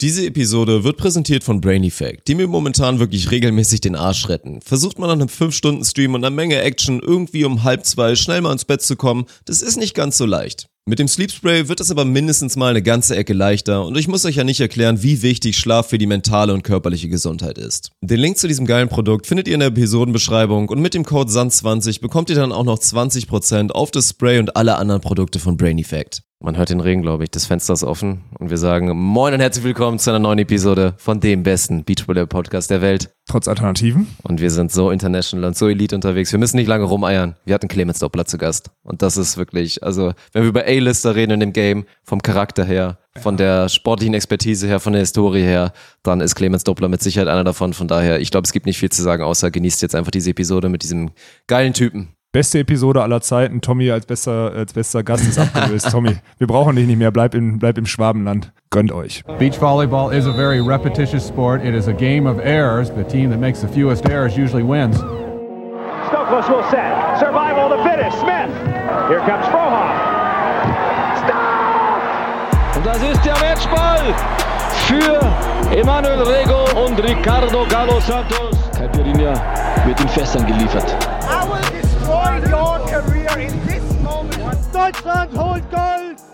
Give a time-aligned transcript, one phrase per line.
[0.00, 4.60] Diese Episode wird präsentiert von Brain Effect, die mir momentan wirklich regelmäßig den Arsch retten.
[4.60, 8.52] Versucht man nach einem 5-Stunden-Stream und einer Menge Action irgendwie um halb zwei schnell mal
[8.52, 10.68] ins Bett zu kommen, das ist nicht ganz so leicht.
[10.86, 14.06] Mit dem Sleep Spray wird es aber mindestens mal eine ganze Ecke leichter und ich
[14.06, 17.90] muss euch ja nicht erklären, wie wichtig Schlaf für die mentale und körperliche Gesundheit ist.
[18.00, 21.32] Den Link zu diesem geilen Produkt findet ihr in der Episodenbeschreibung und mit dem Code
[21.32, 25.56] SAN20 bekommt ihr dann auch noch 20% auf das Spray und alle anderen Produkte von
[25.56, 26.22] Brain Effect.
[26.40, 27.32] Man hört den Regen, glaube ich.
[27.32, 30.94] Das Fenster ist offen und wir sagen Moin und herzlich willkommen zu einer neuen Episode
[30.96, 33.10] von dem besten Beachvolleyball-Podcast der Welt.
[33.26, 34.06] Trotz Alternativen.
[34.22, 36.30] Und wir sind so international und so elite unterwegs.
[36.30, 37.34] Wir müssen nicht lange rumeiern.
[37.44, 38.70] Wir hatten Clemens Doppler zu Gast.
[38.84, 42.64] Und das ist wirklich, also, wenn wir über A-Lister reden in dem Game, vom Charakter
[42.64, 45.72] her, von der sportlichen Expertise her, von der Historie her,
[46.04, 47.72] dann ist Clemens Doppler mit Sicherheit einer davon.
[47.72, 50.30] Von daher, ich glaube, es gibt nicht viel zu sagen, außer genießt jetzt einfach diese
[50.30, 51.10] Episode mit diesem
[51.48, 52.14] geilen Typen.
[52.38, 53.60] Beste Episode aller Zeiten.
[53.60, 55.90] Tommy als bester, als bester Gast ist abgelöst.
[55.90, 57.10] Tommy, wir brauchen dich nicht mehr.
[57.10, 58.52] Bleib, in, bleib im Schwabenland.
[58.70, 59.24] Gönnt euch.
[59.40, 61.64] Beach volleyball is a very repetitious sport.
[61.64, 62.90] It is a game of errors.
[62.90, 64.98] The team that makes the fewest errors usually wins.
[66.06, 67.18] Stokos will set.
[67.18, 68.16] Survival of the fittest.
[68.20, 68.54] Smith.
[69.08, 69.90] Here comes Frohoff.
[71.24, 72.76] Stop!
[72.76, 74.14] Und das ist der Matchball
[74.86, 78.56] für Emanuel Rego und Ricardo Galo Santos.
[78.78, 79.34] Caipirinha
[79.84, 80.94] wird in Fässern geliefert.
[82.46, 84.72] Your career in this moment.
[84.72, 86.27] Deutschland holt Gold!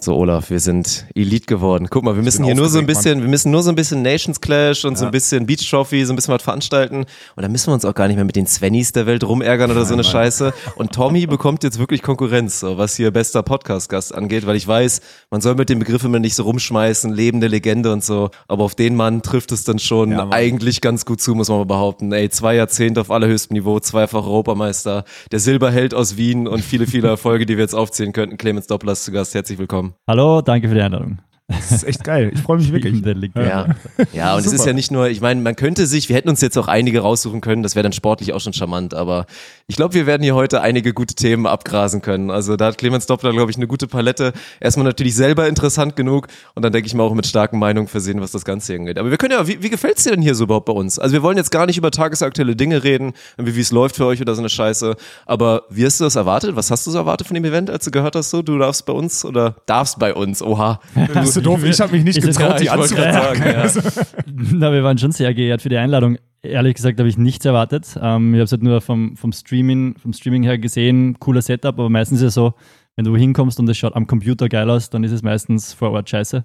[0.00, 1.88] So, Olaf, wir sind Elite geworden.
[1.90, 4.02] Guck mal, wir müssen hier nur so ein bisschen, wir müssen nur so ein bisschen
[4.02, 7.06] Nations Clash und so ein bisschen Beach Trophy, so ein bisschen was veranstalten.
[7.34, 9.70] Und dann müssen wir uns auch gar nicht mehr mit den Svennys der Welt rumärgern
[9.70, 10.52] oder so eine Scheiße.
[10.76, 15.00] Und Tommy bekommt jetzt wirklich Konkurrenz, so, was hier bester Podcast-Gast angeht, weil ich weiß,
[15.30, 18.30] man soll mit dem Begriff immer nicht so rumschmeißen, lebende Legende und so.
[18.48, 20.32] Aber auf den Mann trifft es dann schon Ja, Mann.
[20.32, 22.12] eigentlich ganz gut zu, muss man mal behaupten.
[22.12, 27.08] Ey, zwei Jahrzehnte auf allerhöchstem Niveau, zweifach Europameister, der Silberheld aus Wien und viele, viele
[27.08, 28.36] Erfolge, die wir jetzt aufzählen könnten.
[28.36, 29.35] Clemens Doppler ist zu Gast.
[29.36, 29.92] Herzlich willkommen.
[30.08, 31.18] Hallo, danke für die Einladung.
[31.48, 32.32] Das ist echt geil.
[32.34, 33.04] Ich freue mich wirklich.
[33.36, 33.68] Ja,
[34.12, 34.66] ja und es ist Super.
[34.66, 37.40] ja nicht nur, ich meine, man könnte sich, wir hätten uns jetzt auch einige raussuchen
[37.40, 39.26] können, das wäre dann sportlich auch schon charmant, aber
[39.68, 42.32] ich glaube, wir werden hier heute einige gute Themen abgrasen können.
[42.32, 44.32] Also da hat Clemens Doppler, glaube ich, eine gute Palette.
[44.58, 48.20] Erstmal natürlich selber interessant genug und dann denke ich mal auch mit starken Meinungen versehen,
[48.20, 48.98] was das Ganze hier angeht.
[48.98, 50.98] Aber wir können ja, wie, wie gefällt's dir denn hier so überhaupt bei uns?
[50.98, 54.06] Also wir wollen jetzt gar nicht über tagesaktuelle Dinge reden, wie wie es läuft für
[54.06, 54.96] euch oder so eine Scheiße,
[55.26, 56.56] aber wie hast du das erwartet?
[56.56, 58.84] Was hast du so erwartet von dem Event, als du gehört hast, so, du darfst
[58.84, 60.80] bei uns oder darfst bei uns, oha.
[61.14, 61.64] Bist du doof?
[61.64, 63.42] Ich habe mich nicht getraut, Ja, die anzufragen.
[63.42, 64.06] gerade sagen,
[64.58, 66.18] Na, wir waren schon sehr geehrt für die Einladung.
[66.42, 67.98] Ehrlich gesagt habe ich nichts erwartet.
[68.00, 71.78] Ähm, ich habe es halt nur vom, vom, Streaming, vom Streaming her gesehen, cooler Setup,
[71.78, 72.54] aber meistens ist es so,
[72.96, 75.90] wenn du hinkommst und es schaut am Computer geil aus, dann ist es meistens vor
[75.90, 76.44] Ort scheiße.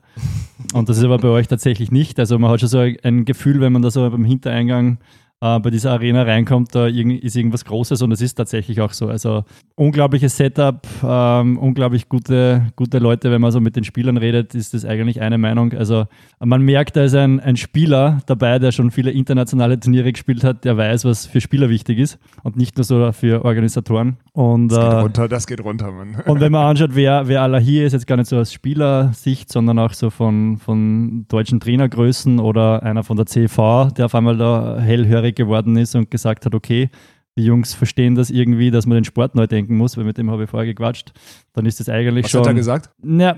[0.74, 2.19] Und das ist aber bei euch tatsächlich nicht.
[2.19, 4.97] Also man hat schon so ein Gefühl, wenn man da so beim Hintereingang
[5.41, 9.07] äh, bei dieser Arena reinkommt, da ist irgendwas Großes und es ist tatsächlich auch so.
[9.07, 9.44] Also
[9.75, 14.75] unglaubliches Setup, ähm, unglaublich gute, gute Leute, wenn man so mit den Spielern redet, ist
[14.75, 15.74] das eigentlich eine Meinung.
[15.74, 16.06] Also
[16.40, 20.63] man merkt, da ist ein, ein Spieler dabei, der schon viele internationale Turniere gespielt hat,
[20.63, 24.18] der weiß, was für Spieler wichtig ist und nicht nur so für Organisatoren.
[24.34, 26.18] Und, Das geht äh, runter, das geht runter, Mann.
[26.28, 29.52] und wenn man anschaut, wer, wer aller hier ist, jetzt gar nicht so aus Spielersicht,
[29.52, 34.38] sondern auch so von, von deutschen Trainergrößen oder einer von der CV, der auf einmal
[34.38, 36.90] da hellhörig geworden ist und gesagt hat, okay,
[37.38, 40.30] die Jungs verstehen das irgendwie, dass man den Sport neu denken muss, weil mit dem
[40.30, 41.12] habe ich vorher gequatscht,
[41.53, 42.42] dann ist das eigentlich Was schon...
[42.42, 42.90] hat er gesagt?
[43.02, 43.36] Na,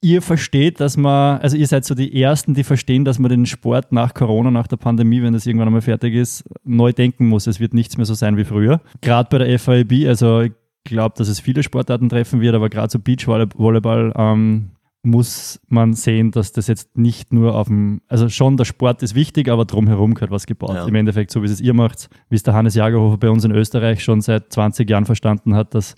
[0.00, 3.46] ihr versteht, dass man, also ihr seid so die Ersten, die verstehen, dass man den
[3.46, 7.46] Sport nach Corona, nach der Pandemie, wenn das irgendwann einmal fertig ist, neu denken muss.
[7.46, 8.80] Es wird nichts mehr so sein wie früher.
[9.00, 10.52] Gerade bei der FIB, also ich
[10.84, 14.70] glaube, dass es viele Sportarten treffen wird, aber gerade so Beachvolleyball ähm,
[15.04, 19.14] muss man sehen, dass das jetzt nicht nur auf dem, also schon der Sport ist
[19.14, 20.74] wichtig, aber drumherum gehört was gebaut.
[20.74, 20.86] Ja.
[20.86, 23.52] Im Endeffekt, so wie es ihr macht, wie es der Hannes Jagerhofer bei uns in
[23.52, 25.94] Österreich schon seit 20 Jahren verstanden hat, dass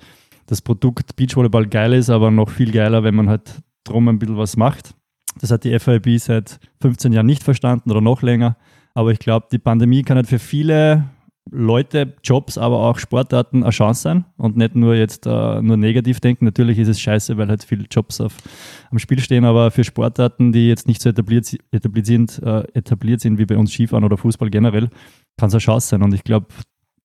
[0.46, 4.36] das Produkt Beachvolleyball geil ist, aber noch viel geiler, wenn man halt drum ein bisschen
[4.36, 4.94] was macht.
[5.40, 8.56] Das hat die FIB seit 15 Jahren nicht verstanden oder noch länger.
[8.94, 11.04] Aber ich glaube, die Pandemie kann halt für viele
[11.50, 16.18] Leute, Jobs, aber auch Sportarten eine Chance sein und nicht nur jetzt äh, nur negativ
[16.18, 16.44] denken.
[16.44, 18.36] Natürlich ist es scheiße, weil halt viele Jobs auf,
[18.90, 23.20] am Spiel stehen, aber für Sportarten, die jetzt nicht so etabliert, etabliert, sind, äh, etabliert
[23.20, 24.88] sind wie bei uns Skifahren oder Fußball generell,
[25.36, 26.02] kann es eine Chance sein.
[26.02, 26.48] Und ich glaube,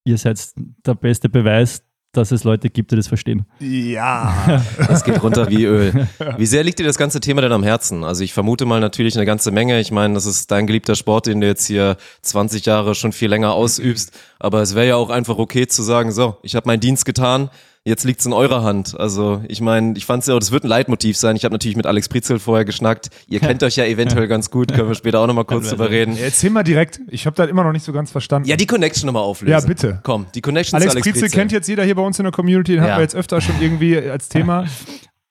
[0.05, 0.43] ihr seid
[0.85, 3.45] der beste Beweis, dass es Leute gibt, die das verstehen.
[3.59, 4.61] Ja.
[4.87, 6.07] Das geht runter wie Öl.
[6.37, 8.03] Wie sehr liegt dir das ganze Thema denn am Herzen?
[8.03, 9.79] Also ich vermute mal natürlich eine ganze Menge.
[9.79, 13.29] Ich meine, das ist dein geliebter Sport, den du jetzt hier 20 Jahre schon viel
[13.29, 14.11] länger ausübst.
[14.39, 17.49] Aber es wäre ja auch einfach okay zu sagen, so, ich habe meinen Dienst getan,
[17.85, 18.99] jetzt liegt's in eurer Hand.
[18.99, 21.35] Also ich meine, ich fand's ja, das wird ein Leitmotiv sein.
[21.35, 23.09] Ich habe natürlich mit Alex Pritzel vorher geschnackt.
[23.27, 26.17] Ihr kennt euch ja eventuell ganz gut, können wir später auch nochmal kurz drüber reden.
[26.17, 26.99] Erzähl mal direkt.
[27.09, 28.47] Ich habe das immer noch nicht so ganz verstanden.
[28.47, 29.51] Ja, die Connection nochmal auflösen.
[29.51, 29.99] Ja, bitte.
[30.03, 32.31] Komm, die Connection Alex, zu Alex Pritzel kennt jetzt jeder hier bei uns in der
[32.31, 32.89] Community, den Ja.
[32.89, 34.65] hatten wir jetzt öfter schon irgendwie als Thema.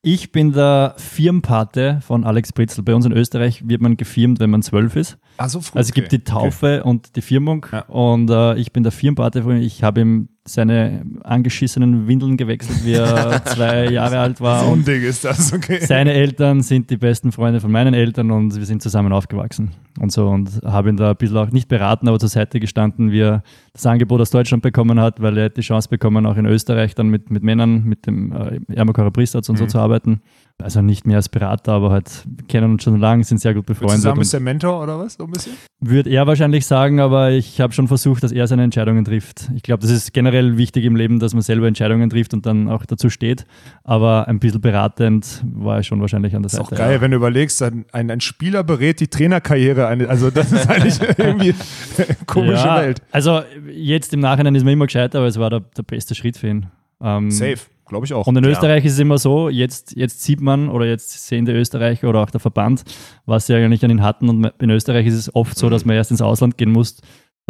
[0.02, 2.82] Ich bin der Firmpate von Alex Britzel.
[2.82, 5.18] Bei uns in Österreich wird man gefirmt, wenn man zwölf ist.
[5.36, 5.76] Ah, so früh.
[5.78, 7.80] Also es gibt die Taufe und die Firmung Ja.
[7.82, 9.62] und äh, ich bin der Firmpate von ihm.
[9.62, 14.64] Ich habe ihm seine angeschissenen Windeln gewechselt, wie er zwei Jahre alt war.
[14.64, 15.80] So ein Ding ist das, okay.
[15.80, 20.10] seine Eltern sind die besten Freunde von meinen Eltern und wir sind zusammen aufgewachsen und
[20.10, 23.20] so und habe ihn da ein bisschen auch nicht beraten, aber zur Seite gestanden, wie
[23.20, 23.42] er
[23.74, 27.08] das Angebot aus Deutschland bekommen hat, weil er die Chance bekommen, auch in Österreich dann
[27.08, 30.22] mit, mit Männern, mit dem äh, Ermakara Pristatz und so zu arbeiten.
[30.58, 33.96] Also nicht mehr als Berater, aber halt kennen uns schon lange, sind sehr gut befreundet.
[33.96, 35.14] Zusammen ist der Mentor oder was?
[35.14, 35.52] So ein bisschen?
[35.80, 39.50] würde er wahrscheinlich sagen, aber ich habe schon versucht, dass er seine Entscheidungen trifft.
[39.54, 42.68] Ich glaube, das ist generell wichtig im Leben, dass man selber Entscheidungen trifft und dann
[42.68, 43.44] auch dazu steht.
[43.84, 46.64] Aber ein bisschen beratend war er schon wahrscheinlich an der Ist Seite.
[46.66, 49.86] auch geil, wenn du überlegst, ein, ein, ein Spieler berät die Trainerkarriere.
[50.08, 51.54] Also das ist eigentlich irgendwie
[51.98, 53.02] eine komische ja, Welt.
[53.12, 53.42] Also
[53.72, 56.48] jetzt im Nachhinein ist man immer gescheiter, aber es war der, der beste Schritt für
[56.48, 56.66] ihn.
[57.02, 57.56] Ähm, Safe,
[57.86, 58.26] glaube ich auch.
[58.26, 58.50] Und in Ja.
[58.50, 62.20] Österreich ist es immer so, jetzt, jetzt sieht man oder jetzt sehen die Österreicher oder
[62.20, 62.82] auch der Verband,
[63.26, 64.28] was sie eigentlich an ihn hatten.
[64.28, 65.70] Und in Österreich ist es oft so, Mhm.
[65.70, 67.00] dass man erst ins Ausland gehen muss,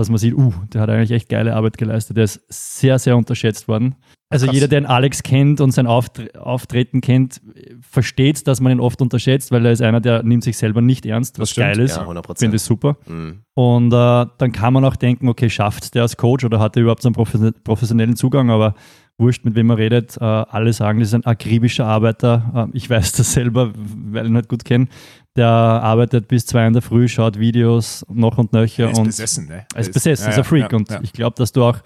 [0.00, 2.16] dass man sieht, uh, der hat eigentlich echt geile Arbeit geleistet.
[2.16, 3.94] Der ist sehr, sehr unterschätzt worden.
[4.32, 4.54] Also Krass.
[4.54, 7.40] jeder, der den Alex kennt und sein Auftre Auftreten kennt,
[7.80, 11.04] versteht, dass man ihn oft unterschätzt, weil er ist einer, der nimmt sich selber nicht
[11.04, 11.66] ernst, was stimmt.
[11.74, 11.96] geil ist.
[11.96, 12.96] Ja, 100 Finde ich super.
[13.08, 13.40] Mhm.
[13.54, 16.82] Und äh, dann kann man auch denken, okay, schafft der als Coach oder hat er
[16.82, 18.74] überhaupt so einen profes- professionellen Zugang, aber
[19.20, 22.68] wurscht, mit wem man redet, äh, alle sagen, das ist ein akribischer Arbeiter.
[22.72, 24.88] Äh, ich weiß das selber, weil ich ihn halt gut kenne.
[25.36, 29.06] Der arbeitet bis zwei in der Früh, schaut Videos noch und nöcher Er ist und
[29.06, 29.64] besessen, ne?
[29.72, 30.72] er ist besessen, ja, ist ein Freak.
[30.72, 31.00] ja, und ja.
[31.02, 31.78] ich glaube, dass du auch,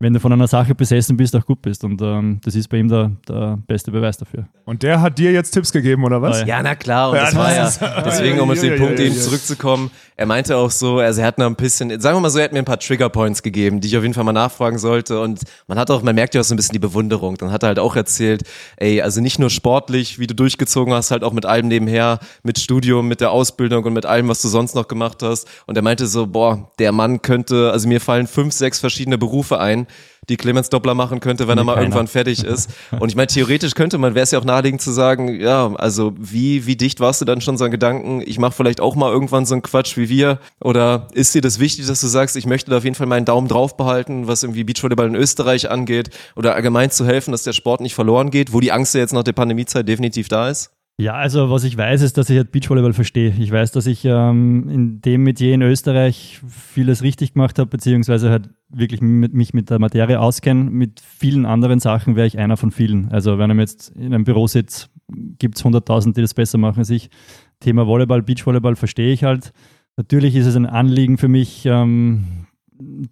[0.00, 1.82] wenn du von einer Sache besessen bist, auch gut bist.
[1.82, 4.46] Und ähm, das ist bei ihm der, der beste Beweis dafür.
[4.64, 6.40] Und der hat dir jetzt Tipps gegeben, oder was?
[6.42, 8.78] Ja, Ja, na klar, und Ja, das das war ja, ist- deswegen, um auf den
[8.78, 12.20] Punkt eben zurückzukommen, er meinte auch so, also er hat noch ein bisschen, sagen wir
[12.20, 14.32] mal so, er hat mir ein paar Triggerpoints gegeben, die ich auf jeden Fall mal
[14.32, 15.20] nachfragen sollte.
[15.20, 17.64] Und man hat auch, man merkt ja auch so ein bisschen die Bewunderung, dann hat
[17.64, 18.44] er halt auch erzählt,
[18.76, 22.60] ey, also nicht nur sportlich, wie du durchgezogen hast, halt auch mit allem nebenher, mit
[22.60, 25.48] Studium, mit der Ausbildung und mit allem, was du sonst noch gemacht hast.
[25.66, 29.58] Und er meinte so, boah, der Mann könnte, also mir fallen fünf, sechs verschiedene Berufe
[29.58, 29.87] ein,
[30.28, 31.84] die Clemens Doppler machen könnte, wenn er mal keiner.
[31.84, 32.70] irgendwann fertig ist.
[32.98, 36.12] Und ich meine, theoretisch könnte man, wäre es ja auch naheliegend zu sagen, ja, also
[36.18, 39.10] wie, wie dicht warst du dann schon so an Gedanken, ich mache vielleicht auch mal
[39.10, 40.38] irgendwann so einen Quatsch wie wir?
[40.60, 43.24] Oder ist dir das wichtig, dass du sagst, ich möchte da auf jeden Fall meinen
[43.24, 46.10] Daumen drauf behalten, was irgendwie Beachvolleyball in Österreich angeht?
[46.36, 49.12] Oder allgemein zu helfen, dass der Sport nicht verloren geht, wo die Angst ja jetzt
[49.12, 50.70] nach der Pandemiezeit definitiv da ist?
[51.00, 53.32] Ja, also was ich weiß, ist, dass ich halt Beachvolleyball verstehe.
[53.38, 58.30] Ich weiß, dass ich ähm, in dem Metier in Österreich vieles richtig gemacht habe, beziehungsweise
[58.30, 60.64] halt wirklich mit, mich mit der Materie auskenne.
[60.64, 63.12] Mit vielen anderen Sachen wäre ich einer von vielen.
[63.12, 64.88] Also wenn ich jetzt in einem Büro sitze,
[65.38, 67.10] gibt es 100.000, die das besser machen als ich.
[67.60, 69.52] Thema Volleyball, Beachvolleyball versteeh ich halt.
[69.96, 72.47] Natürlich ist es ein Anliegen für mich, ähm,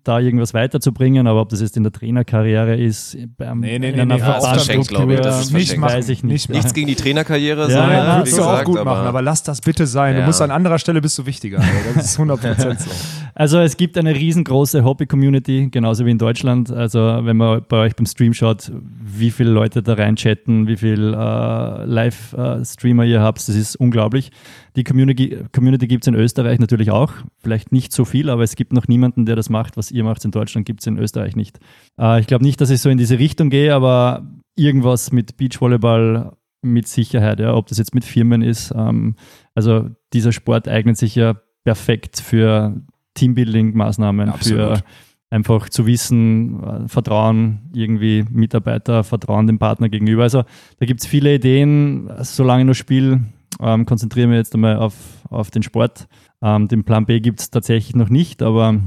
[0.05, 3.95] da irgendwas weiterzubringen, aber ob das jetzt in der Trainerkarriere ist, beim, Nee, nee, in
[3.97, 5.97] nee, einer nee, das ist verschenkt, glaube ich, das ist Verbandsstruktur, verschenkt.
[5.97, 6.33] weiß ich nicht.
[6.33, 6.57] Nicht machen.
[6.59, 9.43] Nichts gegen die Trainerkarriere, Ja, sondern ja, Würdest du auch gesagt, gut machen, aber lass
[9.43, 10.15] das bitte sein.
[10.15, 10.27] Du Ja.
[10.27, 11.59] musst an anderer Stelle bist du wichtiger.
[11.59, 11.73] Alter.
[11.97, 12.91] Das ist 100% so.
[13.35, 16.71] Also es gibt eine riesengroße Hobby-Community, genauso wie in Deutschland.
[16.71, 18.71] Also wenn man bei euch beim Stream schaut,
[19.03, 24.31] wie viele Leute da reinchatten, wie viele äh, Live-Streamer ihr habt, das ist unglaublich.
[24.77, 27.13] Die Community, Community gibt es in Österreich natürlich auch.
[27.43, 30.25] Vielleicht nicht so viel, aber es gibt noch niemanden, der das macht, was ihr macht.
[30.25, 31.59] In Deutschland gibt es in Österreich nicht.
[32.01, 34.27] Äh, ich glaube nicht, dass ich so in diese Richtung gehe, aber
[34.57, 36.33] irgendwas mit Beachvolleyball
[36.63, 38.73] mit Sicherheit, ja, ob das jetzt mit Firmen ist.
[38.77, 39.17] Ähm,
[39.55, 42.81] also dieser Sport eignet sich ja perfekt für
[43.17, 44.83] Teambuilding-Maßnahmen, für
[45.31, 50.23] einfach zu wissen, äh, Vertrauen irgendwie Mitarbeiter, Vertrauen dem Partner gegenüber.
[50.23, 50.45] Also
[50.79, 53.25] da gibt es viele Ideen, solange nur spiele,
[53.61, 54.95] ähm, konzentrieren wir jetzt einmal auf,
[55.29, 56.07] auf den Sport.
[56.43, 58.81] Ähm, den Plan B gibt es tatsächlich noch nicht, aber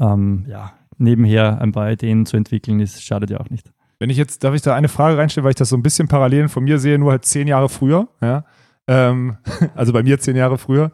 [0.00, 3.70] ähm, ja, nebenher ein paar Ideen zu entwickeln, ist, schadet ja auch nicht.
[3.98, 6.08] Wenn ich jetzt, darf ich da eine Frage reinstellen, weil ich das so ein bisschen
[6.08, 8.44] parallel von mir sehe, nur halt zehn Jahre früher, ja.
[8.86, 9.36] Ähm,
[9.74, 10.92] also bei mir zehn Jahre früher.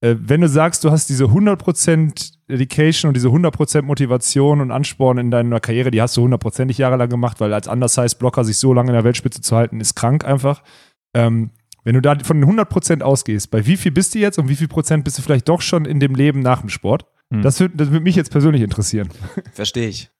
[0.00, 5.18] Äh, wenn du sagst, du hast diese 100% Dedication und diese 100% Motivation und Ansporn
[5.18, 8.90] in deiner Karriere, die hast du hundertprozentig jahrelang gemacht, weil als Undersize-Blocker sich so lange
[8.90, 10.62] in der Weltspitze zu halten, ist krank einfach.
[11.14, 11.50] Ähm,
[11.84, 14.56] wenn du da von den 100% ausgehst, bei wie viel bist du jetzt und wie
[14.56, 17.06] viel Prozent bist du vielleicht doch schon in dem Leben nach dem Sport?
[17.30, 17.42] Hm.
[17.42, 19.08] Das würde das würd mich jetzt persönlich interessieren.
[19.52, 20.10] Verstehe ich.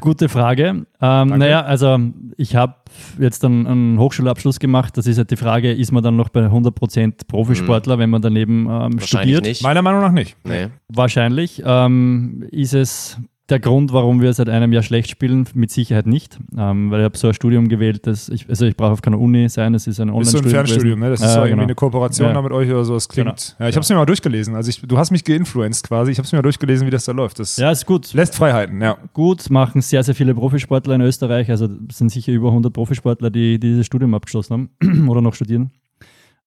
[0.00, 0.86] Gute Frage.
[1.00, 1.98] Ähm, naja, also
[2.36, 2.74] ich habe
[3.18, 4.98] jetzt einen, einen Hochschulabschluss gemacht.
[4.98, 8.66] Das ist halt die Frage, ist man dann noch bei 100% Profisportler, wenn man daneben
[8.66, 9.44] ähm, Wahrscheinlich studiert?
[9.44, 9.62] nicht.
[9.62, 10.36] Meiner Meinung nach nicht.
[10.44, 10.68] Nee.
[10.88, 11.62] Wahrscheinlich.
[11.64, 16.38] Ähm, ist es der Grund, warum wir seit einem Jahr schlecht spielen, mit Sicherheit nicht.
[16.56, 19.18] Ähm, weil ich habe so ein Studium gewählt, dass ich, also ich brauche auf keiner
[19.18, 20.50] Uni sein, es ist ein Bist du ein Online-Studium.
[20.50, 21.10] Fernstudium, ne?
[21.10, 21.62] Das ist Ja, so irgendwie genau.
[21.62, 22.34] eine Kooperation Ja.
[22.34, 22.94] da mit euch oder so.
[22.94, 23.56] Das klingt.
[23.58, 24.54] Ja, ich habe es mir mal durchgelesen.
[24.54, 26.12] Also ich, du hast mich geinfluenced quasi.
[26.12, 27.38] Ich habe es mir mal durchgelesen, wie das da läuft.
[27.38, 28.12] Das Ja, ist gut.
[28.12, 28.98] lässt Freiheiten, ja.
[29.14, 31.50] Gut, machen sehr, sehr viele Profisportler in Österreich.
[31.50, 35.34] Also es sind sicher über 100 Profisportler, die, die dieses Studium abgeschlossen haben oder noch
[35.34, 35.70] studieren.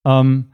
[0.05, 0.45] Ähm,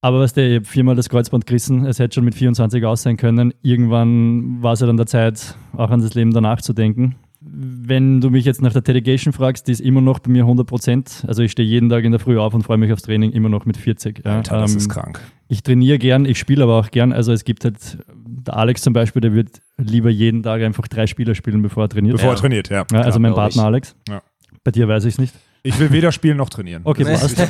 [0.00, 3.52] aber was der, viermal das Kreuzband gerissen, es hätte schon mit 24 aus sein können.
[3.62, 7.16] Irgendwann war es ja dann der Zeit, auch an das Leben danach zu denken.
[7.40, 10.66] Wenn du mich jetzt nach der Delegation fragst, die ist immer noch bei mir 100
[10.66, 11.24] Prozent.
[11.26, 13.48] Also ich stehe jeden Tag in der Früh auf und freue mich aufs Training, immer
[13.48, 14.22] noch mit 40.
[14.24, 14.36] Ja.
[14.38, 15.20] Alter, das Ähm, ist krank.
[15.48, 17.12] ich trainiere gern, ich spiele aber auch gern.
[17.12, 21.06] Also es gibt halt, der Alex zum Beispiel, der wird lieber jeden Tag einfach drei
[21.06, 22.16] Spieler spielen, bevor er trainiert.
[22.16, 22.84] Bevor er trainiert, ja.
[22.92, 23.66] Ja, also mein Partner ich.
[23.66, 23.96] Alex.
[24.08, 24.22] Ja.
[24.64, 25.34] Bei dir weiß ich es nicht.
[25.62, 26.82] Ich will weder spielen noch trainieren.
[26.84, 27.36] Okay, passt.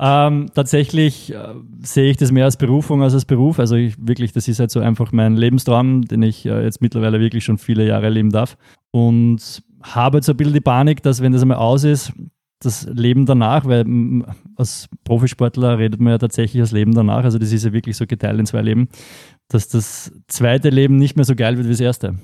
[0.00, 3.58] ähm, tatsächlich äh, sehe ich das mehr als Berufung als als Beruf.
[3.58, 7.20] Also ich, wirklich, das ist halt so einfach mein Lebenstraum, den ich äh, jetzt mittlerweile
[7.20, 8.56] wirklich schon viele Jahre leben darf.
[8.92, 12.12] Und habe jetzt so ein bisschen die Panik, dass wenn das einmal aus ist,
[12.60, 13.84] das Leben danach, weil
[14.56, 18.06] als Profisportler redet man ja tatsächlich das Leben danach, also das ist ja wirklich so
[18.06, 18.88] geteilt in zwei Leben,
[19.48, 22.16] dass das zweite Leben nicht mehr so geil wird wie das erste.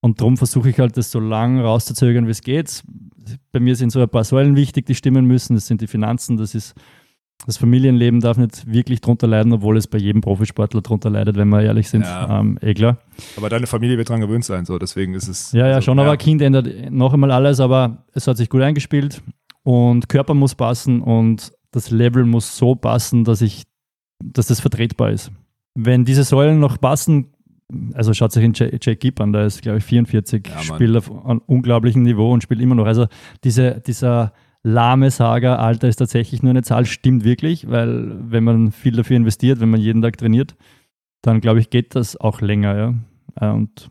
[0.00, 2.84] Und darum versuche ich halt, das so lang rauszuzögern, wie es geht.
[3.52, 5.54] Bei mir sind so ein paar Säulen wichtig, die stimmen müssen.
[5.54, 6.74] Das sind die Finanzen, das ist
[7.46, 11.48] das Familienleben darf nicht wirklich drunter leiden, obwohl es bei jedem Profisportler drunter leidet, wenn
[11.48, 12.02] wir ehrlich sind.
[12.02, 12.40] Ja.
[12.40, 12.98] Ähm, eh klar.
[13.36, 15.52] Aber deine Familie wird dran gewöhnt sein, so deswegen ist es.
[15.52, 18.48] Ja, ja, also, schon, aber ein Kind ändert noch einmal alles, aber es hat sich
[18.48, 19.22] gut eingespielt
[19.62, 23.64] und Körper muss passen und das Level muss so passen, dass ich,
[24.22, 25.30] dass das vertretbar ist.
[25.74, 27.34] Wenn diese Säulen noch passen,
[27.94, 30.62] also schaut sich Jake Jake Gibb an, der ist, glaube ich, 44, Ja, Mann.
[30.64, 32.86] spielt auf einem unglaublichen Niveau und spielt immer noch.
[32.86, 33.06] Also
[33.42, 34.32] diese, dieser
[34.64, 39.16] lahme Sager, Alter ist tatsächlich nur eine Zahl, stimmt wirklich, weil wenn man viel dafür
[39.16, 40.56] investiert, wenn man jeden Tag trainiert,
[41.22, 42.94] dann glaube ich, geht das auch länger, ja.
[43.40, 43.90] Äh, Und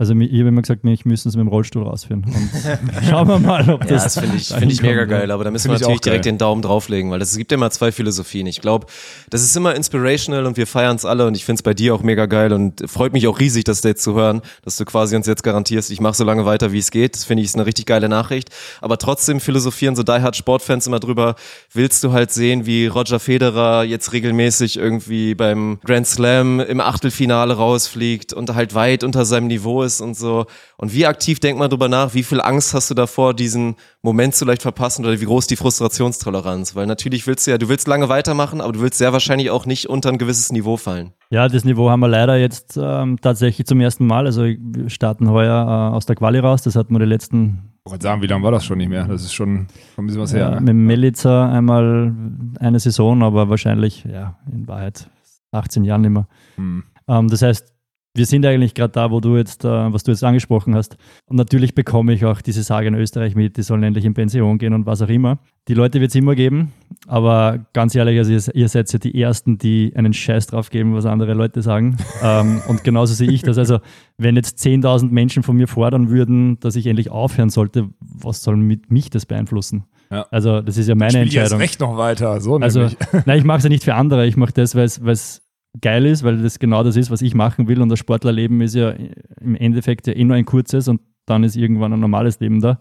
[0.00, 2.24] also ich habe immer gesagt, mich müssen sie mit dem Rollstuhl rausführen.
[2.24, 4.04] Und schauen wir mal, ob Ja, das.
[4.04, 5.04] das finde ich, find ich mega ja.
[5.06, 7.50] geil, aber da müssen Find wir ich natürlich direkt den Daumen drauflegen, weil es gibt
[7.50, 8.46] immer zwei Philosophien.
[8.46, 8.86] Ich glaube,
[9.28, 11.96] das ist immer inspirational und wir feiern es alle und ich finde es bei dir
[11.96, 15.16] auch mega geil und freut mich auch riesig, das jetzt zu hören, dass du quasi
[15.16, 17.16] uns jetzt garantierst, ich mache so lange weiter, wie es geht.
[17.16, 18.50] Das finde ich ist eine richtig geile Nachricht.
[18.80, 21.34] Aber trotzdem philosophieren so die Hard Sportfans immer drüber,
[21.72, 27.54] willst du halt sehen, wie Roger Federer jetzt regelmäßig irgendwie beim Grand Slam im Achtelfinale
[27.54, 30.46] rausfliegt und halt weit unter seinem Niveau ist und so.
[30.76, 34.34] Und wie aktiv denk mal drüber nach, wie viel Angst hast du davor, diesen Moment
[34.34, 36.74] zu leicht verpassen oder wie groß die Frustrationstoleranz?
[36.74, 39.66] Weil natürlich willst du ja, du willst lange weitermachen, aber du willst sehr wahrscheinlich auch
[39.66, 41.12] nicht unter ein gewisses Niveau fallen.
[41.30, 44.26] Ja, das Niveau haben wir leider jetzt ähm, tatsächlich zum ersten Mal.
[44.26, 46.62] Also wir starten heuer äh, aus der Quali raus.
[46.62, 49.04] Das hatten wir die letzten Ich wollte sagen, wie lange war das schon nicht mehr?
[49.04, 49.66] Das ist schon,
[49.96, 50.40] ein bisschen was her.
[50.40, 50.72] ja, Ne?
[50.72, 52.14] mit Melitzer einmal
[52.60, 55.08] eine Saison, aber wahrscheinlich, ja, in Wahrheit
[55.52, 56.26] 18 Jahren nicht mehr.
[56.56, 56.84] Hm.
[57.08, 57.74] Ähm, das heißt,
[58.18, 60.98] wir sind eigentlich gerade da, wo du jetzt, äh, was du jetzt angesprochen hast.
[61.26, 64.58] Und natürlich bekomme ich auch diese Sage in Österreich mit, die sollen endlich in Pension
[64.58, 65.38] gehen und was auch immer.
[65.68, 66.72] Die Leute wird es immer geben,
[67.06, 70.94] aber ganz ehrlich, also ihr, ihr seid ja die Ersten, die einen Scheiß drauf geben,
[70.94, 71.96] was andere Leute sagen.
[72.22, 73.56] ähm, und genauso sehe ich das.
[73.56, 73.78] Also,
[74.16, 78.56] wenn jetzt 10.000 Menschen von mir fordern würden, dass ich endlich aufhören sollte, was soll
[78.56, 79.84] mit mich das beeinflussen?
[80.10, 80.26] Ja.
[80.30, 81.58] Also, das ist ja meine Entscheidung.
[81.58, 82.40] recht noch weiter.
[82.40, 82.88] So Also,
[83.26, 84.26] nein, ich mache es ja nicht für andere.
[84.26, 85.47] Ich mache das, weil es
[85.80, 87.80] geil ist, weil das genau das ist, was ich machen will.
[87.80, 88.94] Und das Sportlerleben ist ja
[89.40, 92.78] im Endeffekt ja eh nur ein kurzes und dann ist irgendwann ein normales Leben da.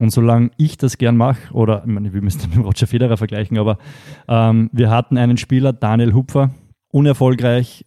[0.00, 3.58] Und solange ich das gern mache, oder ich meine, wir müssen mit Roger Federer vergleichen,
[3.58, 3.78] aber
[4.28, 6.50] ähm, wir hatten einen Spieler, Daniel Hupfer,
[6.92, 7.84] unerfolgreich,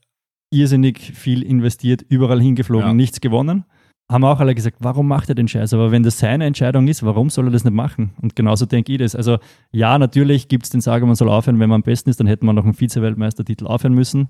[0.49, 2.93] irrsinnig viel investiert, überall hingeflogen, Ja.
[2.93, 3.63] nichts gewonnen.
[4.11, 5.73] Haben auch alle gesagt, warum macht er den Scheiß?
[5.73, 8.11] Aber wenn das seine Entscheidung ist, warum soll er das nicht machen?
[8.21, 9.15] Und genauso denke ich das.
[9.15, 9.37] Also
[9.71, 12.27] ja, natürlich gibt es den Sager, man soll aufhören, wenn man am besten ist, dann
[12.27, 14.27] hätte man noch einen Vize-Weltmeistertitel aufhören müssen.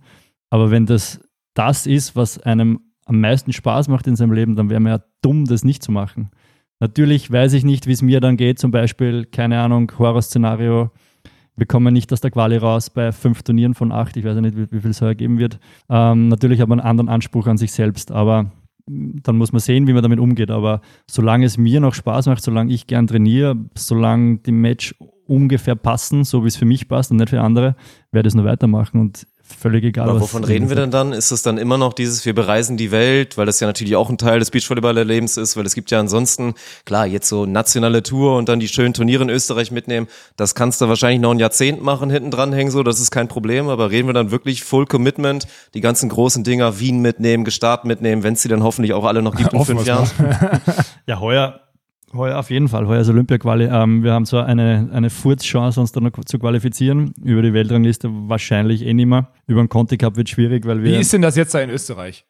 [0.51, 1.19] Aber wenn das
[1.55, 5.03] das ist, was einem am meisten Spaß macht in seinem Leben, dann wäre man ja
[5.23, 6.29] dumm, das nicht zu machen.
[6.79, 10.91] Natürlich weiß ich nicht, wie es mir dann geht, zum Beispiel, keine Ahnung, Horrorszenario,
[11.55, 14.41] wir kommen nicht aus der Quali raus bei fünf Turnieren von acht, ich weiß ja
[14.41, 15.59] nicht, wie, wie viel es heuer geben wird.
[15.89, 18.51] Ähm, natürlich hat man einen anderen Anspruch an sich selbst, aber
[19.23, 20.51] dann muss man sehen, wie man damit umgeht.
[20.51, 24.95] Aber solange es mir noch Spaß macht, solange ich gern trainiere, solange die Match
[25.27, 27.75] ungefähr passen, so wie es für mich passt und nicht für andere,
[28.11, 30.09] werde ich es nur weitermachen und völlig egal.
[30.09, 31.13] Aber was wovon reden wir denn dann?
[31.13, 34.09] Ist es dann immer noch dieses, wir bereisen die Welt, weil das ja natürlich auch
[34.09, 36.53] ein Teil des Beachvolleyballerlebens ist, weil es gibt ja ansonsten,
[36.85, 40.81] klar, jetzt so nationale Tour und dann die schönen Turniere in Österreich mitnehmen, das kannst
[40.81, 44.07] du wahrscheinlich noch ein Jahrzehnt machen, hinten dranhängen, so, das ist kein Problem, aber reden
[44.07, 48.41] wir dann wirklich Full Commitment, die ganzen großen Dinger, Wien mitnehmen, Gestart mitnehmen, wenn es
[48.41, 50.09] sie dann hoffentlich auch alle noch gibt in fünf Jahren.
[51.07, 51.61] Ja, heuer,
[52.13, 52.87] heuer auf jeden Fall.
[52.87, 53.65] Heuer ist Olympia-Quali.
[53.65, 57.13] Ähm, wir haben zwar eine, eine Furzchance, uns dann noch zu qualifizieren.
[57.23, 59.29] Über die Weltrangliste wahrscheinlich eh nicht mehr.
[59.47, 60.99] Über den Conti Cup wird schwierig, weil Wie wir.
[60.99, 62.25] ist denn das jetzt da in Österreich?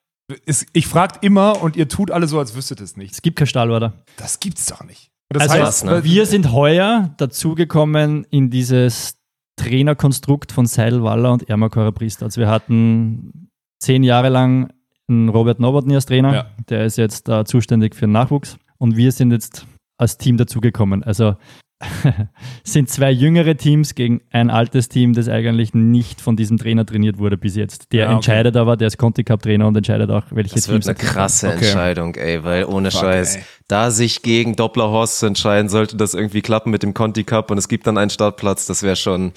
[0.73, 3.13] ich fragt immer und ihr tut alle so, als wüsstet es nicht.
[3.13, 3.93] Es gibt keine Stahlorder.
[4.15, 5.11] Das gibt's doch nicht.
[5.27, 6.03] Das Also, heißt, ne?
[6.05, 9.17] wir sind heuer dazugekommen in dieses
[9.57, 12.25] Trainerkonstrukt von Seidel Waller und Ermakora Priester.
[12.25, 14.71] Also wir hatten zehn Jahre lang
[15.07, 16.45] einen Robert Nowotny als Trainer, Ja.
[16.69, 19.67] der ist jetzt äh, zuständig für den Nachwuchs und wir sind jetzt
[19.99, 21.03] als Team dazugekommen.
[21.03, 21.35] Also
[22.63, 27.19] sind zwei jüngere Teams gegen ein altes Team, das eigentlich nicht von diesem Trainer trainiert
[27.19, 27.91] wurde bis jetzt.
[27.91, 28.15] Der Ja, okay.
[28.15, 30.97] entscheidet aber, der ist Conti Cup Trainer und entscheidet auch, welche Das Teams eine er
[30.97, 31.15] trainiert.
[31.15, 31.57] krasse Okay.
[31.65, 33.43] Entscheidung, ey, weil ohne Fuck, Scheiß, ey.
[33.67, 37.57] da sich gegen Dopplerhorst zu entscheiden, sollte das irgendwie klappen mit dem Conti Cup und
[37.59, 39.31] es gibt dann einen Startplatz, das wäre schon.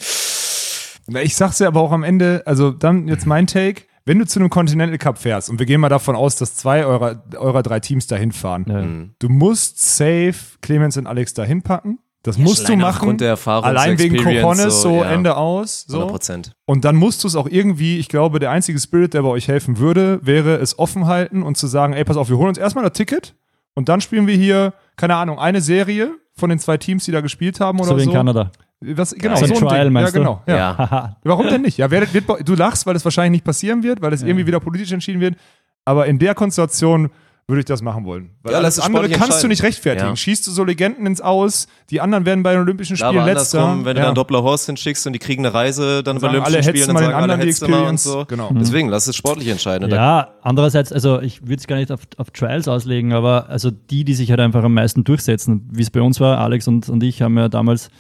[1.23, 3.83] Ich sag's ja aber auch am Ende, also dann jetzt mein Take.
[4.07, 6.85] Wenn du zu einem Continental Cup fährst, und wir gehen mal davon aus, dass zwei
[6.85, 9.15] eurer, eurer drei Teams dahin fahren, Ja.
[9.19, 11.99] du musst safe Clemens und Alex dahin packen.
[12.23, 12.85] Das musst du machen.
[12.85, 15.11] aufgrund der Erfahrung, Allein wegen Cojones, so, so, ja.
[15.13, 15.85] Ende aus.
[15.87, 15.97] So.
[15.99, 16.53] 100 Prozent.
[16.65, 19.47] Und dann musst du es auch irgendwie, ich glaube, der einzige Spirit, der bei euch
[19.49, 22.57] helfen würde, wäre es offen halten und zu sagen, ey, pass auf, wir holen uns
[22.59, 23.35] erstmal das Ticket
[23.75, 27.21] und dann spielen wir hier, keine Ahnung, eine Serie von den zwei Teams, die da
[27.21, 28.01] gespielt haben oder So so.
[28.01, 28.51] wie in Kanada.
[28.81, 29.93] Was, genau, So so, ein ein Trial, Ding.
[29.93, 30.25] meinst ja, du?
[30.25, 30.43] genau.
[30.47, 30.57] Ja.
[30.57, 30.79] Ja.
[30.79, 31.17] Haha.
[31.25, 31.79] Warum denn nicht?
[31.79, 34.61] Ja, wer, wird, du lachst, weil es wahrscheinlich nicht passieren wird, weil es irgendwie wieder
[34.61, 35.37] politisch entschieden wird.
[35.85, 37.11] Aber in der Konstellation
[37.47, 38.31] würde ich das machen wollen.
[38.43, 40.09] Weil Ja, es andere kannst du nicht rechtfertigen.
[40.11, 40.17] Ja.
[40.17, 43.35] Schießt du so Legenden ins Aus, die anderen werden bei den Olympischen Ja, Spielen aber
[43.35, 43.77] letzter.
[43.85, 44.07] wenn du ja.
[44.07, 47.05] dann Dopplerhorst hinschickst und die kriegen eine Reise, dann bei Olympischen alle, Spielen, hetzen dann
[47.05, 48.25] sagen alle, du mal und so.
[48.27, 48.51] Genau.
[48.55, 49.91] Deswegen, lass es sportlich entscheiden.
[49.91, 54.05] Ja, andererseits, also ich würde es gar nicht auf, auf Trials auslegen, aber also die,
[54.05, 57.03] die sich halt einfach am meisten durchsetzen, wie es bei uns war, Alex und, und
[57.03, 57.91] ich haben ja damals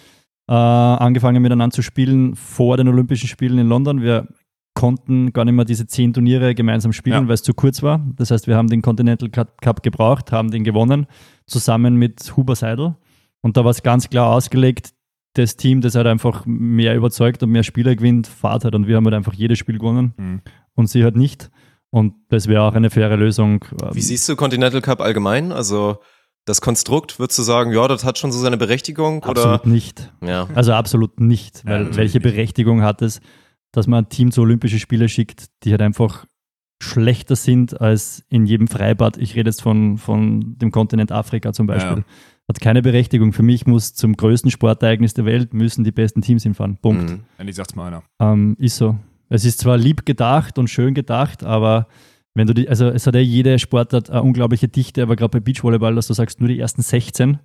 [0.49, 4.03] äh, angefangen miteinander zu spielen vor den Olympischen Spielen in London.
[4.03, 4.29] Wir
[4.75, 7.29] konnten gar nicht mehr diese zehn Turniere gemeinsam spielen, Ja.
[7.29, 8.05] weil es zu kurz war.
[8.17, 11.07] Das heißt, wir haben den Continental Cup, gebraucht, haben den gewonnen,
[11.47, 12.97] zusammen mit Huber Seidel.
[13.41, 14.93] Und da war es ganz klar ausgelegt,
[15.35, 18.75] das Team, das halt einfach mehr überzeugt und mehr Spieler gewinnt, fahrt halt.
[18.75, 20.41] Und wir haben halt einfach jedes Spiel gewonnen Mhm.
[20.75, 21.51] und sie halt nicht.
[21.91, 23.65] Und das wäre auch eine faire Lösung.
[23.93, 25.53] Wie siehst du Continental Cup allgemein?
[25.53, 25.99] Also
[26.45, 29.23] das Konstrukt, würdest du sagen, ja, das hat schon so seine Berechtigung?
[29.23, 29.69] Absolut Oder?
[29.69, 30.13] nicht.
[30.23, 30.47] Ja.
[30.55, 31.65] Also absolut nicht.
[31.65, 32.23] Ja, Weil natürlich welche nicht.
[32.25, 33.21] Berechtigung hat es,
[33.73, 36.27] dass man ein Team zu Olympische Spiele schickt, die halt einfach
[36.83, 39.17] schlechter sind als in jedem Freibad.
[39.17, 41.99] Ich rede jetzt von, von dem Kontinent Afrika zum Beispiel.
[41.99, 42.05] Ja.
[42.47, 43.33] Hat keine Berechtigung.
[43.33, 46.77] Für mich muss zum größten Sportereignis der Welt müssen die besten Teams hinfahren.
[46.77, 47.11] Punkt.
[47.11, 47.25] Mhm.
[47.39, 48.03] Endlich sagt's mal einer.
[48.21, 48.99] Ähm, ist so.
[49.31, 51.89] Es ist zwar lieb gedacht und schön gedacht, aber
[52.35, 55.41] wenn du die, also es hat ja jede Sportart eine unglaubliche Dichte, aber gerade bei
[55.41, 57.39] Beachvolleyball, dass du sagst, nur die ersten 16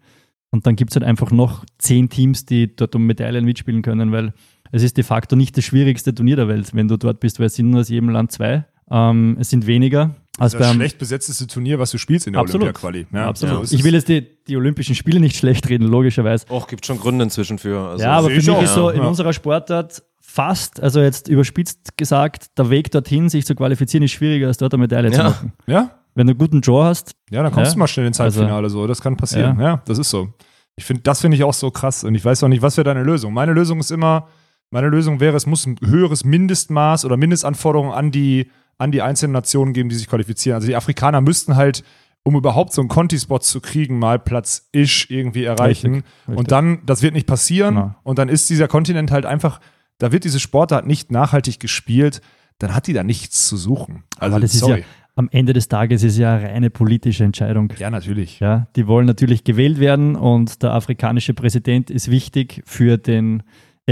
[0.52, 4.12] und dann gibt es halt einfach noch 10 Teams, die dort um Medaillen mitspielen können,
[4.12, 4.34] weil
[4.72, 7.48] es ist de facto nicht das schwierigste Turnier der Welt, wenn du dort bist, weil
[7.48, 8.66] es sind nur aus jedem Land zwei.
[8.90, 12.34] Ähm, es sind weniger als Das ist das schlecht besetzteste Turnier, was du spielst in
[12.34, 12.42] der.
[12.44, 13.08] Olympia-Quali.
[13.14, 13.68] Ja, Absolut.
[13.68, 16.46] so ich will jetzt die, die Olympischen Spiele nicht schlecht reden, logischerweise.
[16.50, 17.80] Och, gibt schon Gründe inzwischen für.
[17.90, 18.64] Also, ja, aber für ich mich auch.
[18.64, 19.08] ist so in Ja.
[19.08, 24.48] unserer Sportart fast, also jetzt überspitzt gesagt, der Weg dorthin, sich zu qualifizieren, ist schwieriger,
[24.48, 25.54] als dort eine Medaille zu machen.
[25.68, 25.92] Ja?
[26.16, 27.74] Wenn du einen guten Draw hast, Ja, dann kommst Ja.
[27.74, 28.86] du mal schnell ins Also- Halbfinale so.
[28.88, 29.58] Das kann passieren.
[29.60, 29.82] Ja, Ja.
[29.86, 30.30] das ist so.
[30.76, 32.04] Ich finde, das finde ich auch so krass.
[32.04, 33.34] Und ich weiß auch nicht, was wäre deine Lösung?
[33.34, 34.28] Meine Lösung ist immer,
[34.72, 39.34] meine Lösung wäre, es muss ein höheres Mindestmaß oder Mindestanforderungen an die, an die einzelnen
[39.34, 40.56] Nationen geben, die sich qualifizieren.
[40.56, 41.84] Also die Afrikaner müssten halt,
[42.24, 45.96] um überhaupt so einen Conti-Spot zu kriegen, mal Platz Isch irgendwie erreichen.
[45.96, 46.38] Richtig, richtig.
[46.38, 47.76] Und dann, das wird nicht passieren.
[47.76, 47.96] Ja.
[48.04, 49.60] Und dann ist dieser Kontinent halt einfach,
[50.00, 52.22] da wird diese Sportart nicht nachhaltig gespielt.
[52.58, 54.04] Dann hat die da nichts zu suchen.
[54.18, 54.80] Also, aber das ist sorry.
[54.80, 54.86] ja
[55.20, 57.74] am Ende des Tages ist ja eine reine politische Entscheidung.
[57.78, 58.40] ja, natürlich.
[58.40, 63.44] Ja, die wollen natürlich gewählt werden und der afrikanische Präsident ist wichtig für den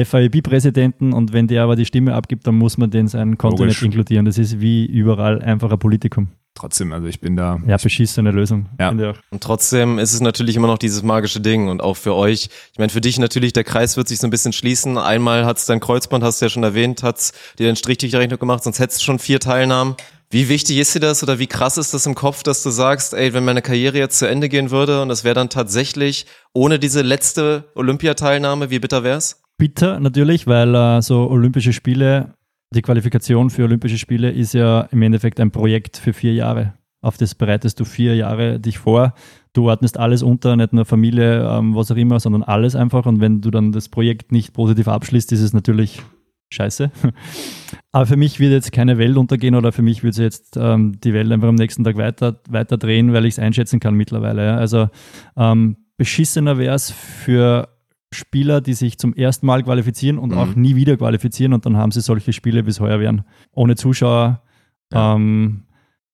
[0.06, 4.26] FAEB-Präsidenten und wenn der aber die Stimme abgibt, dann muss man den seinen Kontinent inkludieren.
[4.26, 6.30] Das ist wie überall einfach ein Politikum.
[6.58, 7.62] Trotzdem, also ich bin da.
[7.68, 8.66] Ja, beschissene Lösung.
[8.80, 8.90] Ja.
[8.90, 12.50] Und trotzdem ist es natürlich immer noch dieses magische Ding und auch für euch.
[12.74, 14.98] Ich meine, für dich natürlich, der Kreis wird sich so ein bisschen schließen.
[14.98, 18.18] Einmal hat's dein Kreuzband, hast du ja schon erwähnt, hat's dir den Strich durch die
[18.18, 19.96] Rechnung gemacht, sonst hättest du schon vier Teilnahmen.
[20.32, 23.14] Wie wichtig ist dir das oder wie krass ist das im Kopf, dass du sagst,
[23.14, 26.80] ey, wenn meine Karriere jetzt zu Ende gehen würde und das wäre dann tatsächlich ohne
[26.80, 29.44] diese letzte Olympiateilnahme, wie bitter wär's?
[29.58, 32.34] Bitter natürlich, weil äh, so Olympische Spiele,
[32.74, 36.74] die Qualifikation für Olympische Spiele ist ja im Endeffekt ein Projekt für vier Jahre.
[37.02, 39.14] Auf das bereitest du vier Jahre dich vor.
[39.54, 43.06] Du ordnest alles unter, nicht nur Familie, ähm, was auch immer, sondern alles einfach.
[43.06, 46.02] Und wenn du dann das Projekt nicht positiv abschließt, ist es natürlich
[46.50, 46.92] scheiße.
[47.92, 51.00] Aber für mich wird jetzt keine Welt untergehen oder für mich wird sich jetzt ähm,
[51.04, 54.46] die Welt einfach am nächsten Tag weiter, weiter drehen, weil ich es einschätzen kann mittlerweile.
[54.46, 54.58] Ja.
[54.58, 54.90] Also
[55.36, 57.70] ähm, beschissener wäre es für
[58.14, 60.38] Spieler, die sich zum ersten Mal qualifizieren und Mhm.
[60.38, 63.24] auch nie wieder qualifizieren und dann haben sie solche Spiele, wie es heuer wären.
[63.52, 64.42] Ohne Zuschauer.
[64.94, 65.16] Ja.
[65.16, 65.64] Ähm,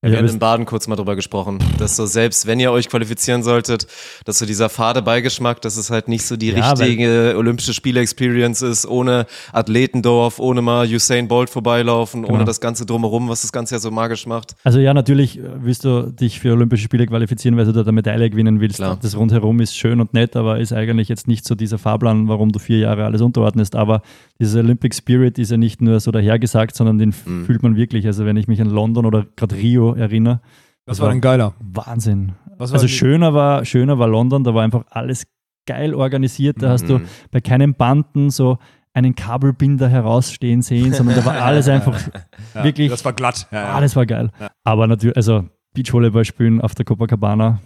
[0.04, 2.90] Ja, wir haben in Baden kurz mal drüber gesprochen, dass so selbst wenn ihr euch
[2.90, 3.88] qualifizieren solltet,
[4.26, 8.62] dass so dieser fade Beigeschmack, dass es halt nicht so die Ja, richtige Olympische Spiele-Experience
[8.64, 12.44] ist, ohne Athletendorf, ohne mal Usain Bolt vorbeilaufen, ohne Genau.
[12.46, 14.56] das Ganze drumherum, was das Ganze ja so magisch macht.
[14.66, 17.92] Also ja, natürlich äh, willst du dich für Olympische Spiele qualifizieren, weil du da eine
[17.94, 18.76] Medaille gewinnen willst.
[18.78, 18.98] Klar.
[19.02, 22.52] Das rundherum ist schön und nett, aber ist eigentlich jetzt nicht so dieser Fahrplan, warum
[22.52, 23.76] du vier Jahre alles unterordnest.
[23.78, 24.02] Aber
[24.40, 27.46] dieser Olympic Spirit ist ja nicht nur so dahergesagt, sondern den Mhm.
[27.46, 28.06] fühlt man wirklich.
[28.06, 30.42] Also wenn ich mich an London oder gerade Rio erinnere,
[30.86, 31.54] Was war denn geiler?
[31.60, 32.34] Wahnsinn.
[32.58, 35.26] Was war Also schöner war, schöner war London, da war einfach alles
[35.66, 36.62] geil organisiert.
[36.62, 37.06] Da hast du Mhm.
[37.32, 38.58] bei keinen Banden so
[38.94, 41.98] einen Kabelbinder herausstehen sehen, sondern da war alles einfach
[42.54, 43.48] Ja, wirklich, Das war glatt.
[43.52, 43.74] Ja, ja.
[43.74, 44.30] alles war geil.
[44.64, 47.60] Aber natürlich, also Beachvolleyball spielen auf der Copacabana,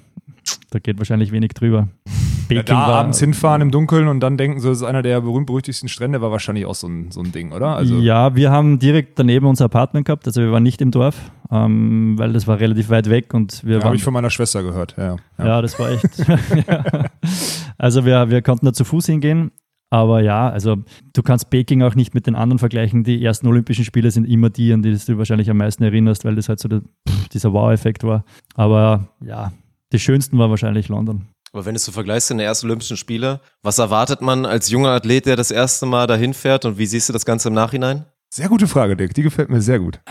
[0.70, 1.90] da geht wahrscheinlich wenig drüber.
[2.50, 5.02] Ja, Peking da war, abends hinfahren im Dunkeln und dann denken, so das ist einer
[5.02, 7.76] der berühmt-berüchtigsten Strände, war wahrscheinlich auch so ein, so ein Ding, oder?
[7.76, 11.32] Also, ja, wir haben direkt daneben unser Apartment gehabt, also wir waren nicht im Dorf,
[11.52, 14.30] ähm, weil das war relativ weit weg und wir ja, habe waren ich von meiner
[14.30, 14.96] Schwester gehört.
[14.98, 15.46] Ja, ja.
[15.46, 16.28] Ja, das war echt.
[16.68, 17.06] ja.
[17.80, 19.52] Also wir, wir konnten da zu Fuß hingehen.
[19.90, 20.78] Aber ja, also
[21.14, 23.04] du kannst Peking auch nicht mit den anderen vergleichen.
[23.04, 26.36] Die ersten Olympischen Spiele sind immer die, an die du wahrscheinlich am meisten erinnerst, weil
[26.36, 28.26] das halt so der, pff, dieser Wow-Effekt war.
[28.56, 29.54] Aber ja,
[29.94, 31.28] die schönsten war wahrscheinlich London.
[31.54, 34.70] Aber wenn du es so vergleichst in den ersten Olympischen Spiele, was erwartet man als
[34.70, 37.54] junger Athlet, der das erste Mal dahin fährt und wie siehst du das Ganze im
[37.54, 38.06] Nachhinein?
[38.30, 39.14] Sehr gute Frage, Dick.
[39.14, 40.02] Die gefällt mir sehr gut.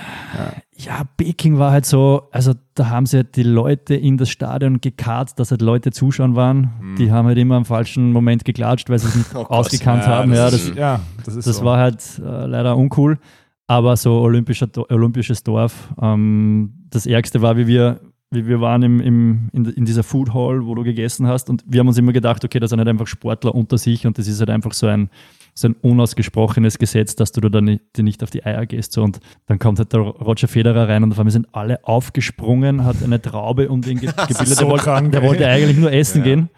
[0.75, 4.81] Ja, Peking war halt so, also da haben sie halt die Leute in das Stadion
[4.81, 6.96] gekarrt, dass halt Leute zuschauen waren.
[6.99, 10.33] Die haben halt immer am falschen Moment geklatscht, weil sie es nicht Oh ausgekannt haben.
[10.33, 11.64] Ja, das, ja, das ist Das so.
[11.66, 13.18] war halt äh, leider uncool.
[13.66, 15.90] Aber so olympischer, olympisches Dorf.
[16.01, 20.66] Ähm, das Ärgste war, wie wir, wir waren im, im, in, in dieser Food Hall,
[20.66, 21.48] wo du gegessen hast.
[21.48, 24.18] Und wir haben uns immer gedacht, okay, das sind halt einfach Sportler unter sich und
[24.18, 25.10] das ist halt einfach so ein,
[25.54, 28.92] so ein unausgesprochenes Gesetz, dass du da nicht, dir nicht auf die Eier gehst.
[28.92, 29.02] So.
[29.02, 33.02] Und dann kommt halt der Roger Federer rein und auf einmal sind alle aufgesprungen, hat
[33.02, 34.48] eine Traube um den ge gebildet.
[34.48, 36.24] so der, wollte, der wollte eigentlich nur essen Ja.
[36.24, 36.50] gehen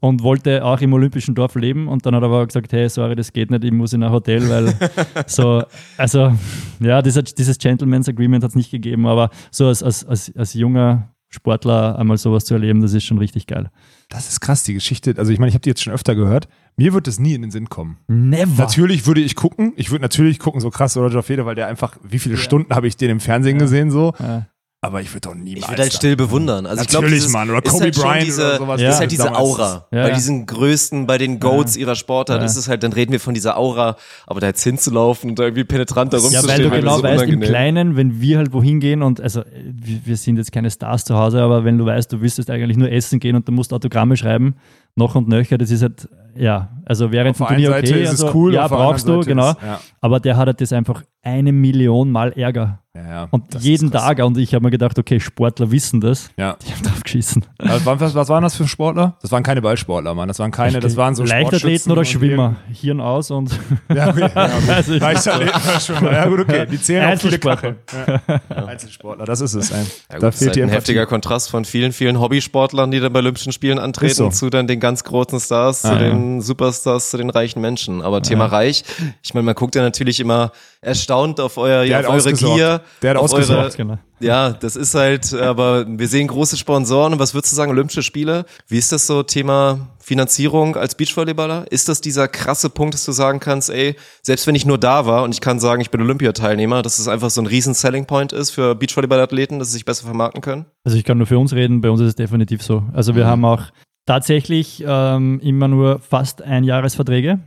[0.00, 3.16] und wollte auch im Olympischen Dorf leben und dann hat er aber gesagt, hey, sorry,
[3.16, 4.74] das geht nicht, ich muss in ein Hotel, weil
[5.26, 5.62] so,
[5.96, 6.32] also
[6.80, 10.54] ja, dieser, dieses Gentleman's Agreement hat es nicht gegeben, aber so als, als, als, als
[10.54, 13.70] junger Sportler einmal sowas zu erleben, das ist schon richtig geil.
[14.08, 15.14] Das ist krass, die Geschichte.
[15.18, 16.48] Also ich meine, ich habe die jetzt schon öfter gehört.
[16.76, 17.98] Mir wird es nie in den Sinn kommen.
[18.06, 18.62] Never.
[18.62, 19.72] Natürlich würde ich gucken.
[19.76, 22.86] Ich würde natürlich gucken, so krass Roger Federer, weil der einfach, wie viele Stunden habe
[22.86, 24.14] ich den im Fernsehen gesehen so.
[24.20, 24.46] Ja.
[24.84, 25.64] Aber ich würde doch niemals.
[25.64, 26.66] Ich würde halt still bewundern.
[26.66, 27.50] Also ich glaube, Natürlich, dieses Mann.
[27.50, 28.80] Oder ist Kobe halt schon Bryant diese, oder sowas.
[28.80, 28.90] Ja.
[28.90, 29.34] ist halt diese.
[29.34, 29.86] Aura.
[29.90, 30.14] Ja, bei ja.
[30.14, 32.46] diesen Größten, bei den Goats ihrer Sportart Ja.
[32.46, 35.64] ist es halt, dann reden wir von dieser Aura, aber da jetzt hinzulaufen und irgendwie
[35.64, 37.48] penetrant da Ja, rumzustehen, weil du genau so weißt, im unangenehm.
[37.48, 41.40] Kleinen, wenn wir halt wohin gehen und also wir, sind jetzt keine Stars zu Hause,
[41.42, 44.56] aber wenn du weißt, du willst eigentlich nur essen gehen und du musst Autogramme schreiben,
[44.96, 48.12] noch und nöcher, das ist halt, ja, also während Auf dem Turnier Seite okay, ist
[48.12, 49.80] es also, cool, ja, brauchst du, genau, Seite ist- ja.
[50.00, 52.78] aber der hat halt das einfach eine Million Mal Ärger.
[52.96, 53.28] Ja, ja.
[53.32, 53.90] Und Das jeden.
[53.90, 56.56] Tag, und ich habe mir gedacht, okay, Sportler wissen das, Ja.
[56.64, 57.44] die haben drauf geschissen.
[57.58, 59.16] Also, was, was waren das für Sportler?
[59.20, 60.28] Das waren keine Ballsportler, Mann.
[60.28, 63.50] Das waren keine, das waren so Leichtathleten oder Schwimmer, Hirn aus und
[63.92, 64.20] Ja, okay.
[64.36, 64.70] ja, okay.
[64.72, 66.12] Also ich- Leichtathleten oder Schwimmer.
[66.12, 66.66] Ja, gut, okay.
[66.70, 67.74] Die zählen auch viele Einzelsportler.
[67.84, 68.20] Kacheln.
[68.48, 68.64] Ja.
[68.66, 69.70] Einzelsportler, das ist es.
[69.70, 72.92] Ja, da gut, das ist fehlt halt die ein heftiger Kontrast von vielen, vielen Hobbysportlern,
[72.92, 74.28] die dann bei Olympischen Spielen antreten, so.
[74.30, 75.98] zu dann den ganz großen Stars, zu Ah, ja.
[76.10, 78.02] den Superstars, zu den reichen Menschen.
[78.02, 78.84] Aber Thema reich,
[79.20, 80.52] ich meine, man guckt ja natürlich immer
[80.84, 82.32] erstaunt auf, euer, Der ja, auf eure.
[82.34, 83.76] Gier, Der hat ausgesorgt.
[83.76, 83.98] genau.
[84.20, 88.02] Ja, das ist halt, aber wir sehen große Sponsoren und was würdest du sagen, Olympische
[88.02, 88.46] Spiele?
[88.68, 91.66] Wie ist das so Thema Finanzierung als Beachvolleyballer?
[91.70, 95.04] Ist das dieser krasse Punkt, dass du sagen kannst, ey, selbst wenn ich nur da
[95.06, 98.06] war und ich kann sagen, ich bin Olympiateilnehmer, dass es einfach so ein riesen Selling
[98.06, 100.66] Point ist für Beachvolleyballathleten, dass sie sich besser vermarkten können?
[100.84, 102.84] Also ich kann nur für uns reden, bei uns ist es definitiv so.
[102.94, 103.16] Also Mhm.
[103.16, 103.62] wir haben auch
[104.06, 107.40] tatsächlich ähm, immer nur fast Einjahresverträge,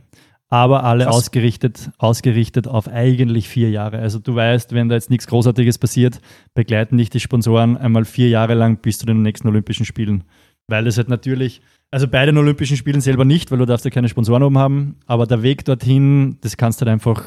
[0.48, 1.14] aber alle Krass.
[1.14, 3.98] ausgerichtet, ausgerichtet auf eigentlich vier Jahre.
[3.98, 6.20] Also du weißt, wenn da jetzt nichts Großartiges passiert,
[6.54, 10.24] begleiten dich die Sponsoren einmal vier Jahre lang bis zu den nächsten Olympischen Spielen.
[10.66, 13.90] Weil das halt natürlich, also bei den Olympischen Spielen selber nicht, weil du darfst ja
[13.90, 17.24] keine Sponsoren oben haben, aber der Weg dorthin, das kannst du halt einfach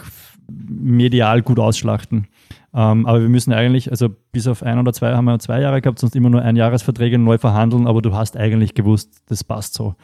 [0.47, 2.27] medial gut ausschlachten.
[2.73, 5.81] Ähm, aber wir müssen eigentlich, also bis auf ein oder zwei haben wir zwei Jahre
[5.81, 9.95] gehabt, sonst immer nur Einjahresverträge neu verhandeln, aber du hast eigentlich gewusst, das passt so.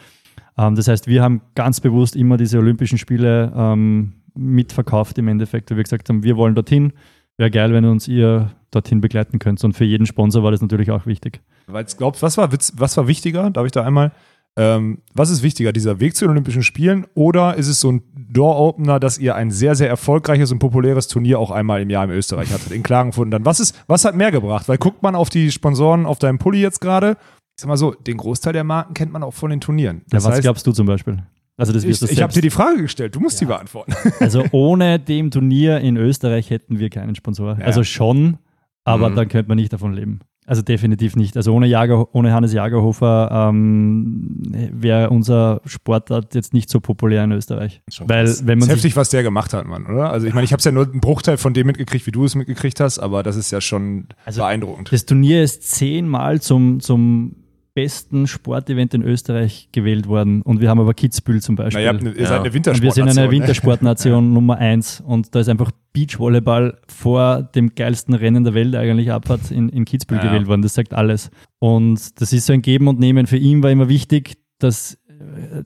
[0.58, 5.70] Ähm, das heißt, wir haben ganz bewusst immer diese Olympischen Spiele ähm, mitverkauft im Endeffekt,
[5.70, 6.94] weil wir gesagt haben, wir wollen dorthin.
[7.38, 9.64] Wäre geil, wenn uns ihr dorthin begleiten könnt.
[9.64, 11.42] Und für jeden Sponsor war das natürlich auch wichtig.
[11.68, 13.50] Weil glaubt, was war, was war wichtiger?
[13.52, 14.12] Darf ich da einmal?
[14.58, 18.02] Ähm, was ist wichtiger, dieser Weg zu den Olympischen Spielen oder ist es so ein
[18.16, 22.10] Door-Opener, dass ihr ein sehr, sehr erfolgreiches und populäres Turnier auch einmal im Jahr in
[22.10, 23.32] Österreich hattet, in Klagenfurt?
[23.32, 24.68] Dann, was, ist, was hat mehr gebracht?
[24.68, 27.18] Weil guckt man auf die Sponsoren auf deinem Pulli jetzt gerade,
[27.58, 30.04] ich sag mal so, den Großteil der Marken kennt man auch von den Turnieren.
[30.10, 31.24] Das ja, was heißt, glaubst du zum Beispiel?
[31.58, 33.94] Also das ich, wirst du ich habe dir die Frage gestellt, du musst die beantworten.
[34.20, 37.58] Also ohne dem Turnier in Österreich hätten wir keinen Sponsor.
[37.60, 37.66] Ja.
[37.66, 38.38] Also schon,
[38.84, 39.16] aber Mhm.
[39.16, 40.20] dann könnte man nicht davon leben.
[40.46, 41.36] Also definitiv nicht.
[41.36, 44.38] Also ohne, Jager, ohne Hannes Jagerhofer ähm,
[44.72, 47.82] wäre unser Sportart jetzt nicht so populär in Österreich.
[47.90, 50.12] Schon Weil wenn Das man heftig, was der gemacht hat, Mann, oder?
[50.12, 52.36] Also ich meine, ich habe ja nur einen Bruchteil von dem mitgekriegt, wie du es
[52.36, 54.94] mitgekriegt hast, aber das ist ja schon Also, beeindruckend.
[54.94, 57.36] das Turnier ist zehnmal zum, zum
[57.78, 61.86] besten Sportevent in Österreich gewählt worden und wir haben aber Kitzbühel zum Beispiel.
[61.86, 62.26] Na, ihr, Ja.
[62.28, 63.08] seid eine Und wir Wintersportnation.
[63.10, 63.32] sind eine ne?
[63.32, 69.12] Wintersportnation Nummer eins und da ist einfach Beachvolleyball vor dem geilsten Rennen der Welt eigentlich
[69.12, 70.28] Abfahrt in, in Kitzbühel Ja.
[70.30, 70.64] gewählt worden.
[70.64, 71.30] Das sagt alles.
[71.60, 73.28] Und das ist so ein Geben und Nehmen.
[73.28, 74.98] Für ihn war immer wichtig, dass,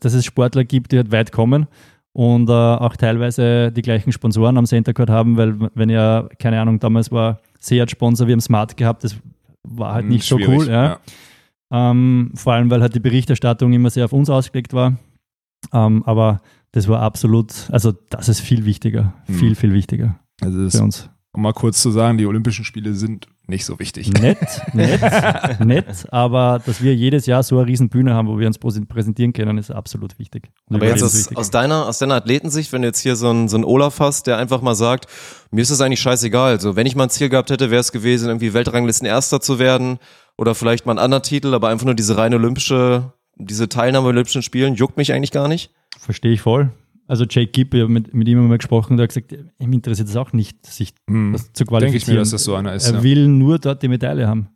[0.02, 1.68] dass es Sportler gibt, die halt weit kommen
[2.12, 6.60] und äh, auch teilweise die gleichen Sponsoren am Center Court haben, weil wenn ja, keine
[6.60, 9.16] Ahnung, damals war Seat Sponsor, wir haben Smart gehabt, das
[9.64, 10.68] war halt Hm, nicht so schwierig, cool.
[10.68, 11.00] Ja.
[11.72, 14.98] Ähm, vor allem, weil halt die Berichterstattung immer sehr auf uns ausgelegt war.
[15.72, 19.36] Ähm, aber das war absolut, also das ist viel wichtiger, Hm.
[19.36, 21.10] viel, viel wichtiger Also für uns.
[21.34, 24.12] Um mal kurz zu sagen, die Olympischen Spiele sind nicht so wichtig.
[24.14, 24.38] Nett,
[24.74, 28.58] nett, nett, aber dass wir jedes Jahr so eine riesen Bühne haben, wo wir uns
[28.60, 30.50] präsen- präsentieren können, ist absolut wichtig.
[30.70, 33.56] Aber jetzt aus, aus, deiner, aus deiner Athletensicht, wenn du jetzt hier so einen so
[33.58, 35.06] einen Olaf hast, der einfach mal sagt,
[35.52, 36.52] mir ist das eigentlich scheißegal.
[36.52, 39.58] Also wenn ich mal ein Ziel gehabt hätte, wäre es gewesen, irgendwie Weltranglisten Erster zu
[39.60, 40.00] werden
[40.38, 44.16] oder vielleicht mal einen anderen Titel, aber einfach nur diese reine olympische, diese Teilnahme an
[44.16, 45.72] Olympischen Spielen juckt mich eigentlich gar nicht.
[46.00, 46.72] Verstehe ich voll.
[47.12, 50.08] Also Jake Gibb, ich habe mit, mit ihm mal gesprochen, der hat gesagt, ihm interessiert
[50.08, 51.34] es auch nicht, sich Hm.
[51.34, 52.02] das zu Denke qualifizieren.
[52.02, 52.88] ich mir, dass das so einer ist.
[52.88, 53.04] Er Ja.
[53.04, 54.48] will nur dort die Medaille haben.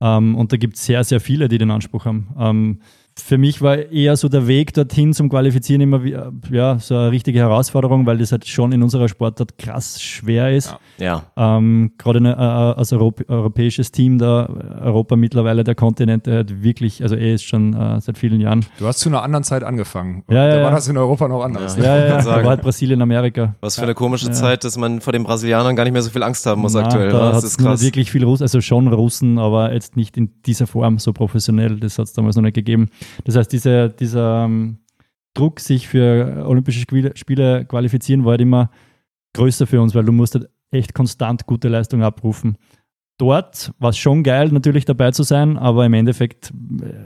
[0.00, 2.28] Ähm, und da gibt es sehr, sehr viele, die den Anspruch haben.
[2.38, 2.78] Ähm,
[3.16, 6.96] für mich war eher so der Weg dorthin zum Qualifizieren immer wie, äh, ja, so
[6.96, 10.74] eine richtige Herausforderung, weil das halt schon in unserer Sportart krass schwer ist.
[10.98, 11.22] Ja.
[11.36, 14.46] Ähm, Gerade eine- äh, als Europ europäisches Team da,
[14.82, 18.66] Europa mittlerweile der Kontinent, der hat wirklich, also er ist schon äh, seit vielen Jahren.
[18.78, 20.24] Du hast zu einer anderen Zeit angefangen.
[20.28, 20.64] Ja, ja, da ja.
[20.64, 21.76] war das in Europa noch anders.
[21.76, 21.82] Ja.
[21.82, 21.86] ne?
[21.88, 22.20] Ja, ja, ja.
[22.22, 22.38] sagen.
[22.38, 23.54] da war halt Brasilien, Amerika.
[23.60, 24.32] Was für eine komische Ja.
[24.32, 26.84] Zeit, dass man vor den Brasilianern gar nicht mehr so viel Angst haben muss Na,
[26.84, 27.10] aktuell.
[27.10, 27.82] Da Das hat ist es nur krass.
[27.82, 31.78] wirklich viel Russen, also schon Russen, aber jetzt nicht in dieser Form so professionell.
[31.78, 32.88] Das hat es damals noch nicht gegeben.
[33.24, 34.78] Das heißt, diese, dieser ähm,
[35.34, 36.80] Druck, sich für Olympische
[37.14, 38.70] Spiele, qualifizieren, war halt immer
[39.34, 42.56] größer für uns, weil du musst halt echt konstant gute Leistung abrufen.
[43.18, 46.52] Dort war es schon geil, natürlich dabei zu sein, aber im Endeffekt,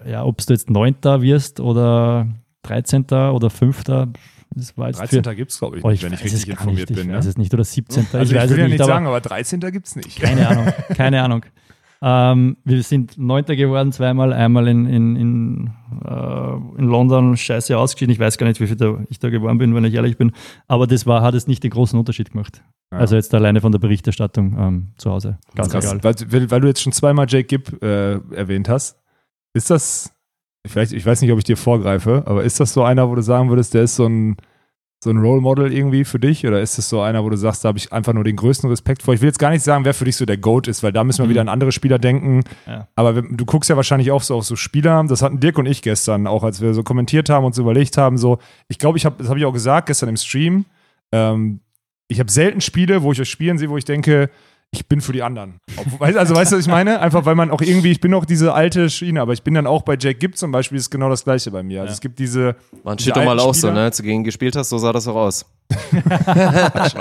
[0.04, 2.26] äh, ja, ob du jetzt Neunter wirst oder
[2.62, 3.04] 13.
[3.04, 3.84] oder 5.
[3.84, 5.22] Das war jetzt 13.
[5.22, 5.34] für.
[5.34, 7.06] gibt es, glaube ich, Oh, nicht, ich wenn ich richtig informiert nicht, bin.
[7.06, 7.18] Ich ja.
[7.18, 7.52] weiß es nicht.
[7.52, 8.06] Oder 17.
[8.12, 9.60] Also ich, ich will es ja nicht, sagen, aber 13.
[9.60, 10.18] gibt es nicht.
[10.18, 11.44] keine Ahnung, keine Ahnung.
[12.00, 15.70] Ähm, wir sind Neunter geworden zweimal, einmal in, in, in,
[16.04, 18.12] äh, in London scheiße ausgeschieden.
[18.12, 20.32] Ich weiß gar nicht, wie viel da, ich da geworden bin, wenn ich ehrlich bin.
[20.68, 22.62] Aber das war, hat es nicht den großen Unterschied gemacht.
[22.92, 22.98] Ja.
[22.98, 25.38] Also jetzt alleine von der Berichterstattung ähm, zu Hause.
[25.54, 26.02] Ganz egal.
[26.04, 28.96] Weil, weil, weil du jetzt schon zweimal Jake Gibb äh, erwähnt hast,
[29.52, 30.14] ist das,
[30.66, 33.22] vielleicht, ich weiß nicht, ob ich dir vorgreife, aber ist das so einer, wo du
[33.22, 34.36] sagen würdest, der ist so ein,
[35.02, 36.44] so ein Role Model irgendwie für dich?
[36.46, 38.68] Oder ist das so einer, wo du sagst, da habe ich einfach nur den größten
[38.68, 39.14] Respekt vor?
[39.14, 41.04] Ich will jetzt gar nicht sagen, wer für dich so der GOAT ist, weil da
[41.04, 41.30] müssen wir Mhm.
[41.30, 42.42] wieder an andere Spieler denken.
[42.66, 42.88] Ja.
[42.96, 45.82] Aber du guckst ja wahrscheinlich auch so auf so Spieler, das hatten Dirk und ich
[45.82, 49.04] gestern, auch als wir so kommentiert haben und so überlegt haben, so, ich glaube, ich
[49.04, 50.64] habe, das habe ich auch gesagt gestern im Stream,
[51.12, 51.60] ähm,
[52.08, 54.30] ich habe selten Spiele, wo ich euch spielen sehe, wo ich denke,
[54.70, 55.60] ich bin für die anderen.
[56.00, 57.00] Also weißt du, was ich meine?
[57.00, 59.66] Einfach weil man auch irgendwie, ich bin auch diese alte Schiene, aber ich bin dann
[59.66, 61.80] auch bei Jake Gibb zum Beispiel, ist genau das gleiche bei mir.
[61.80, 61.94] Also Ja.
[61.94, 63.84] es gibt diese, diese Shit doch mal auch so, ne?
[63.84, 65.46] Als du gegen ihn gespielt hast, so sah das auch aus.
[66.08, 66.96] nein,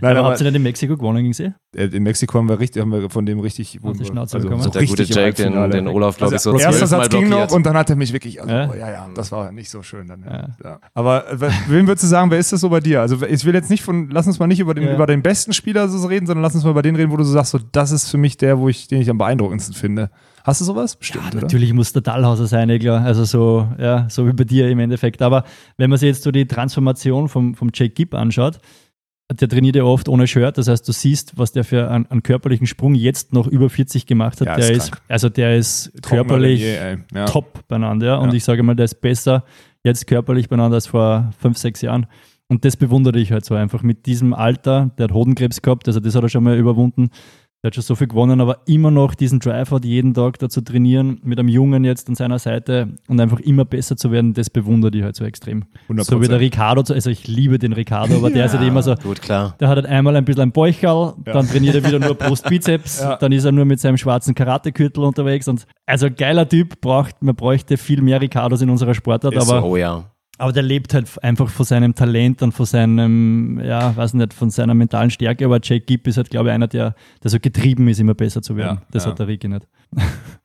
[0.00, 1.52] aber aber, habt ihr nicht in Mexiko gewonnen gegen sie?
[1.76, 4.48] äh, in Mexiko haben wir richtig, haben wir von dem richtig, Auf die Schnauze also
[4.48, 4.62] bekommen.
[4.62, 7.50] so Der gute Jake, den, den Olaf, glaube ich, so Also, erster Satz ging noch
[7.50, 8.70] und dann hat er mich wirklich, also, Ja?
[8.70, 10.22] oh, ja, ja, das war nicht so schön dann.
[10.24, 10.48] Ja.
[10.62, 10.80] Ja.
[10.94, 13.00] Aber äh, wen würdest du sagen, wer ist das so bei dir?
[13.00, 14.94] Also ich will jetzt nicht von, lass uns mal nicht über den, Ja.
[14.94, 17.24] über den besten Spieler so reden, sondern lass uns mal über den reden, wo du
[17.24, 20.10] so sagst, so, das ist für mich der, wo ich, den ich am beeindruckendsten finde.
[20.48, 20.96] Hast du sowas?
[20.96, 21.42] Bestimmt, oder?
[21.42, 23.04] Natürlich muss der Dahlhauser sein, eh klar.
[23.04, 25.20] Also so, ja, so wie bei dir im Endeffekt.
[25.20, 25.44] Aber
[25.76, 28.58] wenn man sich jetzt so die Transformation vom, vom Jake Gibb anschaut,
[29.30, 30.56] der trainiert ja oft ohne Shirt.
[30.56, 34.06] Das heißt, du siehst, was der für einen, einen körperlichen Sprung jetzt noch über 40
[34.06, 34.48] gemacht hat.
[34.48, 36.98] Ja, der ist ist, also der ist körperlich je, ey.
[37.14, 37.26] ja.
[37.26, 38.06] top beieinander.
[38.06, 38.16] Ja.
[38.16, 38.34] Und Ja.
[38.36, 39.44] ich sage mal, der ist besser
[39.84, 42.06] jetzt körperlich beieinander als vor fünf, sechs Jahren.
[42.48, 44.90] Und das bewundere ich halt so einfach mit diesem Alter.
[44.96, 47.10] Der hat Hodenkrebs gehabt, also das hat er schon mal überwunden.
[47.64, 50.48] Der hat schon so viel gewonnen, aber immer noch diesen Drive hat, jeden Tag da
[50.48, 54.32] zu trainieren, mit einem Jungen jetzt an seiner Seite und einfach immer besser zu werden,
[54.32, 55.64] das bewundere ich halt so extrem.
[55.88, 56.04] 100%.
[56.04, 58.94] So wie der Ricardo, also ich liebe den Ricardo, aber der ist halt immer so,
[58.94, 59.56] Gut, klar.
[59.58, 62.14] der hat halt einmal ein bisschen ein Bäuchgall, dann trainiert er wieder nur
[62.48, 63.16] Brust-Bizeps, Ja.
[63.16, 67.34] dann ist er nur mit seinem schwarzen Karatekürtel unterwegs und also geiler Typ, braucht, man
[67.34, 70.04] bräuchte viel mehr Ricardos in unserer Sportart, Ist aber, Oh ja.
[70.38, 74.50] Aber der lebt halt einfach von seinem Talent und von seinem, ja, weiß nicht, von
[74.50, 77.88] seiner mentalen Stärke, aber Jake Gibb ist halt, glaube ich, einer, der, der so getrieben
[77.88, 78.78] ist, immer besser zu werden.
[78.80, 79.10] Ja, das ja.
[79.10, 79.66] hat der Ricky nicht.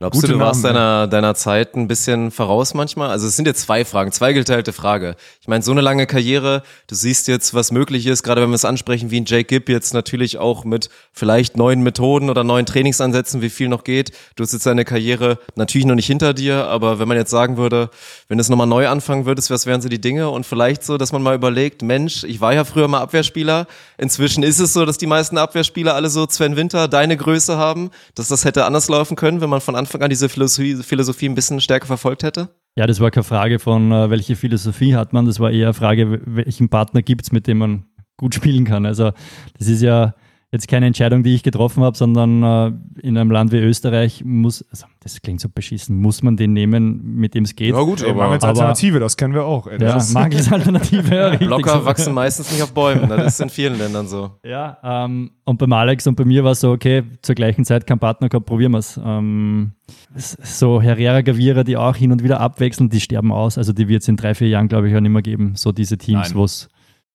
[0.03, 3.09] Glaubst Gute du, du warst Namen, deiner, deiner Zeit ein bisschen voraus manchmal?
[3.09, 5.15] Also es sind jetzt zwei Fragen, zwei geteilte Frage.
[5.39, 8.55] Ich meine, so eine lange Karriere, du siehst jetzt, was möglich ist, gerade wenn wir
[8.55, 12.65] es ansprechen, wie ein Jake Gibb jetzt natürlich auch mit vielleicht neuen Methoden oder neuen
[12.65, 14.11] Trainingsansätzen, wie viel noch geht.
[14.35, 17.55] Du hast jetzt deine Karriere natürlich noch nicht hinter dir, aber wenn man jetzt sagen
[17.55, 17.89] würde,
[18.27, 20.29] wenn du es nochmal neu anfangen würdest, was wären so die Dinge?
[20.29, 23.67] Und vielleicht so, dass man mal überlegt, Mensch, ich war ja früher mal Abwehrspieler.
[23.97, 27.89] Inzwischen ist es so, dass die meisten Abwehrspieler alle so Sven Winter, deine Größe haben,
[28.15, 31.35] dass das hätte anders laufen können, wenn man von Anfang an diese Philosophie, Philosophie ein
[31.35, 32.49] bisschen stärker verfolgt hätte?
[32.75, 35.73] Ja, das war keine Frage von, äh, welche Philosophie hat man, das war eher eine
[35.73, 37.85] Frage, welchen Partner gibt es, mit dem man
[38.17, 38.85] gut spielen kann.
[38.85, 39.11] Also
[39.57, 40.13] das ist ja
[40.53, 44.63] jetzt keine Entscheidung, die ich getroffen habe, sondern äh, in einem Land wie Österreich muss,
[44.69, 47.73] also das klingt so beschissen, muss man den nehmen, mit dem es geht.
[47.73, 49.65] Ja gut, aber mangels aber- Alternative, das kennen wir auch.
[49.65, 49.81] Ey.
[49.81, 51.15] Ja, mangels Alternative.
[51.15, 51.85] ja, Blocker so.
[51.85, 53.09] wachsen meistens nicht auf Bäumen.
[53.09, 54.29] Das ist in vielen Ländern so.
[54.45, 57.87] Ja, ähm, und beim Alex und bei mir war es so, okay, zur gleichen Zeit
[57.87, 59.01] kein Partner gehabt, probieren wir es.
[59.03, 59.71] Ähm,
[60.15, 63.57] so Herrera, Gavira, die auch hin und wieder abwechseln, die sterben aus.
[63.57, 65.53] Also die wird es in drei, vier Jahren, glaube ich, auch nicht mehr geben.
[65.55, 66.69] So diese Teams, wo es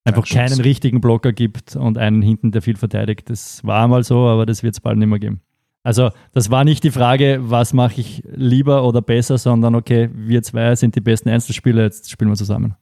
[0.09, 3.31] einfach keinen richtigen Blocker gibt und einen hinten, der viel verteidigt.
[3.31, 5.41] Das war einmal so, aber das wird es bald nicht mehr geben.
[5.83, 10.43] Also das war nicht die Frage, was mache ich lieber oder besser, sondern okay, wir
[10.43, 12.75] zwei sind die besten Einzelspieler, jetzt spielen wir zusammen.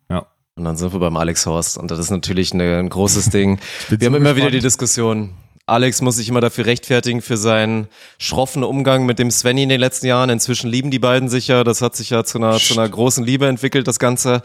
[0.58, 1.76] Und dann sind wir beim Alex Horst.
[1.76, 3.58] Und das ist natürlich eine, ein großes Ding.
[3.90, 5.34] Wir haben immer wieder die Diskussion.
[5.66, 9.80] Alex muss sich immer dafür rechtfertigen für seinen schroffen Umgang mit dem Svenny in den
[9.80, 10.30] letzten Jahren.
[10.30, 11.62] Inzwischen lieben die beiden sich ja.
[11.62, 14.40] Das hat sich ja zu einer, zu einer großen Liebe entwickelt, das Ganze.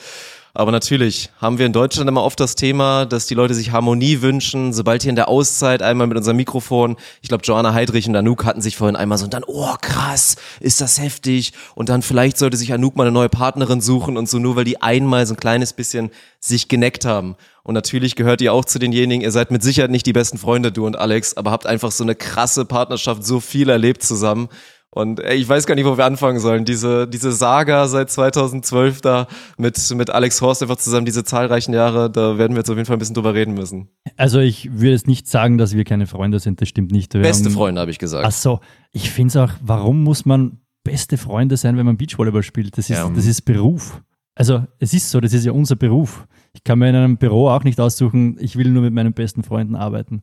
[0.53, 4.21] Aber natürlich haben wir in Deutschland immer oft das Thema, dass die Leute sich Harmonie
[4.21, 4.73] wünschen.
[4.73, 8.43] Sobald hier in der Auszeit einmal mit unserem Mikrofon, ich glaube, Joanna Heidrich und Anouk
[8.43, 11.53] hatten sich vorhin einmal so und dann, oh krass, ist das heftig.
[11.75, 14.65] Und dann vielleicht sollte sich Anouk mal eine neue Partnerin suchen und so, nur weil
[14.65, 17.35] die einmal so ein kleines bisschen sich geneckt haben.
[17.63, 20.71] Und natürlich gehört ihr auch zu denjenigen, ihr seid mit Sicherheit nicht die besten Freunde,
[20.71, 24.49] du und Alex, aber habt einfach so eine krasse Partnerschaft, so viel erlebt zusammen.
[24.93, 26.65] Und ey, ich weiß gar nicht, wo wir anfangen sollen.
[26.65, 29.27] Diese, diese Saga seit 2012 da
[29.57, 32.85] mit, mit Alex Horst einfach zusammen, diese zahlreichen Jahre, da werden wir jetzt auf jeden
[32.85, 33.87] Fall ein bisschen drüber reden müssen.
[34.17, 37.13] Also ich würde jetzt nicht sagen, dass wir keine Freunde sind, das stimmt nicht.
[37.13, 38.25] Wir Beste haben- Freunde, habe ich gesagt.
[38.27, 38.59] Ach so,
[38.91, 42.77] ich finde es auch, warum muss man beste Freunde sein, wenn man Beachvolleyball spielt?
[42.77, 43.09] Das ist, Ja.
[43.09, 44.01] das ist Beruf.
[44.35, 46.25] Also es ist so, das ist ja unser Beruf.
[46.53, 49.43] Ich kann mir in einem Büro auch nicht aussuchen, ich will nur mit meinen besten
[49.43, 50.21] Freunden arbeiten.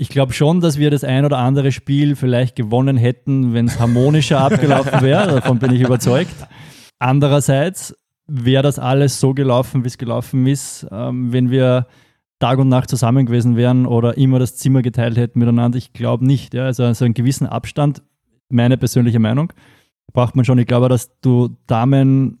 [0.00, 3.80] Ich glaube schon, dass wir das ein oder andere Spiel vielleicht gewonnen hätten, wenn es
[3.80, 5.26] harmonischer abgelaufen wäre.
[5.26, 6.34] Davon bin ich überzeugt.
[7.00, 7.96] Andererseits
[8.28, 11.88] wäre das alles so gelaufen, wie es gelaufen ist, ähm, wenn wir
[12.38, 15.76] Tag und Nacht zusammen gewesen wären oder immer das Zimmer geteilt hätten miteinander.
[15.76, 16.54] Ich glaube nicht.
[16.54, 16.66] Ja.
[16.66, 18.02] Also, also einen gewissen Abstand,
[18.48, 19.52] meine persönliche Meinung,
[20.12, 20.58] braucht man schon.
[20.58, 22.38] Ich glaube, dass du Damen,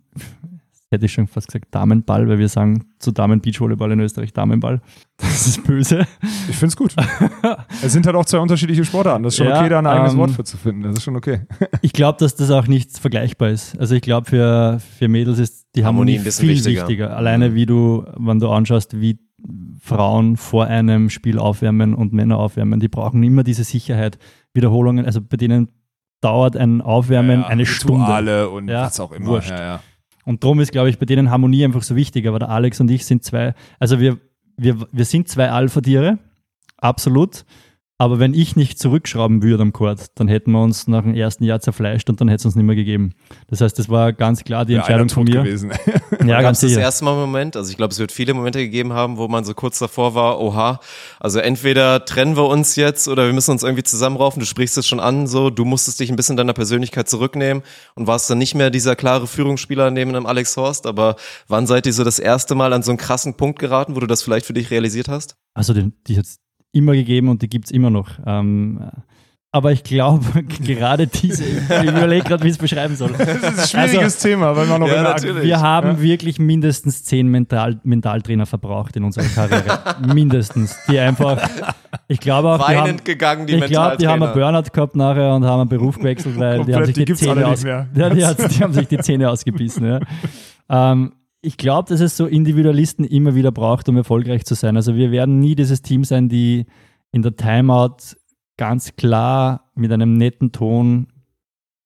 [0.90, 4.80] hätte ich schon fast gesagt Damenball, weil wir sagen zu Damen Beachvolleyball in Österreich Damenball.
[5.20, 6.06] Das ist böse.
[6.48, 6.94] Ich finde es gut.
[7.82, 9.24] es sind halt auch zwei unterschiedliche Sportarten.
[9.24, 10.82] Das ist schon Ja, okay, da ein eigenes ähm, Wort für zu finden.
[10.84, 11.40] Das ist schon okay.
[11.82, 13.76] Ich glaube, dass das auch nicht vergleichbar ist.
[13.78, 16.82] Also ich glaube, für, für Mädels ist die Harmonie Harmonie, ein bisschen viel wichtiger.
[16.82, 17.16] wichtiger.
[17.16, 19.18] Alleine wie du, wenn du anschaust, wie
[19.80, 24.18] Frauen vor einem Spiel aufwärmen und Männer aufwärmen, die brauchen immer diese Sicherheit.
[24.54, 25.68] Wiederholungen, also bei denen
[26.20, 28.02] dauert ein Aufwärmen eine Stunde.
[28.02, 29.26] Rituale und Ja, was auch immer.
[29.26, 29.50] wurscht.
[29.50, 29.80] Ja, ja.
[30.28, 32.26] Und darum ist, glaube ich, bei denen Harmonie einfach so wichtig.
[32.26, 34.18] Aber der Alex und ich sind zwei, also wir,
[34.58, 36.18] wir, wir sind zwei Alpha-Tiere,
[36.76, 37.46] absolut.
[38.00, 41.42] Aber wenn ich nicht zurückschrauben würde am Court, dann hätten wir uns nach dem ersten
[41.42, 43.14] Jahr zerfleischt und dann hätte es uns nicht mehr gegeben.
[43.48, 45.42] Das heißt, das war ganz klar die einer Entscheidung von mir.
[45.42, 45.72] gewesen.
[46.24, 46.80] Ja, Gab ganz es das sicher.
[46.80, 47.56] erste Mal einen Moment?
[47.56, 50.38] Also ich glaube, es wird viele Momente gegeben haben, wo man so kurz davor war,
[50.40, 50.78] oha,
[51.18, 54.38] also entweder trennen wir uns jetzt oder wir müssen uns irgendwie zusammenraufen.
[54.38, 57.64] Du sprichst es schon an, so, du musstest dich ein bisschen deiner Persönlichkeit zurücknehmen
[57.96, 60.86] und warst dann nicht mehr dieser klare Führungsspieler neben einem Alex Horst.
[60.86, 61.16] Aber
[61.48, 64.06] wann seid ihr so das erste Mal an so einen krassen Punkt geraten, wo du
[64.06, 65.34] das vielleicht für dich realisiert hast?
[65.54, 66.38] Also die, die es
[66.72, 68.10] immer gegeben und die gibt es immer noch.
[68.26, 68.80] Ähm,
[69.50, 70.24] aber ich glaube,
[70.60, 73.12] gerade diese, ich überlege gerade, wie ich es beschreiben soll.
[73.16, 75.42] Das ist ein schwieriges Thema, weil man noch Ja, natürlich.
[75.42, 79.96] Wir haben wirklich mindestens zehn Mental Mentaltrainer verbraucht in unserer Karriere.
[80.14, 80.78] mindestens.
[80.90, 81.40] Die einfach,
[82.08, 84.34] ich glaube auch, die haben, Weinend gegangen, die ich glaube, die haben einen.
[84.34, 87.62] Burnout gehabt nachher und haben einen Beruf gewechselt, weil die haben sich die Zähne aus,
[87.62, 89.86] ja, die haben sich die Zähne ausgebissen.
[89.86, 90.00] Ja.
[90.68, 94.76] Ähm, ich glaube, dass es so Individualisten immer wieder braucht, um erfolgreich zu sein.
[94.76, 96.66] Also wir werden nie dieses Team sein, die
[97.12, 98.16] in der Timeout
[98.56, 101.06] ganz klar mit einem netten Ton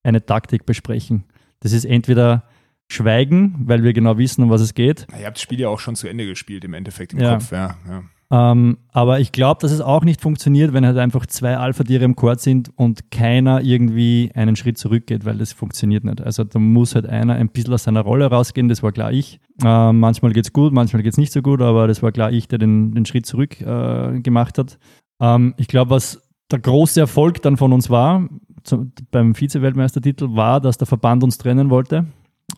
[0.03, 1.25] eine Taktik besprechen.
[1.61, 2.45] Das ist entweder
[2.91, 5.07] Schweigen, weil wir genau wissen, um was es geht.
[5.11, 7.35] Na, Ihr habt das Spiel ja auch schon zu Ende gespielt, im Endeffekt im Ja.
[7.35, 7.53] Kopf.
[7.53, 8.03] Ja, ja.
[8.33, 12.17] Ähm, aber ich glaube, dass es auch nicht funktioniert, wenn halt einfach zwei Alpha-Tiere im
[12.17, 16.23] Court sind und keiner irgendwie einen Schritt zurückgeht, weil das funktioniert nicht.
[16.23, 19.39] Also da muss halt einer ein bisschen aus seiner Rolle rausgehen, das war klar ich.
[19.63, 22.59] Ähm, manchmal geht's gut, manchmal geht's nicht so gut, aber das war klar ich, der
[22.59, 24.79] den, den Schritt zurück äh, gemacht hat.
[25.21, 28.27] Ähm, ich glaube, was der große Erfolg dann von uns war,
[28.65, 32.07] zum, beim Vize-Weltmeistertitel war, dass der Verband uns trennen wollte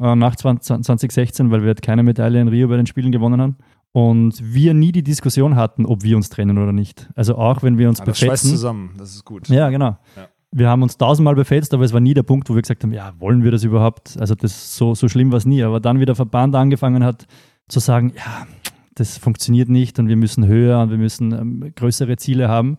[0.00, 3.40] äh, nach 20, 2016, weil wir halt keine Medaille in Rio bei den Spielen gewonnen
[3.40, 3.56] haben.
[3.96, 7.08] Und wir nie die Diskussion hatten, ob wir uns trennen oder nicht.
[7.14, 8.50] Also auch wenn wir uns das schweißt befetzen.
[8.50, 9.48] zusammen, das ist gut.
[9.48, 9.96] Ja, genau.
[10.16, 10.28] Ja.
[10.50, 12.92] Wir haben uns tausendmal befetzt, aber es war nie der Punkt, wo wir gesagt haben,
[12.92, 14.16] ja, wollen wir das überhaupt?
[14.18, 15.62] Also das so, so schlimm war es nie.
[15.62, 17.28] Aber dann, wie der Verband angefangen hat
[17.68, 18.48] zu sagen, ja,
[18.96, 22.78] das funktioniert nicht und wir müssen höher und wir müssen ähm, größere Ziele haben,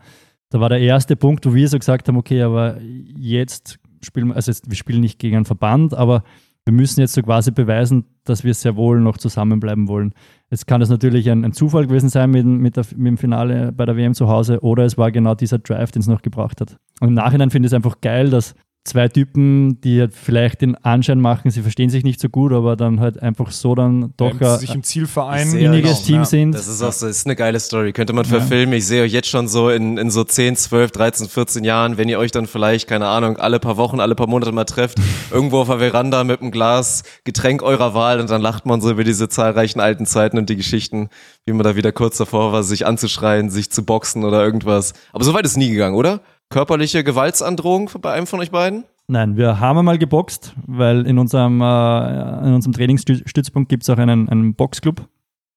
[0.49, 4.35] da war der erste Punkt, wo wir so gesagt haben, okay, aber jetzt spielen wir,
[4.35, 6.23] also jetzt, wir spielen nicht gegen einen Verband, aber
[6.65, 10.13] wir müssen jetzt so quasi beweisen, dass wir sehr wohl noch zusammenbleiben wollen.
[10.49, 13.71] Jetzt kann es natürlich ein, ein Zufall gewesen sein mit, mit, der, mit dem Finale
[13.71, 16.61] bei der WM zu Hause oder es war genau dieser Drive, den es noch gebraucht
[16.61, 16.77] hat.
[16.99, 18.55] Und im Nachhinein finde ich es einfach geil, dass
[18.85, 22.75] zwei Typen, die halt vielleicht den Anschein machen, sie verstehen sich nicht so gut, aber
[22.75, 25.57] dann halt einfach so dann doch ein sich im Ziel vereinen.
[25.57, 26.25] Inniges genau, Team ja.
[26.25, 26.51] sind.
[26.53, 27.93] Das ist auch so, das ist eine geile Story.
[27.93, 28.75] Könnte man verfilmen.
[28.75, 32.07] Ich sehe euch jetzt schon so in, in so 10, 12, 13, 14 Jahren, wenn
[32.07, 34.99] ihr euch dann vielleicht, keine Ahnung, alle paar Wochen, alle paar Monate mal trefft,
[35.31, 38.91] irgendwo auf der Veranda mit einem Glas Getränk eurer Wahl und dann lacht man so
[38.91, 41.09] über diese zahlreichen alten Zeiten und die Geschichten,
[41.45, 44.93] wie man da wieder kurz davor war, sich anzuschreien, sich zu boxen oder irgendwas.
[45.11, 46.21] Aber so weit ist nie gegangen, oder?
[46.49, 48.85] Körperliche Gewaltsandrohung bei einem von euch beiden?
[49.07, 53.97] Nein, wir haben einmal geboxt, weil in unserem, äh, in unserem Trainingsstützpunkt gibt es auch
[53.97, 55.07] einen, einen Boxclub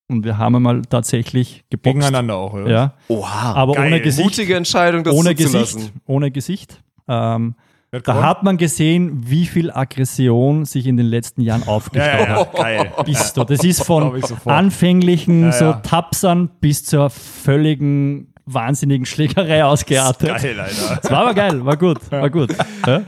[0.08, 1.94] und wir haben einmal tatsächlich geboxt.
[1.94, 2.68] Gegeneinander auch, oder?
[2.70, 3.54] Ja, Oha.
[3.54, 3.86] aber geil.
[3.86, 4.24] ohne Gesicht.
[4.24, 5.78] Mutige Entscheidung, das ohne zuzulassen.
[5.80, 5.94] Gesicht.
[6.06, 6.82] Ohne Gesicht.
[7.08, 7.54] Ähm,
[7.90, 8.26] Wer hat da gewonnen?
[8.28, 12.54] hat man gesehen, wie viel Aggression sich in den letzten Jahren aufgestaut ja, ja, hat.
[12.54, 12.92] geil.
[13.06, 13.44] Bist du.
[13.44, 15.72] Das ist von anfänglichen Ja, so.
[15.82, 20.28] Tapsern bis zur völligen wahnsinnigen Schlägerei ausgeartet.
[20.28, 20.98] Geil, Alter.
[21.02, 22.50] Das war aber geil, war gut, war gut.
[22.86, 23.02] Ja?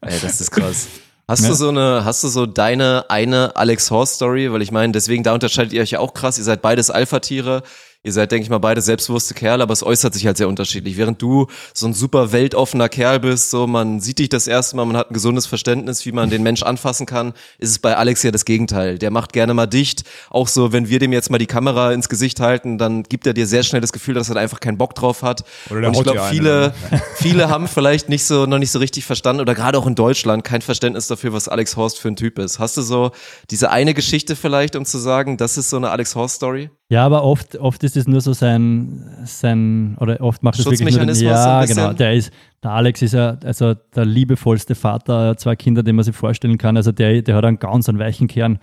[0.00, 0.88] Ey, das ist krass.
[1.28, 1.48] Hast Ja.
[1.48, 4.52] du so eine, hast du so deine eine Alex Horst Story?
[4.52, 6.38] Weil ich meine, deswegen da unterscheidet ihr euch ja auch krass.
[6.38, 7.62] Ihr seid beides Alpha-Tiere.
[8.06, 10.96] Ihr seid, denke ich mal, beide selbstbewusste Kerle, aber es äußert sich halt sehr unterschiedlich.
[10.96, 14.84] Während du so ein super weltoffener Kerl bist, so man sieht dich das erste Mal,
[14.84, 18.22] man hat ein gesundes Verständnis, wie man den Mensch anfassen kann, ist es bei Alex
[18.22, 18.98] ja das Gegenteil.
[18.98, 20.04] Der macht gerne mal dicht.
[20.30, 23.34] Auch so, wenn wir dem jetzt mal die Kamera ins Gesicht halten, dann gibt er
[23.34, 25.42] dir sehr schnell das Gefühl, dass er da einfach keinen Bock drauf hat.
[25.68, 26.74] Oder der Und ich glaube, viele,
[27.16, 30.44] viele haben vielleicht nicht so, noch nicht so richtig verstanden oder gerade auch in Deutschland
[30.44, 32.60] kein Verständnis dafür, was Alex Horst für ein Typ ist.
[32.60, 33.10] Hast du so
[33.50, 36.70] diese eine Geschichte vielleicht, um zu sagen, das ist so eine Alex Horst Story?
[36.88, 40.96] Ja, aber oft, oft ist es nur so sein, sein oder oft macht es wirklich
[40.96, 41.92] nur den, Ja, genau.
[41.92, 42.32] Der ist,
[42.62, 46.76] der Alex ist ja also der liebevollste Vater, zwei Kinder, den man sich vorstellen kann.
[46.76, 48.58] Also der, der hat einen ganz einen weichen Kern.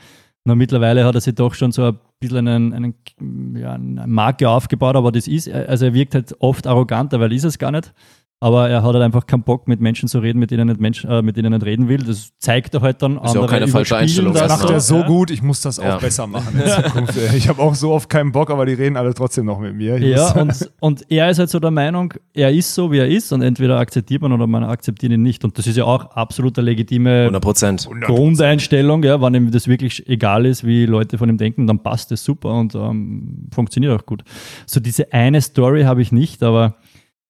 [0.45, 4.49] Nur mittlerweile hat er sich doch schon so ein bisschen einen, einen, ja, eine Marke
[4.49, 7.93] aufgebaut, aber das ist, also er wirkt halt oft arroganter, weil ist es gar nicht.
[8.39, 10.81] Aber er hat halt einfach keinen Bock, mit Menschen zu reden, mit denen er nicht,
[10.81, 11.99] Mensch, äh, mit denen er nicht reden will.
[11.99, 13.17] Das zeigt er halt dann.
[13.17, 15.07] Ist ja auch keine falsche Einstellung, das macht er so ja.
[15.07, 15.97] gut, ich muss das auch Ja.
[15.97, 17.17] besser machen in Zukunft.
[17.35, 19.95] Ich habe auch so oft keinen Bock, aber die reden alle trotzdem noch mit mir.
[19.95, 23.07] Ich Ja, und, und er ist halt so der Meinung, er ist so, wie er
[23.07, 25.45] ist und entweder akzeptiert man oder man akzeptiert ihn nicht.
[25.45, 27.89] Und das ist ja auch absolut eine legitime 100 Prozent.
[28.01, 32.11] Grundeinstellung, ja, wenn ihm das wirklich egal ist, wie Leute von ihm denken, dann passt
[32.11, 34.23] das super und ähm, funktioniert auch gut.
[34.65, 36.75] So diese eine Story habe ich nicht, aber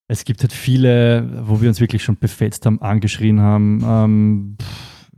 [0.08, 5.10] es gibt halt viele, wo wir uns wirklich schon befetzt haben, angeschrien haben, ähm, pff,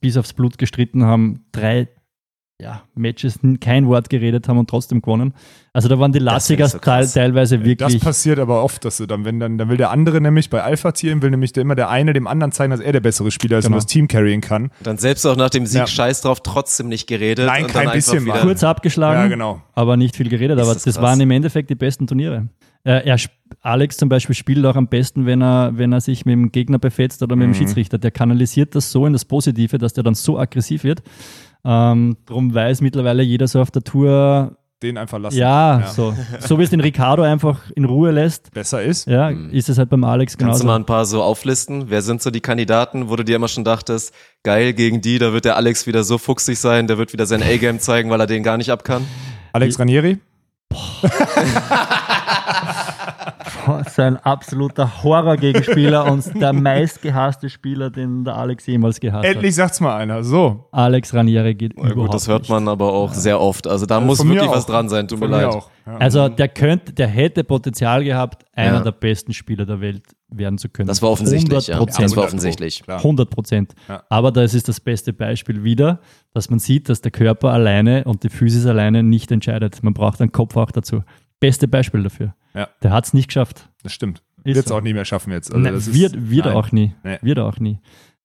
[0.00, 1.88] bis aufs Blut gestritten haben, drei
[2.60, 5.34] ja, Matches kein Wort geredet haben und trotzdem gewonnen.
[5.72, 8.00] Also da waren die Das Lassigas so teil, teilweise Das wirklich.
[8.00, 11.22] passiert aber oft, dass du dann, wenn dann, dann will der andere nämlich bei Alpha-Tieren,
[11.22, 13.64] will nämlich der, immer der eine dem anderen zeigen, dass er der bessere Spieler ist
[13.64, 13.76] Genau.
[13.76, 14.70] und das Team carryen kann.
[14.84, 15.86] Dann selbst auch nach dem Sieg Ja.
[15.88, 17.46] scheiß drauf, trotzdem nicht geredet.
[17.46, 19.60] Nein, und kein bisschen wieder- kurz abgeschlagen, Ja, genau.
[19.74, 20.56] aber nicht viel geredet.
[20.58, 22.48] Ist aber das das, waren im Endeffekt die besten Turniere.
[22.84, 23.16] Äh, er,
[23.60, 26.78] Alex zum Beispiel spielt auch am besten, wenn er, wenn er sich mit dem Gegner
[26.78, 27.52] befetzt oder mit Mhm.
[27.52, 27.98] dem Schiedsrichter.
[27.98, 31.02] Der kanalisiert das so in das Positive, dass der dann so aggressiv wird.
[31.64, 35.36] Ähm, darum weiß mittlerweile jeder so auf der Tour, Den einfach lassen.
[35.38, 39.06] ja, So, so wie es den Ricardo einfach in Ruhe lässt, Besser ist.
[39.06, 40.66] ja, ist es halt beim Alex Kannst du genauso.
[40.66, 41.84] mal ein paar so auflisten?
[41.88, 44.12] Wer sind so die Kandidaten, wo du dir immer schon dachtest,
[44.42, 47.44] geil, gegen die, da wird der Alex wieder so fuchsig sein, der wird wieder sein
[47.44, 49.06] A-Game zeigen, weil er den gar nicht ab kann?
[49.52, 50.18] Alex Ranieri?
[53.88, 59.96] Sein absoluter Horror-Gegenspieler und der meistgehasste Spieler, den der Alex jemals gehasst Endlich sagt's mal
[59.96, 60.22] einer.
[60.24, 60.66] So.
[60.72, 60.78] hat.
[60.78, 62.50] Alex Ranieri geht Na überhaupt gut, das hört nicht.
[62.50, 63.66] man aber auch sehr oft.
[63.66, 64.54] Also da Also muss wirklich auch.
[64.56, 65.54] was dran sein, tut mir Von mir leid.
[65.54, 65.70] auch.
[65.86, 65.96] Ja.
[65.96, 68.80] Also der könnte, der hätte Potenzial gehabt, einer Ja.
[68.82, 70.88] der besten Spieler der Welt werden zu können.
[70.88, 71.78] Das war offensichtlich, ja.
[71.78, 72.02] 100%.
[72.04, 72.82] Das war offensichtlich.
[72.84, 72.98] Klar.
[72.98, 73.74] 100 Prozent.
[73.88, 74.02] Ja.
[74.08, 76.00] Aber das ist das beste Beispiel wieder,
[76.32, 79.82] dass man sieht, dass der Körper alleine und die Physis alleine nicht entscheidet.
[79.82, 81.02] Man braucht einen Kopf auch dazu.
[81.42, 82.34] Beste Beispiel dafür.
[82.54, 82.68] Ja.
[82.82, 83.68] Der hat es nicht geschafft.
[83.82, 84.22] Das stimmt.
[84.44, 84.76] Ist Wird's so.
[84.76, 85.50] auch nie mehr schaffen jetzt.
[85.52, 86.64] Also Nein, das ist- wird wird er Nein.
[86.64, 86.94] auch nie.
[87.04, 87.18] Nee.
[87.22, 87.78] Wird er auch nie.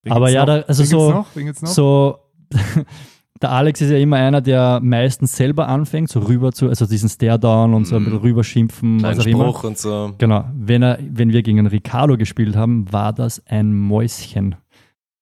[0.03, 1.36] Wen Aber ja, da, also Wen so, gibt's noch?
[1.36, 1.70] Wen gibt's noch?
[1.70, 2.18] so
[3.41, 7.09] der Alex ist ja immer einer, der meistens selber anfängt, so rüber zu, also diesen
[7.09, 9.43] Stare-Down und so ein bisschen rüberschimpfen, Kleinen was auch immer.
[9.49, 10.13] Spruch und so.
[10.18, 10.45] Genau.
[10.55, 14.55] Wenn, er, wenn wir gegen Ricardo gespielt haben, war das ein Mäuschen.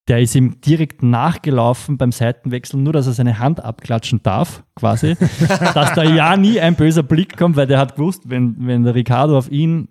[0.08, 5.16] Der ist ihm direkt nachgelaufen beim Seitenwechsel, nur dass er seine Hand abklatschen darf, quasi.
[5.74, 8.94] dass da ja nie ein böser Blick kommt, weil der hat gewusst, wenn, wenn der
[8.94, 9.88] Ricardo auf ihn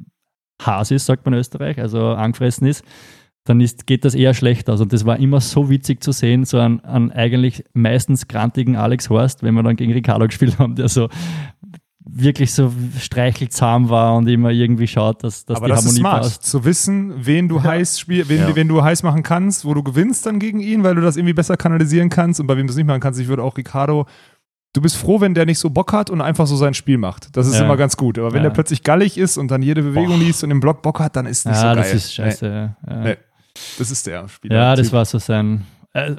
[0.62, 2.86] Has ist, sagt man in Österreich, also angefressen ist,
[3.44, 4.82] dann ist, geht das eher schlecht aus.
[4.82, 9.10] Und das war immer so witzig zu sehen, so einen, einen eigentlich meistens grantigen Alex
[9.10, 11.10] Horst, wenn wir dann gegen Ricardo gespielt haben, der so
[12.08, 16.00] wirklich so streichelzahm war und immer irgendwie schaut, dass, dass Aber die das ist Harmonie
[16.00, 16.44] smart, passt.
[16.44, 18.56] zu wissen, wen du heiß spiel, wen, Ja.
[18.56, 21.34] wen du heiß machen kannst, wo du gewinnst dann gegen ihn, weil du das irgendwie
[21.34, 23.20] besser kanalisieren kannst und bei wem du es nicht machen kannst.
[23.20, 24.06] Ich würde auch Ricardo,
[24.74, 27.36] du bist froh, wenn der nicht so Bock hat und einfach so sein Spiel macht.
[27.36, 27.66] Das ist Ja.
[27.66, 28.20] immer ganz gut.
[28.20, 28.50] Aber wenn Ja.
[28.50, 31.26] der plötzlich gallig ist und dann jede Bewegung liest und im Block Bock hat, dann
[31.26, 31.76] ist nicht Ja, so geil.
[31.78, 32.46] das ist scheiße.
[32.48, 32.76] ja.
[32.94, 33.00] Ja.
[33.04, 33.16] Nee.
[33.80, 34.56] Das ist der Spieler.
[34.56, 34.94] Ja, das Typ.
[34.94, 35.66] war so sein.
[35.94, 36.12] Äh,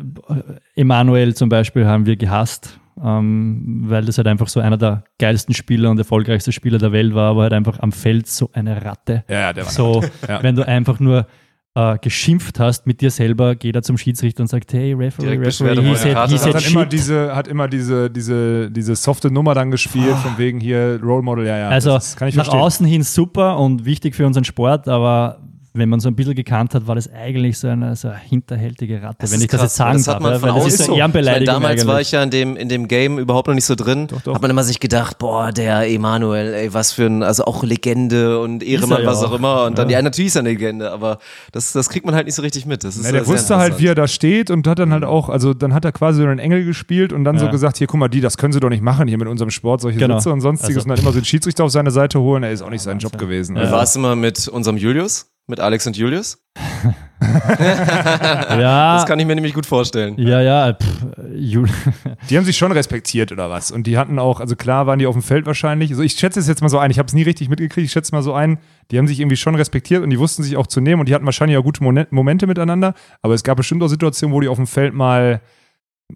[0.75, 5.55] Emanuel zum Beispiel haben wir gehasst, ähm, weil das halt einfach so einer der geilsten
[5.55, 9.25] Spieler und erfolgreichsten Spieler der Welt war, aber halt einfach am Feld so eine Ratte.
[9.29, 10.43] Ja, ja, der war So, Ja.
[10.43, 11.27] wenn du einfach nur
[11.75, 15.47] äh, geschimpft hast mit dir selber, geht er zum Schiedsrichter und sagt, hey, Referee, Direkt
[15.61, 16.93] Referee, he said, he Das hat said dann immer shit.
[16.93, 21.47] diese, hat immer diese, diese, diese softe Nummer dann gespielt, von wegen hier Role Model,
[21.47, 21.69] ja, ja.
[21.69, 22.61] Also das ist, kann ich nach verstehen.
[22.63, 25.39] außen hin super und wichtig für unseren Sport, aber
[25.77, 29.03] wenn man so ein bisschen gekannt hat, war das eigentlich so eine, so eine hinterhältige
[29.03, 30.23] Ratte, Das wenn ich das krass, jetzt sagen das hat darf.
[30.23, 31.87] man ja, von weil das außen ist so Ehrenbeleidigung Ich meine, damals eigentlich.
[31.95, 34.07] war ich ja in dem, in dem Game überhaupt noch nicht so drin.
[34.09, 34.35] Doch, doch.
[34.35, 38.41] Hat man immer sich gedacht, boah, der Emanuel, ey, was für ein, also auch Legende
[38.41, 39.37] und Ehrenmann, ja was auch auch.
[39.39, 39.65] immer.
[39.65, 39.99] Und dann, Ja.
[39.99, 41.19] ja, natürlich ist er eine Legende, aber
[41.53, 42.85] das, das kriegt man halt nicht so richtig mit.
[42.85, 45.29] Das ist Ja, der wusste halt, wie er da steht und hat dann halt auch,
[45.29, 48.01] also dann hat er quasi so einen Engel gespielt und dann so gesagt, hier, guck
[48.01, 50.19] mal, die, das können sie doch nicht machen hier mit unserem Sport, solche Genau.
[50.19, 52.53] Sitze und sonstiges Also- und dann immer so den Schiedsrichter auf seine Seite holen, er
[52.53, 53.57] ist auch nicht sein Job gewesen.
[53.57, 55.27] Wie war es immer mit unserem Julius?
[55.49, 56.43] Mit Alex und Julius?
[57.21, 60.15] ja, Das kann ich mir nämlich gut vorstellen.
[60.19, 64.57] ja, ja, pff, Die haben sich schon respektiert oder was und die hatten auch, also
[64.57, 66.91] klar waren die auf dem Feld wahrscheinlich, also ich schätze es jetzt mal so ein,
[66.91, 68.59] ich habe es nie richtig mitgekriegt, ich schätze mal so ein,
[68.91, 71.15] die haben sich irgendwie schon respektiert und die wussten sich auch zu nehmen und die
[71.15, 74.49] hatten wahrscheinlich auch gute Momen- Momente miteinander, aber es gab bestimmt auch Situationen, wo die
[74.49, 75.41] auf dem Feld mal,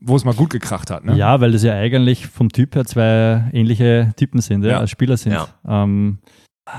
[0.00, 1.04] wo es mal gut gekracht hat.
[1.04, 1.16] Ne?
[1.16, 4.78] Ja, weil das ja eigentlich vom Typ her zwei ähnliche Typen sind, ja, Ja.
[4.80, 5.32] als Spieler sind.
[5.32, 5.48] Ja.
[5.66, 6.18] Ähm,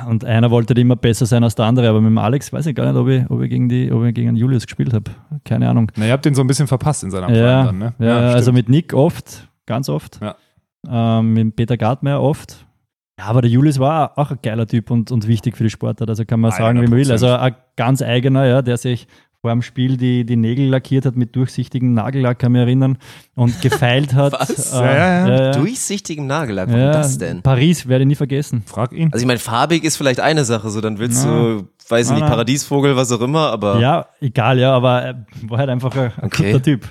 [0.08, 2.76] und einer wollte immer besser sein als der andere, aber mit dem Alex weiß ich
[2.76, 5.12] gar nicht, ob ich, ob ich, gegen, die, ob ich gegen Julius gespielt habe.
[5.46, 5.92] Keine Ahnung.
[5.96, 7.94] Na, ihr habt den so ein bisschen verpasst in seiner Prime Ja, dann, ne?
[8.00, 8.56] ja, also stimmt.
[8.56, 10.20] mit Nick oft, ganz oft.
[10.22, 10.36] Ja.
[10.89, 12.66] Ähm, mit Peter Gartmeier oft.
[13.20, 16.10] Ja, aber der Julius war auch ein geiler Typ und, und wichtig für die Sportart.
[16.10, 17.06] Also kann man sagen, wie man will.
[17.06, 17.12] 100%.
[17.12, 19.08] Also ein ganz eigener, ja, der sich
[19.42, 22.98] vor dem Spiel die, die Nägel lackiert hat mit durchsichtigem Nagellack, kann mich erinnern,
[23.34, 24.34] und gefeilt hat.
[24.39, 24.72] Was?
[24.72, 24.96] Äh, Ja,
[25.28, 25.52] ja, ja.
[25.52, 27.42] Durchsichtigem Nagellack, warum ja, das denn?
[27.42, 28.62] Paris werde ich nie vergessen.
[28.68, 29.10] Frag ihn.
[29.12, 31.32] Also ich meine, farbig ist vielleicht eine Sache, so dann willst Na.
[31.56, 32.28] du, weiß ich nicht.
[32.28, 36.26] Paradiesvogel, was auch immer, aber Ja, egal, ja, aber er war halt einfach ein, ein
[36.26, 36.52] Okay.
[36.52, 36.88] guter Typ.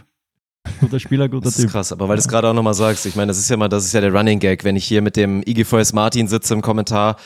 [0.80, 1.70] Guter Spieler, guter das ist Typ.
[1.70, 1.92] krass.
[1.92, 3.84] Aber weil du es gerade auch nochmal sagst, ich meine, das ist ja mal, das
[3.84, 6.62] ist ja der Running Gag, wenn ich hier mit dem Iggy Forrest Martin sitze im
[6.62, 7.16] Kommentar,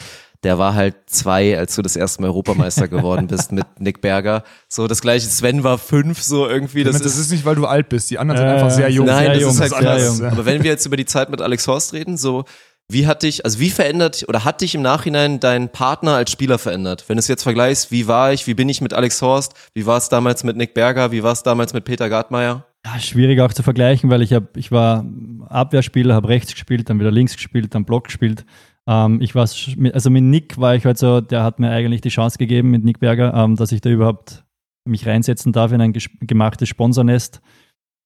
[0.44, 4.44] der war halt zwei, als du das erste Mal Europameister geworden bist mit Nick Berger.
[4.68, 6.84] So das gleiche, Sven war fünf, so irgendwie.
[6.84, 8.90] Das, Das, ist, ist nicht, weil du alt bist, die anderen sind Äh, einfach sehr
[8.90, 9.06] jung.
[9.06, 10.18] Nein, sehr das jung, ist halt sehr krass.
[10.18, 10.26] jung.
[10.28, 12.44] Aber wenn wir jetzt über die Zeit mit Alex Horst reden, so
[12.88, 16.58] wie hat dich, also wie verändert oder hat dich im Nachhinein dein Partner als Spieler
[16.58, 17.04] verändert?
[17.08, 19.86] Wenn du es jetzt vergleichst, wie war ich, wie bin ich mit Alex Horst, wie
[19.86, 22.66] war es damals mit Nick Berger, wie war es damals mit Peter Gartmeier?
[22.84, 25.06] Ja, schwierig auch zu vergleichen, weil ich hab, ich war
[25.48, 28.44] Abwehrspieler, habe rechts gespielt, dann wieder links gespielt, dann Block gespielt.
[28.86, 32.10] Ähm, ich war, also mit Nick war ich halt so, der hat mir eigentlich die
[32.10, 34.44] Chance gegeben mit Nick Berger, ähm, dass ich da überhaupt
[34.84, 37.40] mich reinsetzen darf in ein gemachtes Sponsornest,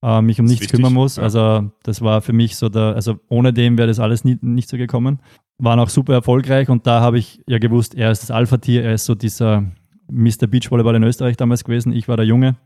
[0.02, 1.16] äh, mich um nichts wichtig, kümmern muss.
[1.16, 1.24] ja.
[1.24, 4.68] Also das war für mich so der, also ohne dem wäre das alles nie, nicht
[4.68, 5.20] so gekommen.
[5.58, 8.94] Waren auch super erfolgreich und da habe ich ja gewusst, er ist das Alpha-Tier, er
[8.94, 9.64] ist so dieser
[10.10, 10.46] Mr.
[10.46, 12.56] Beachvolleyball in Österreich damals gewesen, ich war der Junge.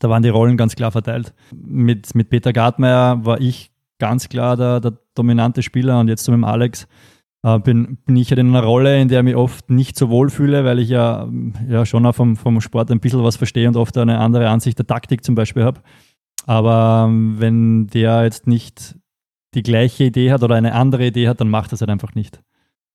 [0.00, 1.32] Da waren die Rollen ganz klar verteilt.
[1.54, 6.32] Mit, mit Peter Gartmeier war ich ganz klar der, der dominante Spieler und jetzt so
[6.32, 6.86] mit dem Alex
[7.46, 10.10] äh, bin, bin ich halt in einer Rolle, in der ich mich oft nicht so
[10.10, 11.28] wohl fühle, weil ich ja,
[11.68, 14.78] ja schon auch vom, vom Sport ein bisschen was verstehe und oft eine andere Ansicht
[14.78, 15.80] der Taktik zum Beispiel habe.
[16.46, 18.96] Aber ähm, wenn der jetzt nicht
[19.54, 22.42] die gleiche Idee hat oder eine andere Idee hat, dann macht das halt einfach nicht.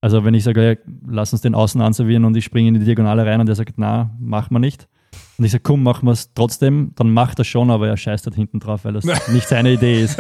[0.02, 2.84] Also wenn ich sage, ja, lass uns den Außen anservieren und ich springe in die
[2.84, 4.90] Diagonale rein und der sagt, na, machen wir nicht.
[5.38, 8.26] Und ich sage, komm, machen wir es trotzdem, dann macht er schon, aber er scheißt
[8.26, 10.20] halt hinten drauf, weil das nicht seine Idee ist.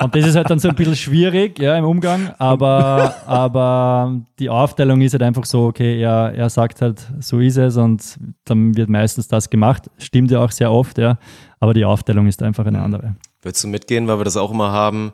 [0.00, 4.48] Und das ist halt dann so ein bisschen schwierig ja, im Umgang, aber, aber die
[4.48, 8.76] Aufteilung ist halt einfach so, okay, er, er sagt halt, so ist es und dann
[8.76, 9.90] wird meistens das gemacht.
[9.98, 11.18] Stimmt ja auch sehr oft, ja,
[11.60, 13.16] aber die Aufteilung ist einfach eine andere.
[13.42, 15.12] Würdest du mitgehen, weil wir das auch immer haben?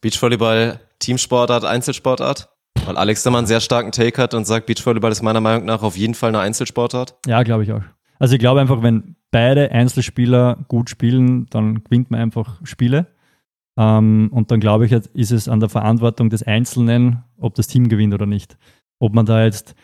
[0.00, 2.48] Beachvolleyball, Teamsportart, Einzelsportart?
[2.86, 5.66] Weil Alex da mal einen sehr starken Take hat und sagt, Beachvolleyball ist meiner Meinung
[5.66, 7.16] nach auf jeden Fall eine Einzelsportart.
[7.26, 7.82] Ja, glaube ich auch.
[8.18, 13.06] Also ich glaube einfach, wenn beide Einzelspieler gut spielen, dann gewinnt man einfach Spiele.
[13.80, 17.88] Ähm, und dann glaube ich, ist es an der Verantwortung des Einzelnen, ob das Team
[17.88, 18.58] gewinnt oder nicht.
[18.98, 19.74] Ob man da jetzt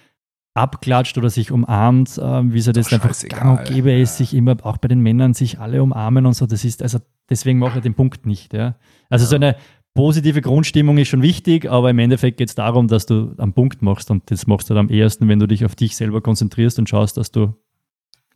[0.53, 4.35] abklatscht oder sich umarmt, äh, wie es halt jetzt einfach gang und gäbe ist, sich
[4.35, 6.45] immer, auch bei den Männern, sich alle umarmen und so.
[6.45, 6.99] Das ist, also
[7.31, 8.53] deswegen mache ich den Punkt nicht.
[8.53, 8.77] Ja.
[9.09, 9.57] Also so eine
[9.95, 13.81] positive Grundstimmung ist schon wichtig, aber im Endeffekt geht es darum, dass du am Punkt
[13.81, 16.79] machst und das machst du dann am ehesten, wenn du dich auf dich selber konzentrierst
[16.79, 17.55] und schaust, dass du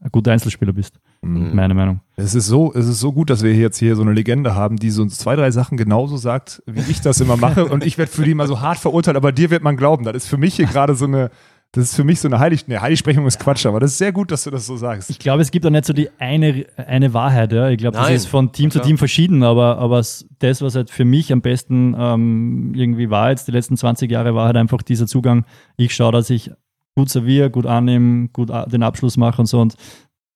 [0.03, 0.99] ein guter Einzelspieler bist.
[1.23, 1.55] Mhm.
[1.55, 2.01] Meine Meinung.
[2.17, 4.77] Es ist so, es ist so gut, dass wir jetzt hier so eine Legende haben,
[4.77, 7.67] die so uns zwei, drei Sachen genauso sagt, wie ich das immer mache.
[7.67, 10.05] Und ich werde für die immer so hart verurteilt, aber dir wird man glauben.
[10.05, 11.31] Das ist für mich hier gerade so eine,
[11.73, 14.11] das ist für mich so eine Heilig, ne, Heiligsprechung ist Quatsch, aber das ist sehr
[14.11, 15.11] gut, dass du das so sagst.
[15.11, 17.53] Ich glaube, es gibt auch nicht so die eine, eine Wahrheit.
[17.53, 17.69] Ja.
[17.69, 18.87] Ich glaube, das Nein, ist von Team zu klar.
[18.87, 23.47] Team verschieden, aber, aber das, was halt für mich am besten ähm, irgendwie war jetzt
[23.49, 25.45] die letzten 20 Jahre, war halt einfach dieser Zugang.
[25.77, 26.51] Ich schaue, dass ich
[26.97, 29.61] gut serviere, gut annehme, gut den Abschluss mache und so.
[29.61, 29.75] Und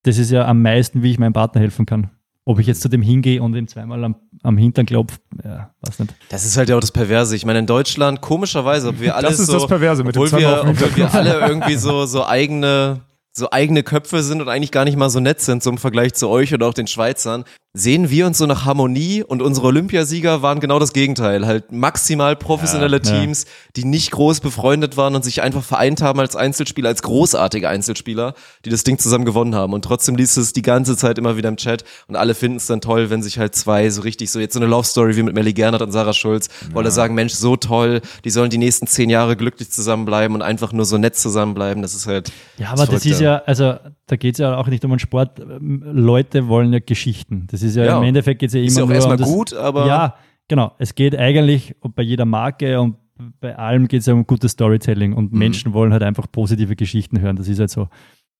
[0.04, 2.10] das ist ja am meisten, wie ich meinem Partner helfen kann.
[2.46, 6.00] Ob ich jetzt zu dem hingehe und ihm zweimal am, am Hintern klopfe, ja, weiß
[6.00, 6.14] nicht.
[6.28, 7.34] Das ist halt ja auch das Perverse.
[7.34, 10.28] Ich meine, in Deutschland, komischerweise, ob wir alles ist so, das Perverse mit dem obwohl
[10.28, 13.00] zweimal wir, obwohl wir alle irgendwie so, so eigene,
[13.32, 16.12] so eigene Köpfe sind und eigentlich gar nicht mal so nett sind, so im Vergleich
[16.12, 17.44] zu euch oder auch den Schweizern,
[17.76, 21.44] sehen wir uns so nach Harmonie und unsere Olympiasieger waren genau das Gegenteil.
[21.44, 23.20] Halt maximal professionelle Ja, ja.
[23.20, 27.68] Teams, die nicht groß befreundet waren und sich einfach vereint haben als Einzelspieler, als großartige
[27.68, 29.72] Einzelspieler, die das Ding zusammen gewonnen haben.
[29.72, 32.66] Und trotzdem liest es die ganze Zeit immer wieder im Chat und alle finden es
[32.66, 35.24] dann toll, wenn sich halt zwei so richtig so jetzt so eine Love Story wie
[35.24, 38.58] mit Melly Gernert und Sarah Schulz, wo alle sagen, Mensch, so toll, die sollen die
[38.58, 41.82] nächsten zehn Jahre glücklich zusammenbleiben und einfach nur so nett zusammenbleiben.
[41.82, 42.30] Das ist halt.
[42.56, 43.74] Ja, aber das verrückt, ist ja, also
[44.06, 45.40] da geht es ja auch nicht um den Sport.
[45.60, 47.48] Leute wollen ja Geschichten.
[47.50, 47.98] Das ist ja, Ja.
[47.98, 49.86] im Endeffekt geht es ja immer Ist ja auch erstmal um das, gut, aber.
[49.86, 50.14] Ja,
[50.48, 50.72] genau.
[50.78, 52.96] Es geht eigentlich bei jeder Marke und
[53.40, 55.38] bei allem geht es ja um gutes Storytelling und Mhm.
[55.38, 57.36] Menschen wollen halt einfach positive Geschichten hören.
[57.36, 57.88] Das ist halt so.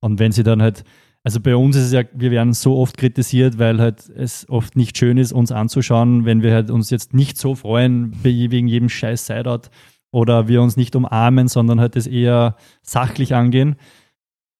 [0.00, 0.84] Und wenn sie dann halt,
[1.22, 4.76] also bei uns ist es ja, wir werden so oft kritisiert, weil halt es oft
[4.76, 8.88] nicht schön ist, uns anzuschauen, wenn wir halt uns jetzt nicht so freuen wegen jedem
[8.88, 9.68] scheiß Sideout
[10.10, 13.76] oder wir uns nicht umarmen, sondern halt das eher sachlich angehen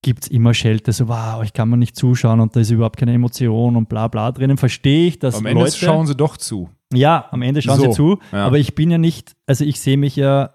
[0.05, 2.97] gibt es immer Schelte, so wow, ich kann mir nicht zuschauen und da ist überhaupt
[2.97, 4.55] keine Emotion und bla bla drinnen.
[4.55, 6.69] Verstehe ich, dass Am Ende Leute, schauen sie doch zu.
[6.93, 8.45] ja, am Ende schauen So, sie zu, ja.
[8.45, 10.51] aber ich bin ja nicht, also ich sehe mich ja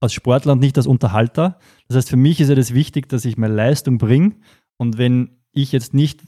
[0.00, 1.58] als Sportler und nicht als Unterhalter.
[1.88, 4.32] Das heißt, für mich ist ja das wichtig, dass ich meine Leistung bringe
[4.76, 6.20] und wenn ich jetzt nicht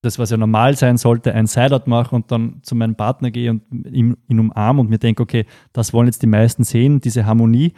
[0.00, 3.50] das, was ja normal sein sollte, ein Sideout mache und dann zu meinem Partner gehe
[3.50, 5.44] und ihn, ihn umarme und mir denke, okay,
[5.74, 7.74] das wollen jetzt die meisten sehen, diese Harmonie,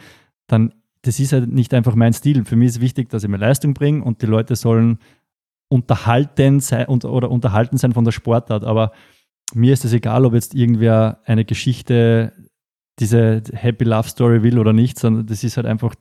[0.47, 0.73] dann
[1.03, 2.45] das ist halt nicht einfach mein Stil.
[2.45, 4.99] Für mich ist wichtig, dass ich meine Leistung bringe und die Leute sollen
[5.69, 8.63] unterhalten sein und, oder unterhalten sein von der Sportart.
[8.63, 8.91] Aber
[9.53, 12.33] mir ist es egal, ob jetzt irgendwer eine Geschichte,
[12.99, 15.95] diese Happy Love Story will oder nicht, sondern das ist halt einfach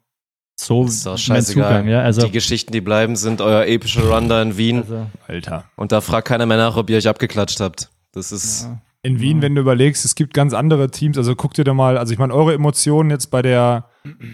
[0.61, 1.69] so ist doch mein scheißegal.
[1.69, 1.89] Zugang.
[1.89, 2.03] Ja?
[2.03, 4.83] Also, die Geschichten, die bleiben, sind euer epischer Run da in Wien.
[4.83, 5.65] also Alter.
[5.77, 7.91] Und da fragt keiner mehr nach, ob ihr euch abgeklatscht habt.
[8.13, 8.65] Das ist.
[8.65, 8.83] ja.
[9.03, 11.97] In Wien, wenn du überlegst, es gibt ganz andere Teams, also guck dir da mal,
[11.97, 13.87] also ich meine, eure Emotionen jetzt bei der,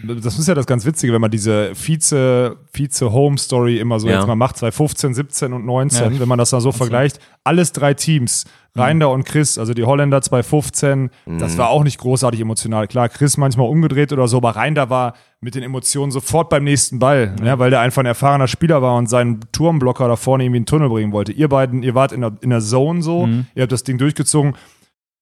[0.02, 4.16] das ist ja das ganz Witzige, wenn man diese Vize, Vize-Home-Story immer so Ja.
[4.18, 6.20] jetzt mal macht, 2015, 17 und 19, Ja.
[6.20, 8.44] wenn man das dann so vergleicht, alles drei Teams,
[8.74, 12.88] Reinder und Chris, also die Holländer 2015, das war auch nicht großartig emotional.
[12.88, 16.98] Klar, Chris manchmal umgedreht oder so, aber Reinder war mit den Emotionen sofort beim nächsten
[16.98, 20.58] Ball, ja, weil der einfach ein erfahrener Spieler war und seinen Turmblocker da vorne irgendwie
[20.58, 21.32] in den Tunnel bringen wollte.
[21.32, 24.54] Ihr beiden, ihr wart in der, in der Zone so, ihr habt das Ding durchgezogen.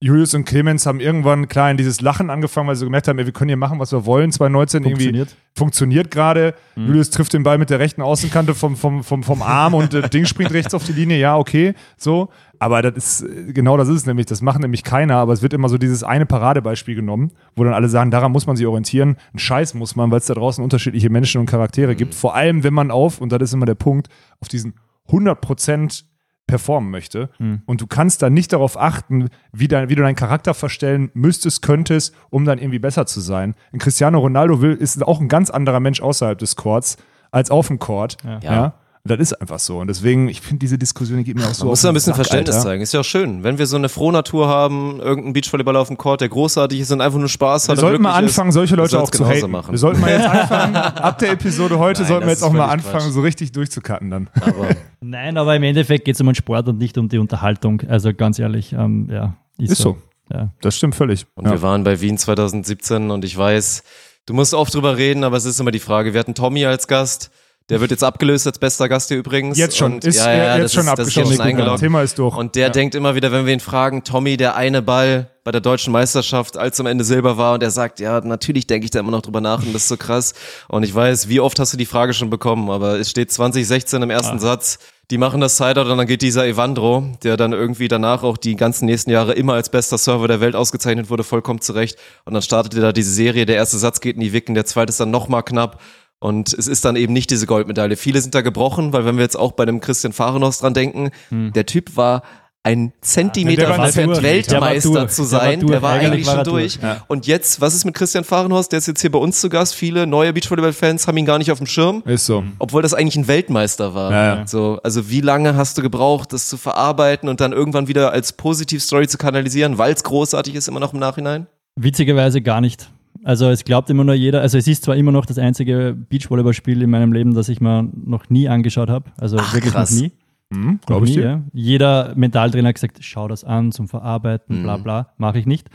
[0.00, 3.24] Julius und Clemens haben irgendwann klar in dieses Lachen angefangen, weil sie gemerkt haben, ey,
[3.24, 4.32] wir können hier machen, was wir wollen.
[4.32, 5.36] 2019 irgendwie Funktioniert.
[5.54, 6.54] funktioniert gerade.
[6.76, 10.10] Julius trifft den Ball mit der rechten Außenkante vom, vom, vom, vom Arm und das
[10.10, 11.18] Ding springt rechts auf die Linie.
[11.18, 12.28] Ja, okay, so.
[12.58, 14.26] Aber das ist, genau das ist es nämlich.
[14.26, 17.74] Das macht nämlich keiner, aber es wird immer so dieses eine Paradebeispiel genommen, wo dann
[17.74, 19.16] alle sagen, daran muss man sich orientieren.
[19.32, 22.14] Ein Scheiß muss man, weil es da draußen unterschiedliche Menschen und Charaktere gibt.
[22.14, 24.08] Vor allem, wenn man auf, und das ist immer der Punkt,
[24.40, 24.74] auf diesen
[25.08, 26.04] 100%
[26.46, 27.30] performen möchte.
[27.66, 31.62] Und du kannst dann nicht darauf achten, wie, dein, wie du deinen Charakter verstellen müsstest,
[31.62, 33.54] könntest, um dann irgendwie besser zu sein.
[33.72, 36.98] Ein Cristiano Ronaldo will, ist auch ein ganz anderer Mensch außerhalb des Courts
[37.30, 38.18] als auf dem Court.
[38.42, 38.74] Ja.
[39.06, 39.80] Und Das ist einfach so.
[39.80, 41.88] Und deswegen, ich finde, diese Diskussion die geht mir auch so Man muss auf da
[41.90, 42.68] ein bisschen Sack, Verständnis Alter.
[42.68, 42.82] zeigen.
[42.82, 43.42] Ist ja auch schön.
[43.44, 47.02] Wenn wir so eine Frohnatur haben, irgendeinen Beachvolleyballer auf dem Court, der großartig ist und
[47.02, 47.78] einfach nur Spaß Wir hat.
[47.78, 49.50] und sollten mal anfangen, ist, solche Leute auch zu haten.
[49.50, 49.72] machen.
[49.72, 52.56] Wir sollten mal jetzt anfangen, ab der Episode heute Nein, sollten wir jetzt auch ist
[52.56, 53.12] mal anfangen, Quatsch.
[53.12, 54.30] so richtig durchzukatten dann.
[54.40, 54.68] Aber
[55.02, 57.82] Nein, aber im Endeffekt geht es um den Sport und nicht um die Unterhaltung.
[57.86, 59.36] Also ganz ehrlich, ähm, ja.
[59.58, 59.98] Ist so.
[60.32, 60.48] Ja.
[60.62, 61.26] Das stimmt völlig.
[61.34, 61.50] Und Ja.
[61.50, 63.82] wir waren bei Wien 2017 und ich weiß,
[64.24, 66.14] du musst oft drüber reden, aber es ist immer die Frage.
[66.14, 67.30] Wir hatten Tommy als Gast.
[67.70, 69.56] Der wird jetzt abgelöst als bester Gast hier übrigens.
[69.56, 71.30] Jetzt schon, Und, ist ja, ja, das jetzt schon ist, das ist abgeschlossen.
[71.30, 71.80] jetzt schon eingeloggt.
[71.80, 72.36] Thema ist durch.
[72.36, 72.68] Und der ja.
[72.68, 76.58] denkt immer wieder, wenn wir ihn fragen, Tommy, der eine Ball bei der deutschen Meisterschaft,
[76.58, 79.22] als am Ende Silber war, und er sagt, ja, natürlich denke ich da immer noch
[79.22, 80.34] drüber nach und das ist so krass.
[80.68, 84.02] Und ich weiß, wie oft hast du die Frage schon bekommen, aber es steht 2016
[84.02, 84.78] im ersten Satz,
[85.10, 88.56] die machen das Sideout und dann geht dieser Evandro, der dann irgendwie danach auch die
[88.56, 91.98] ganzen nächsten Jahre immer als bester Server der Welt ausgezeichnet wurde, vollkommen zurecht.
[92.24, 94.64] Und dann startet er da diese Serie, der erste Satz geht in die Wicken, der
[94.64, 95.78] zweite ist dann nochmal knapp.
[96.24, 97.98] Und es ist dann eben nicht diese Goldmedaille.
[97.98, 101.10] Viele sind da gebrochen, weil wenn wir jetzt auch bei dem Christian Fahrenhaus dran denken,
[101.30, 102.22] der Typ war
[102.62, 104.22] ein Zentimeter von durch.
[104.22, 105.66] Weltmeister zu Der war sein.
[105.66, 106.78] Der war Eigentlich eigentlich war schon durch.
[106.80, 107.04] Ja.
[107.08, 108.70] Und jetzt, was ist mit Christian Fahrenhaus?
[108.70, 109.74] Der ist jetzt hier bei uns zu Gast.
[109.74, 112.02] Viele neue Beachvolleyball-Fans haben ihn gar nicht auf dem Schirm.
[112.06, 112.42] Ist so.
[112.58, 114.10] Obwohl das eigentlich ein Weltmeister war.
[114.10, 114.46] Ja, ja.
[114.46, 118.32] So, also wie lange hast du gebraucht, das zu verarbeiten und dann irgendwann wieder als
[118.32, 121.48] Positivstory zu kanalisieren, weil es großartig ist immer noch im Nachhinein?
[121.76, 122.88] Witzigerweise gar nicht.
[123.24, 126.82] Also es glaubt immer nur jeder, also es ist zwar immer noch das einzige Beachvolleyballspiel
[126.82, 129.10] in meinem Leben, das ich mir noch nie angeschaut habe.
[129.18, 129.92] Also Ach, wirklich krass.
[129.94, 130.12] noch nie.
[130.50, 131.24] Mhm, Glaube ich nie, dir.
[131.28, 131.42] ja.
[131.54, 134.82] Jeder Mentaltrainer hat gesagt, schau das an zum Verarbeiten, bla Mhm.
[134.82, 135.70] bla, mache ich nicht.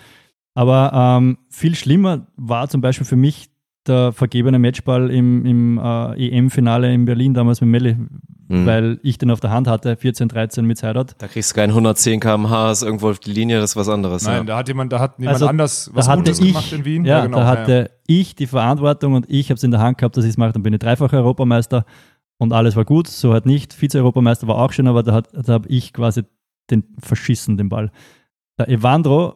[0.53, 3.49] Aber ähm, viel schlimmer war zum Beispiel für mich
[3.87, 7.95] der vergebene Matchball im, im äh, EM-Finale in Berlin damals mit Melli,
[8.51, 8.65] Mhm.
[8.65, 11.05] weil ich den auf der Hand hatte, 14, 13 mit Sideout.
[11.19, 14.23] Da kriegst du kein 110 km/h ist irgendwo auf die Linie, das ist was anderes.
[14.25, 14.43] Nein, ja.
[14.43, 17.05] da hat jemand, da hat jemand Also, anders was Gutes ich- gemacht in Wien.
[17.05, 20.17] Ja, genau, da hatte ich die Verantwortung und ich habe es in der Hand gehabt,
[20.17, 20.51] dass ich es mache.
[20.53, 21.85] Dann bin ich dreifacher Europameister
[22.39, 23.07] und alles war gut.
[23.07, 23.71] So halt nicht.
[23.73, 26.23] Vize-Europameister war auch schön, aber da, hat- da habe ich quasi
[26.71, 27.91] den verschissen, den Ball.
[28.57, 29.35] Der Evandro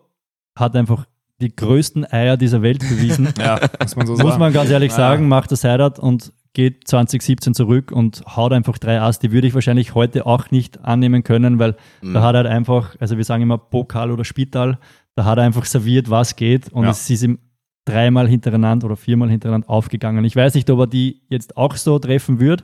[0.57, 1.05] hat einfach
[1.39, 3.29] die größten Eier dieser Welt bewiesen.
[3.37, 4.27] Ja, muss man so sagen.
[4.27, 4.97] Muss man ganz ehrlich Ja.
[4.97, 9.19] sagen, macht das Sideout und geht 2017 zurück und haut einfach drei Ass.
[9.19, 12.13] Die würde ich wahrscheinlich heute auch nicht annehmen können, weil Mhm.
[12.13, 14.77] da hat er halt einfach, also wir sagen immer Pokal oder Spital,
[15.15, 16.91] da hat er einfach serviert, was geht und Ja.
[16.91, 17.39] es ist ihm
[17.85, 20.23] dreimal hintereinander oder viermal hintereinander aufgegangen.
[20.25, 22.63] Ich weiß nicht, ob er die jetzt auch so treffen wird,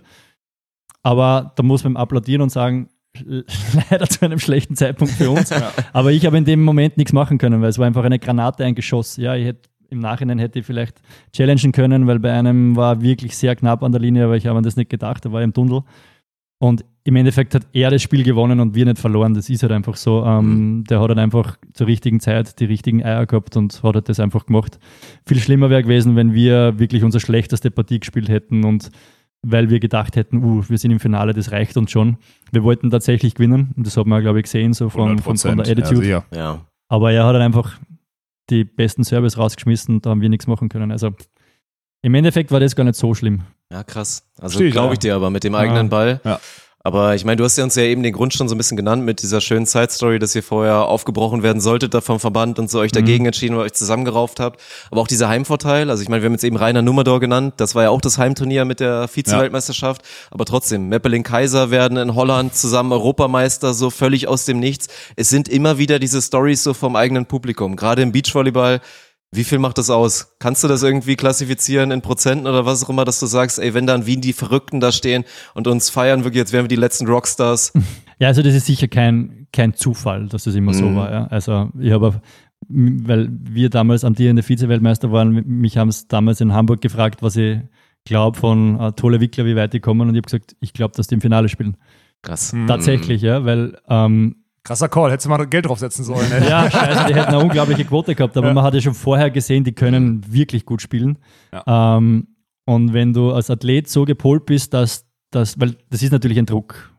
[1.04, 2.90] aber da muss man applaudieren und sagen,
[3.90, 5.52] leider zu einem schlechten Zeitpunkt für uns.
[5.94, 8.64] Aber ich habe in dem Moment nichts machen können, weil es war einfach eine Granate,
[8.66, 9.18] ein Geschoss.
[9.18, 11.02] Ja, ich hätte im Nachhinein hätte ich vielleicht
[11.34, 14.58] challengen können, weil bei einem war wirklich sehr knapp an der Linie, aber ich habe
[14.58, 15.82] an das nicht gedacht, er war im Tunnel.
[16.62, 19.34] Und im Endeffekt hat er das Spiel gewonnen und wir nicht verloren.
[19.34, 20.24] Das ist halt einfach so.
[20.26, 24.10] Ähm, Der hat halt einfach zur richtigen Zeit die richtigen Eier gehabt und hat halt
[24.10, 24.78] das einfach gemacht.
[25.26, 28.92] Viel schlimmer wäre gewesen, wenn wir wirklich unsere schlechteste Partie gespielt hätten und
[29.42, 32.18] weil wir gedacht hätten, uh, wir sind im Finale, das reicht uns schon.
[32.52, 35.58] Wir wollten tatsächlich gewinnen und das hat man, glaube ich, gesehen, so von, von, von
[35.58, 35.72] der 100%.
[35.72, 36.08] Attitude.
[36.08, 36.38] Ja, sicher.
[36.38, 36.66] ja.
[36.90, 37.80] Aber er hat dann einfach
[38.50, 40.92] die besten Service rausgeschmissen und da haben wir nichts machen können.
[40.92, 41.12] Also
[42.02, 43.42] im Endeffekt war das gar nicht so schlimm.
[43.72, 44.24] Ja, krass.
[44.38, 44.94] Also Verstehe ich, glaube ja.
[44.94, 45.90] ich dir aber mit dem eigenen Ja.
[45.90, 46.22] Ball.
[46.24, 46.40] Ja.
[46.82, 48.78] Aber ich meine, du hast ja uns ja eben den Grund schon so ein bisschen
[48.78, 52.70] genannt mit dieser schönen Side-Story, dass ihr vorher aufgebrochen werden solltet da vom Verband und
[52.72, 54.62] so euch dagegen entschieden und euch zusammengerauft habt.
[54.90, 57.76] Aber auch dieser Heimvorteil, also ich meine, wir haben jetzt eben Rainer Nummerdor genannt, das
[57.76, 60.04] war ja auch das Heimturnier mit der Vize-Weltmeisterschaft.
[60.32, 64.88] Aber trotzdem, Meppeling Kaiser werden in Holland zusammen Europameister, so völlig aus dem Nichts.
[65.18, 67.76] Es sind immer wieder diese Stories so vom eigenen Publikum.
[67.76, 68.80] Gerade im Beachvolleyball,
[69.32, 70.36] wie viel macht das aus?
[70.40, 73.74] Kannst du das irgendwie klassifizieren in Prozenten oder was auch immer, dass du sagst, ey,
[73.76, 75.24] wenn dann wie die Verrückten da stehen
[75.54, 77.74] und uns feiern, wirklich, jetzt wären wir die letzten Rockstars.
[78.22, 80.96] Ja, also das ist sicher kein, kein Zufall, dass das immer so Mhm.
[80.98, 81.10] war.
[81.10, 81.28] Ja.
[81.28, 82.22] Also ich habe,
[82.68, 87.60] weil wir damals amtierende Vize-Weltmeister waren, mich haben es damals in Hamburg gefragt, was ich
[88.04, 90.96] glaube von äh, Tolle Wickler, wie weit die kommen und ich habe gesagt, ich glaube,
[90.98, 91.78] dass die im Finale spielen.
[92.24, 92.52] Krass.
[92.52, 92.68] Mhm.
[92.68, 96.32] Tatsächlich, ja, weil ähm, Krasser Call, hättest du mal Geld draufsetzen sollen.
[96.32, 96.50] Ey.
[96.50, 99.64] Ja, scheiße, die hätten eine unglaubliche Quote gehabt, aber man hat ja schon vorher gesehen,
[99.64, 101.18] die können wirklich gut spielen.
[101.66, 102.28] Ähm,
[102.66, 106.46] und wenn du als Athlet so gepolt bist, dass das, weil das ist natürlich ein
[106.46, 106.92] Druck.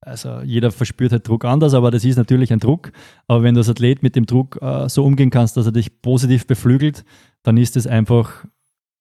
[0.00, 2.92] Also jeder verspürt halt Druck anders, aber das ist natürlich ein Druck.
[3.26, 6.00] Aber wenn du als Athlet mit dem Druck äh, so umgehen kannst, dass er dich
[6.00, 7.04] positiv beflügelt,
[7.42, 8.46] dann ist es einfach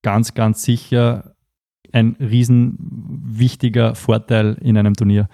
[0.04, 1.36] ganz, ganz sicher
[1.92, 5.30] ein riesen wichtiger Vorteil in einem Turnier.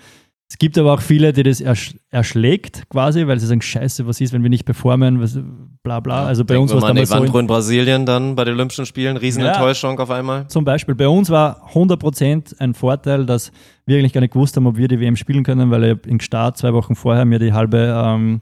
[0.54, 4.22] Es gibt aber auch viele, die das ersch erschlägt quasi, weil sie sagen, scheiße, was
[4.22, 5.40] ist, wenn wir nicht performen, was,
[5.82, 6.28] bla bla.
[6.28, 8.86] Also bei Denken uns war es damals so, in, in Brasilien dann bei den Olympischen
[8.86, 10.48] Spielen, Riesenenttäuschung auf einmal.
[10.50, 13.52] zum Beispiel, bei uns war 100% ein Vorteil, dass
[13.88, 16.20] wir eigentlich gar nicht gewusst haben, ob wir die WM spielen können, weil ich im
[16.20, 18.42] Start zwei Wochen vorher mir die halbe ähm,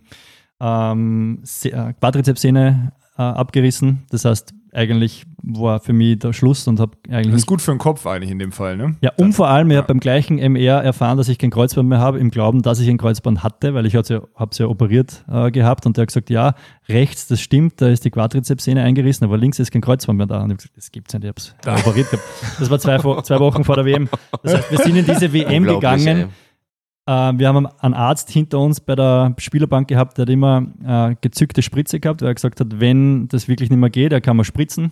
[0.59, 4.03] ähm, äh, Quadrizepssehne äh, abgerissen.
[4.09, 7.71] Das heißt, eigentlich war für mich der Schluss und habe eigentlich Das ist gut für
[7.71, 8.95] den Kopf eigentlich in dem Fall, ne?
[9.01, 9.79] Ja, und vor allem, ich Ja.
[9.79, 12.89] habe beim gleichen MR erfahren, dass ich kein Kreuzband mehr habe, im Glauben, dass ich
[12.89, 16.03] ein Kreuzband hatte, weil ich habe es ja, hab's ja operiert äh, gehabt und der
[16.03, 16.53] hat gesagt, ja,
[16.87, 20.37] rechts, das stimmt, da ist die Quadrizepssehne eingerissen, aber links ist kein Kreuzband mehr da.
[20.43, 21.29] Und ich habe gesagt, das gibt's nicht, ich
[21.65, 22.27] habe es operiert gehabt.
[22.59, 24.09] Das war zwei, zwei Wochen vor der WM.
[24.43, 26.29] Das heißt, wir sind in diese WM gegangen.
[27.07, 31.15] Äh, wir haben einen Arzt hinter uns bei der Spielerbank gehabt, der hat immer äh,
[31.21, 34.35] gezückte Spritze gehabt, weil er gesagt hat, wenn das wirklich nicht mehr geht, er kann
[34.37, 34.91] man spritzen.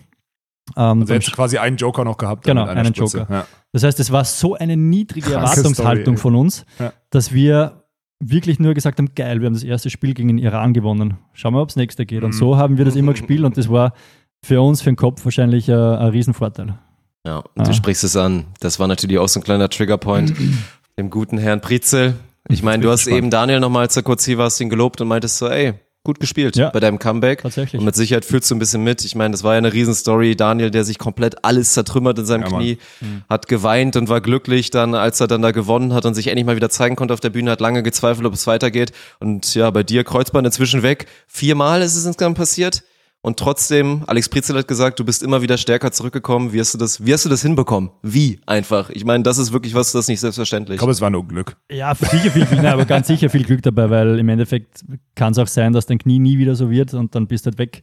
[0.76, 2.44] Ähm, Also dann du quasi einen Joker noch gehabt.
[2.44, 3.18] Genau, einen Spritze.
[3.18, 3.32] Joker.
[3.34, 3.46] Ja.
[3.72, 6.92] Das heißt, es war so eine niedrige Kranke Erwartungshaltung Story, von uns, Ja.
[7.10, 7.84] dass wir
[8.22, 11.16] wirklich nur gesagt haben, geil, wir haben das erste Spiel gegen den Iran gewonnen.
[11.32, 12.20] Schauen wir, ob das nächste geht.
[12.20, 12.26] Mhm.
[12.26, 13.94] Und so haben wir das immer gespielt und das war
[14.44, 16.74] für uns, für den Kopf wahrscheinlich äh, ein Riesenvorteil.
[17.26, 17.72] Ja, und du Ah.
[17.72, 18.46] sprichst es an.
[18.60, 20.34] Das war natürlich auch so ein kleiner Triggerpoint.
[20.98, 22.14] Dem guten Herrn Prizel.
[22.48, 23.18] Ich meine, du hast gespannt.
[23.18, 26.56] eben Daniel nochmal, als kurz hier warst, ihn gelobt und meintest so, ey, gut gespielt
[26.56, 26.70] Ja.
[26.70, 27.42] bei deinem Comeback.
[27.42, 27.78] Tatsächlich.
[27.78, 29.04] Und mit Sicherheit fühlst du ein bisschen mit.
[29.04, 30.34] Ich meine, das war ja eine Riesenstory.
[30.34, 32.48] Daniel, der sich komplett alles zertrümmert in seinem Ja.
[32.48, 32.78] Knie,
[33.28, 36.46] hat geweint und war glücklich dann, als er dann da gewonnen hat und sich endlich
[36.46, 38.92] mal wieder zeigen konnte auf der Bühne, hat lange gezweifelt, ob es weitergeht.
[39.20, 41.06] Und ja, bei dir Kreuzband inzwischen weg.
[41.26, 42.82] Viermal ist es insgesamt passiert.
[43.22, 46.54] Und trotzdem, Alex Prizel hat gesagt, du bist immer wieder stärker zurückgekommen.
[46.54, 47.90] Wie hast du das, wie hast du das hinbekommen?
[48.02, 48.88] Wie einfach?
[48.90, 50.76] Ich meine, das ist wirklich was, das ist nicht selbstverständlich.
[50.76, 51.56] Ich glaube, es war nur Glück.
[51.70, 54.84] Ja, sicher viel Glück, nein, aber ganz sicher viel Glück dabei, weil im Endeffekt
[55.16, 57.50] kann es auch sein, dass dein Knie nie wieder so wird und dann bist du
[57.50, 57.82] halt weg.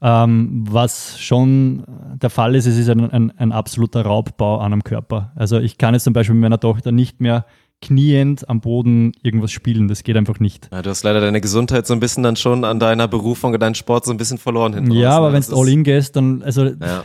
[0.00, 4.84] Ähm, was schon der Fall ist, es ist ein, ein, ein absoluter Raubbau an einem
[4.84, 5.32] Körper.
[5.34, 7.46] Also ich kann jetzt zum Beispiel mit meiner Tochter nicht mehr
[7.80, 9.88] kniend am Boden irgendwas spielen.
[9.88, 10.68] Das geht einfach nicht.
[10.72, 13.60] Ja, du hast leider deine Gesundheit so ein bisschen dann schon an deiner Berufung, an
[13.60, 15.34] deinen Sport so ein bisschen verloren hinten Ja, raus, aber ne?
[15.34, 17.04] wenn du all ist- in gehst, dann, also Ja.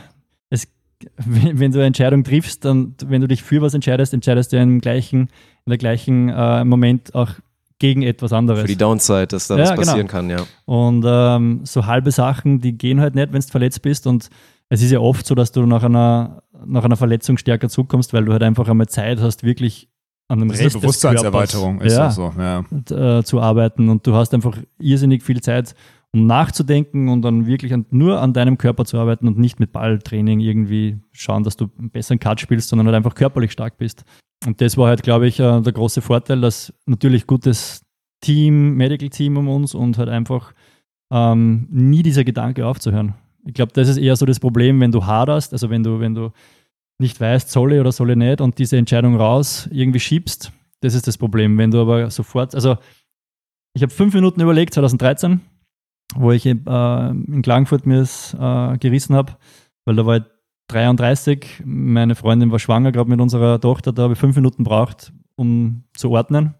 [0.49, 0.67] es,
[1.25, 4.57] wenn, wenn du eine Entscheidung triffst, dann, wenn du dich für was entscheidest, entscheidest du
[4.57, 5.29] im gleichen,
[5.65, 7.29] in der gleichen äh, Moment auch
[7.79, 8.61] gegen etwas anderes.
[8.61, 9.81] Für die Downside, dass da Ja, was genau.
[9.83, 10.37] passieren kann, ja.
[10.65, 14.07] Und ähm, so halbe Sachen, die gehen halt nicht, wenn du verletzt bist.
[14.07, 14.29] Und
[14.69, 18.23] es ist ja oft so, dass du nach einer, nach einer Verletzung stärker zurückkommst, weil
[18.25, 19.89] du halt einfach einmal Zeit hast, wirklich
[20.27, 22.33] an dem Das ist eine Rest Bewusstseinserweiterung, ist ja, so.
[22.37, 22.63] Ja.
[22.69, 23.89] und, äh, zu arbeiten.
[23.89, 25.75] Und du hast einfach irrsinnig viel Zeit,
[26.13, 29.71] um nachzudenken und dann wirklich an, nur an deinem Körper zu arbeiten und nicht mit
[29.71, 34.03] Balltraining irgendwie schauen, dass du einen besseren Cut spielst, sondern halt einfach körperlich stark bist.
[34.45, 37.83] Und das war halt, glaube ich, äh, der große Vorteil, dass natürlich gutes
[38.21, 40.53] Team, Medical Team um uns und halt einfach
[41.11, 43.15] ähm, nie dieser Gedanke aufzuhören.
[43.45, 46.15] Ich glaube, das ist eher so das Problem, wenn du haderst, also wenn du, wenn
[46.15, 46.31] du
[47.03, 50.51] nicht weißt, soll ich oder soll ich nicht und diese Entscheidung raus irgendwie schiebst,
[50.81, 51.57] das ist das Problem.
[51.57, 52.77] Wenn du aber sofort, also
[53.75, 55.41] ich habe fünf Minuten überlegt, 2013,
[56.15, 59.33] wo ich äh, in Klagenfurt mir es äh, gerissen habe,
[59.85, 60.23] weil da war ich
[60.69, 65.11] 33, meine Freundin war schwanger, gerade mit unserer Tochter, da habe ich fünf Minuten braucht,
[65.35, 66.55] um zu ordnen.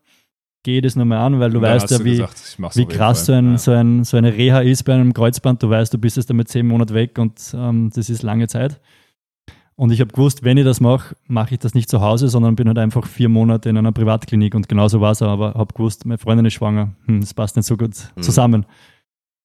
[0.65, 3.33] Geh das nochmal an, weil du dann weißt ja, du wie, gesagt, wie krass so,
[3.33, 3.57] ein, Ja.
[3.57, 5.61] so, ein, so eine Reha ist bei einem Kreuzband.
[5.61, 8.79] Du weißt, du bist jetzt damit zehn Monate weg und ähm, das ist lange Zeit.
[9.76, 12.55] Und ich habe gewusst, wenn ich das mache, mache ich das nicht zu Hause, sondern
[12.55, 15.21] bin halt einfach vier Monate in einer Privatklinik und genauso war es.
[15.21, 16.93] Aber habe gewusst, meine Freundin ist schwanger.
[17.05, 18.65] Hm, das passt nicht so gut zusammen.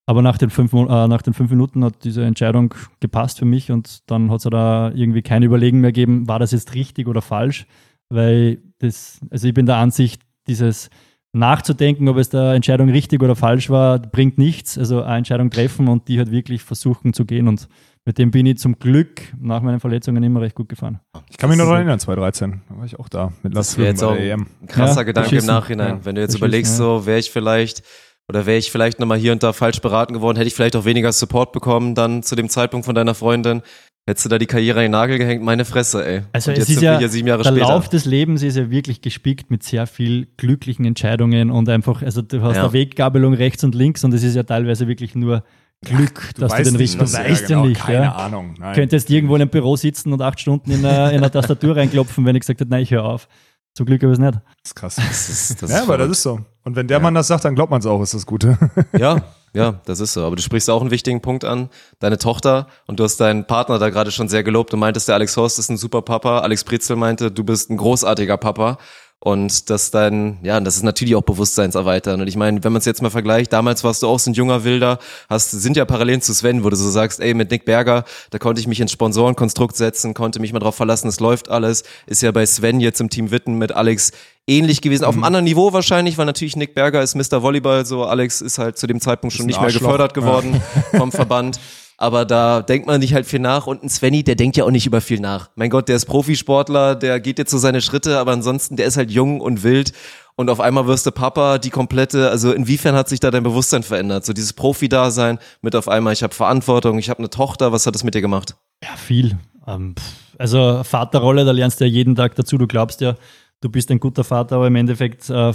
[0.06, 3.70] Aber nach den, fünf, äh, nach den fünf Minuten hat diese Entscheidung gepasst für mich
[3.70, 7.20] und dann hat es da irgendwie kein Überlegen mehr gegeben, war das jetzt richtig oder
[7.20, 7.66] falsch,
[8.08, 10.88] weil das, also ich bin der Ansicht, dieses
[11.34, 14.78] nachzudenken, ob es der Entscheidung richtig oder falsch war, bringt nichts.
[14.78, 17.68] Also eine Entscheidung treffen und die halt wirklich versuchen zu gehen und
[18.08, 20.98] mit dem bin ich zum Glück nach meinen Verletzungen immer recht gut gefahren.
[21.30, 22.62] Ich kann mich noch daran erinnern, 2013.
[22.66, 24.46] Da war ich auch da mit Lars jetzt bei auch der EM.
[24.62, 25.88] ein krasser Ja, Gedanke im Nachhinein.
[25.98, 26.76] Ja, Wenn du jetzt überlegst, ja.
[26.78, 27.82] so wäre ich vielleicht
[28.26, 30.86] oder wäre ich vielleicht nochmal hier und da falsch beraten geworden, hätte ich vielleicht auch
[30.86, 33.60] weniger Support bekommen dann zu dem Zeitpunkt von deiner Freundin.
[34.08, 35.42] Hättest du da die Karriere an den Nagel gehängt?
[35.44, 36.22] Meine Fresse, ey.
[36.32, 37.66] Also und es jetzt ist sind ja, wir hier sieben Jahre der später.
[37.68, 42.22] Lauf des Lebens ist ja wirklich gespickt mit sehr viel glücklichen Entscheidungen und einfach, also
[42.22, 42.62] du hast Ja.
[42.64, 45.44] eine Weggabelung rechts und links und es ist ja teilweise wirklich nur
[45.84, 47.80] Glück, dass du den richtigen, du weißt ja, genau, nicht.
[47.80, 48.14] Keine ja.
[48.14, 48.54] Ahnung.
[48.58, 48.74] Nein.
[48.74, 52.24] Könntest irgendwo in einem Büro sitzen und acht Stunden in einer, in einer Tastatur reinklopfen,
[52.26, 53.28] wenn ich gesagt hätte, nein, ich höre auf.
[53.74, 54.34] Zum Glück habe ich es nicht.
[54.34, 54.96] Das ist krass.
[54.96, 56.40] Das ist, das ja, ist aber das ist so.
[56.64, 58.58] Und wenn der Mann das sagt, dann glaubt man es auch, ist das Gute.
[58.98, 59.22] Ja,
[59.54, 60.24] ja, das ist so.
[60.24, 61.70] Aber du sprichst auch einen wichtigen Punkt an.
[62.00, 64.72] Deine Tochter und du hast deinen Partner da gerade schon sehr gelobt.
[64.72, 66.40] Du meintest, der Alex Horst ist ein super Papa.
[66.40, 68.78] Alex Pritzel meinte, du bist ein großartiger Papa.
[69.20, 72.20] Und das dann, ja, das ist natürlich auch Bewusstseinserweitern.
[72.20, 74.34] Und ich meine, wenn man es jetzt mal vergleicht, damals warst du auch so ein
[74.34, 77.64] junger Wilder, hast, sind ja Parallelen zu Sven, wo du so sagst, ey, mit Nick
[77.64, 81.48] Berger, da konnte ich mich ins Sponsorenkonstrukt setzen, konnte mich mal drauf verlassen, es läuft
[81.48, 81.82] alles.
[82.06, 84.12] Ist ja bei Sven jetzt im Team Witten mit Alex
[84.46, 87.42] ähnlich gewesen, auf einem anderen Niveau wahrscheinlich, weil natürlich Nick Berger ist Mr.
[87.42, 90.62] Volleyball, so Alex ist halt zu dem Zeitpunkt schon nicht mehr gefördert geworden
[90.96, 91.58] vom Verband.
[91.98, 94.70] Aber da denkt man nicht halt viel nach und ein Svenny, der denkt ja auch
[94.70, 95.50] nicht über viel nach.
[95.56, 98.96] Mein Gott, der ist Profisportler, der geht jetzt so seine Schritte, aber ansonsten, der ist
[98.96, 99.92] halt jung und wild
[100.36, 103.82] und auf einmal wirst du Papa, die komplette, also inwiefern hat sich da dein Bewusstsein
[103.82, 104.24] verändert?
[104.24, 107.96] So dieses Profi-Dasein mit auf einmal, ich habe Verantwortung, ich habe eine Tochter, was hat
[107.96, 108.54] das mit dir gemacht?
[108.84, 109.36] Ja, viel.
[109.66, 109.96] Ähm,
[110.38, 112.56] also Vaterrolle, da lernst du ja jeden Tag dazu.
[112.56, 113.16] Du glaubst ja,
[113.60, 115.52] du bist ein guter Vater, aber im Endeffekt äh,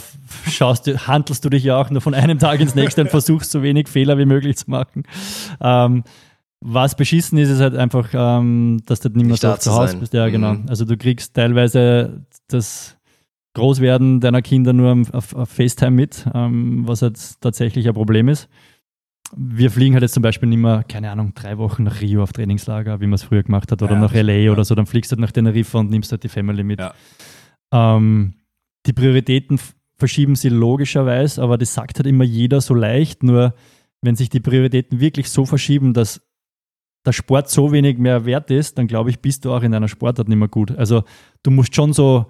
[0.50, 3.52] schaust du, handelst du dich ja auch nur von einem Tag ins nächste und versuchst
[3.52, 5.04] so wenig Fehler wie möglich zu machen.
[5.62, 6.04] Ähm,
[6.66, 10.00] was beschissen ist, ist halt einfach, ähm, dass du nicht mehr so zu Hause sein.
[10.00, 10.14] bist.
[10.14, 10.54] Ja, genau.
[10.54, 10.66] Mhm.
[10.70, 12.98] Also du kriegst teilweise das
[13.54, 18.48] Großwerden deiner Kinder nur auf, auf FaceTime mit, ähm, was halt tatsächlich ein Problem ist.
[19.36, 22.32] Wir fliegen halt jetzt zum Beispiel nicht mehr, keine Ahnung, drei Wochen nach Rio auf
[22.32, 24.52] Trainingslager, wie man es früher gemacht hat, oder Ja, nach LA ja.
[24.52, 24.74] oder so.
[24.74, 26.80] Dann fliegst du halt nach Teneriffa und nimmst halt die Family mit.
[26.80, 26.94] Ja.
[27.74, 28.36] Ähm,
[28.86, 29.60] die Prioritäten
[29.98, 33.24] verschieben sie logischerweise, aber das sagt halt immer jeder so leicht.
[33.24, 33.54] Nur
[34.02, 36.22] wenn sich die Prioritäten wirklich so verschieben, dass
[37.06, 39.88] der Sport so wenig mehr wert ist, dann glaube ich, bist du auch in deiner
[39.88, 40.72] Sportart nicht mehr gut.
[40.78, 41.04] Also
[41.44, 42.28] du musst schon so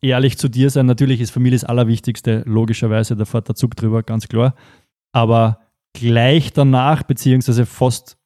[0.00, 0.86] ehrlich zu dir sein.
[0.86, 4.54] Natürlich ist Familie das Allerwichtigste, logischerweise, da fährt der Zug drüber, ganz klar.
[5.12, 5.60] Aber
[5.92, 8.16] gleich danach, beziehungsweise fast,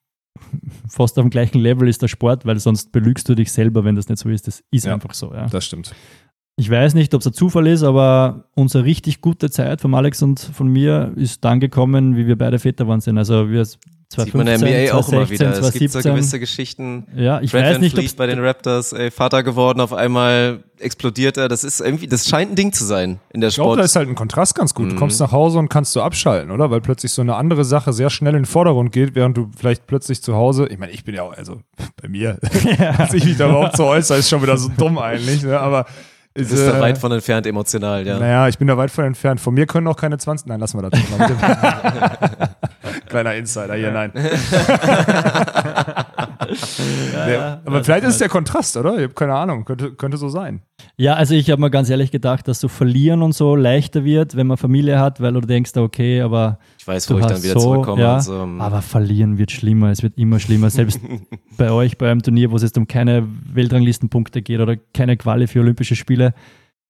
[0.89, 3.97] fast auf dem gleichen Level ist der Sport, weil sonst belügst du dich selber, wenn
[3.97, 4.47] das nicht so ist.
[4.47, 4.95] Das ist Ja.
[4.95, 5.33] einfach so.
[5.35, 5.47] Ja.
[5.47, 5.95] Das stimmt.
[6.57, 10.23] Ich weiß nicht, ob es ein Zufall ist, aber unsere richtig gute Zeit von Alex
[10.23, 13.17] und von mir ist dann gekommen, wie wir beide Väter geworden sind.
[13.17, 13.65] Also wir
[14.11, 15.51] Sieht man in 2015, der NBA auch immer 2016, wieder.
[15.69, 16.13] Es gibt so 2017.
[16.15, 17.07] gewisse Geschichten.
[17.15, 19.93] Ja, ich Fred weiß Van nicht, ob Fleet bei den Raptors, ey, Vater geworden, auf
[19.93, 21.49] einmal explodiert er.
[21.49, 23.81] Das ist irgendwie, das scheint ein Ding zu sein in der Ich glaube, Sport.
[23.81, 24.91] da ist halt ein Kontrast ganz gut.
[24.91, 24.99] Du Mhm.
[24.99, 26.71] kommst nach Hause und kannst du abschalten, oder?
[26.71, 29.87] Weil plötzlich so eine andere Sache sehr schnell in den Vordergrund geht, während du vielleicht
[29.87, 31.61] plötzlich zu Hause, ich meine, ich bin ja auch, also
[32.01, 32.39] bei mir,
[32.97, 35.61] dass ich mich da überhaupt so äußere, ist schon wieder so dumm eigentlich, ne?
[35.61, 35.85] aber
[36.35, 38.19] Du ist, bist da äh, weit von entfernt emotional, ja.
[38.19, 39.41] Naja, ich bin da weit von entfernt.
[39.41, 40.47] Von mir können auch keine 20.
[40.47, 41.01] Nein, lassen wir das
[43.09, 44.13] Kleiner Insider hier, nein.
[44.15, 44.29] nee,
[47.65, 48.97] aber vielleicht ist es der Kontrast, oder?
[48.97, 49.65] Ich habe keine Ahnung.
[49.65, 50.63] Könnte, könnte so sein.
[50.97, 54.37] Ja, also ich habe mir ganz ehrlich gedacht, dass so verlieren und so leichter wird,
[54.37, 57.55] wenn man Familie hat, weil du denkst, okay, aber Ich weiß, wo ich dann wieder
[57.55, 58.03] so, zurückkomme.
[58.03, 58.43] ja, so.
[58.43, 58.61] hm.
[58.61, 60.71] aber verlieren wird schlimmer, es wird immer schlimmer.
[60.71, 61.01] Selbst
[61.57, 65.47] bei euch, bei einem Turnier, wo es jetzt um keine Weltranglistenpunkte geht oder keine Quali
[65.47, 66.35] für Olympische Spiele,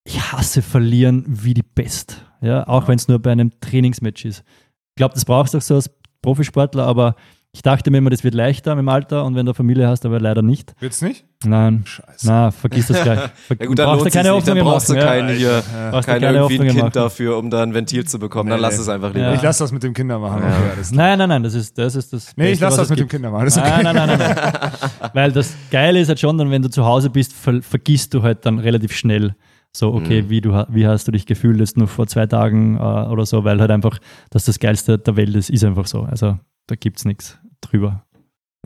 [0.04, 2.24] ich hasse verlieren wie die Pest.
[2.40, 4.44] Ja, auch wenn es nur bei einem Trainingsmatch ist.
[4.90, 5.90] Ich glaube, das brauchst du auch so als
[6.22, 7.14] Profisportler, aber
[7.50, 10.20] ich dachte mir immer, das wird leichter im Alter und wenn du Familie hast, aber
[10.20, 10.74] leider nicht.
[10.80, 11.24] Wird's nicht?
[11.44, 12.26] Nein, Scheiße.
[12.26, 13.20] na, vergiss das gleich.
[13.46, 14.46] Ver ja gut, dann brauchst du es keine nicht.
[14.48, 16.92] Dann brauchst du keinen hier, Brauchst kein keine irgendwie ein Kind machen.
[16.92, 18.50] dafür, um da ein Ventil zu bekommen.
[18.50, 18.82] Dann Nee, lass nee.
[18.82, 19.20] es einfach lieber.
[19.28, 19.34] Ja.
[19.34, 20.42] Ich lasse das mit dem Kinder machen.
[20.42, 21.06] Okay, alles klar.
[21.08, 21.94] Nein, nein, nein, das ist das.
[21.94, 23.10] Ist das Nee, ich Beste, lasse was das es mit dem gibt.
[23.12, 23.44] Kinder machen.
[23.46, 23.82] Das ist okay.
[23.82, 25.10] Nein, nein, nein, nein, nein.
[25.14, 28.22] Weil das Geile ist halt schon, dann, wenn du zu Hause bist, ver vergisst du
[28.22, 29.34] halt dann relativ schnell
[29.78, 30.30] so, okay, Mhm.
[30.30, 33.44] wie, du, wie hast du dich gefühlt jetzt nur vor zwei Tagen äh, oder so,
[33.44, 33.98] weil halt einfach,
[34.30, 36.02] dass das Geilste der Welt ist, ist einfach so.
[36.02, 38.04] Also da gibt es nichts drüber,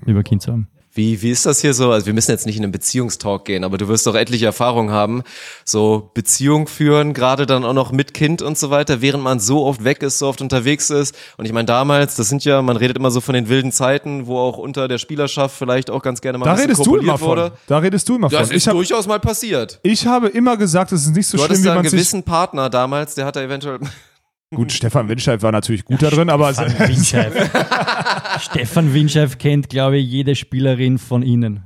[0.06, 0.68] über Kind zu haben.
[0.94, 1.90] Wie, wie ist das hier so?
[1.90, 4.90] Also wir müssen jetzt nicht in einen Beziehungstalk gehen, aber du wirst doch etliche Erfahrungen
[4.90, 5.22] haben.
[5.64, 9.64] So Beziehung führen, gerade dann auch noch mit Kind und so weiter, während man so
[9.64, 11.16] oft weg ist, so oft unterwegs ist.
[11.38, 14.26] Und ich meine damals, das sind ja, man redet immer so von den wilden Zeiten,
[14.26, 17.18] wo auch unter der Spielerschaft vielleicht auch ganz gerne mal Da redest du immer kopuliert
[17.20, 17.28] von.
[17.28, 17.52] wurde.
[17.66, 18.56] Da redest du immer Das von.
[18.56, 19.80] ist Ich, hab, durchaus mal passiert.
[19.82, 21.92] ich habe immer gesagt, es ist nicht so Du schlimm, wie einen man sich.
[21.92, 23.78] gewissen Partner damals, der hat da eventuell.
[24.54, 27.32] Gut, Stefan Windscheid war natürlich gut da drin, aber Stefan Winscheif.
[28.42, 31.62] Stefan Winscheif kennt, glaube ich, jede Spielerin von Ihnen.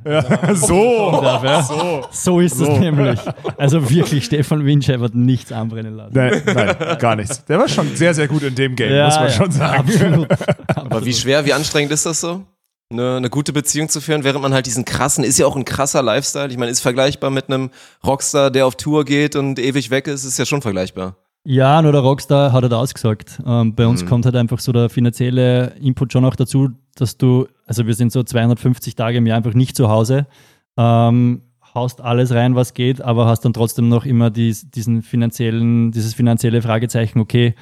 [0.55, 1.21] so.
[1.23, 2.07] Darf, ja?
[2.11, 2.41] so.
[2.41, 3.19] ist es nämlich.
[3.57, 6.13] Also wirklich, Stefan Winscheif hat nichts anbrennen lassen.
[6.15, 7.45] Nein, nein, gar nichts.
[7.47, 9.89] Der war schon sehr, sehr gut in dem Game, muss man ja, schon sagen.
[9.89, 10.29] Absolut.
[10.75, 12.45] Aber wie schwer, wie anstrengend ist das so?
[12.93, 15.65] Eine, eine gute Beziehung zu führen, während man halt diesen krassen, ist ja auch ein
[15.65, 16.49] krasser Lifestyle.
[16.49, 17.71] Ich meine, ist vergleichbar mit einem
[18.05, 21.17] Rockstar, der auf Tour geht und ewig weg ist, ist ja schon vergleichbar.
[21.49, 23.41] Ja, nur der Rockstar hat halt ausgesagt.
[23.47, 24.09] Ähm, bei uns Mhm.
[24.09, 28.11] kommt halt einfach so der finanzielle Input schon auch dazu, dass du, also wir sind
[28.11, 30.27] so 250 Tage im Jahr einfach nicht zu Hause,
[30.77, 31.43] ähm,
[31.73, 36.15] haust alles rein, was geht, aber hast dann trotzdem noch immer dies, diesen finanziellen, dieses
[36.15, 37.55] finanzielle Fragezeichen, okay,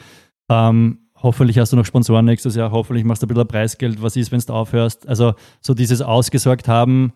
[0.48, 4.16] ähm, hoffentlich hast du noch Sponsoren nächstes Jahr, hoffentlich machst du ein bisschen Preisgeld, was
[4.16, 5.06] ist, wenn du aufhörst.
[5.08, 7.12] Also so dieses ausgesorgt haben,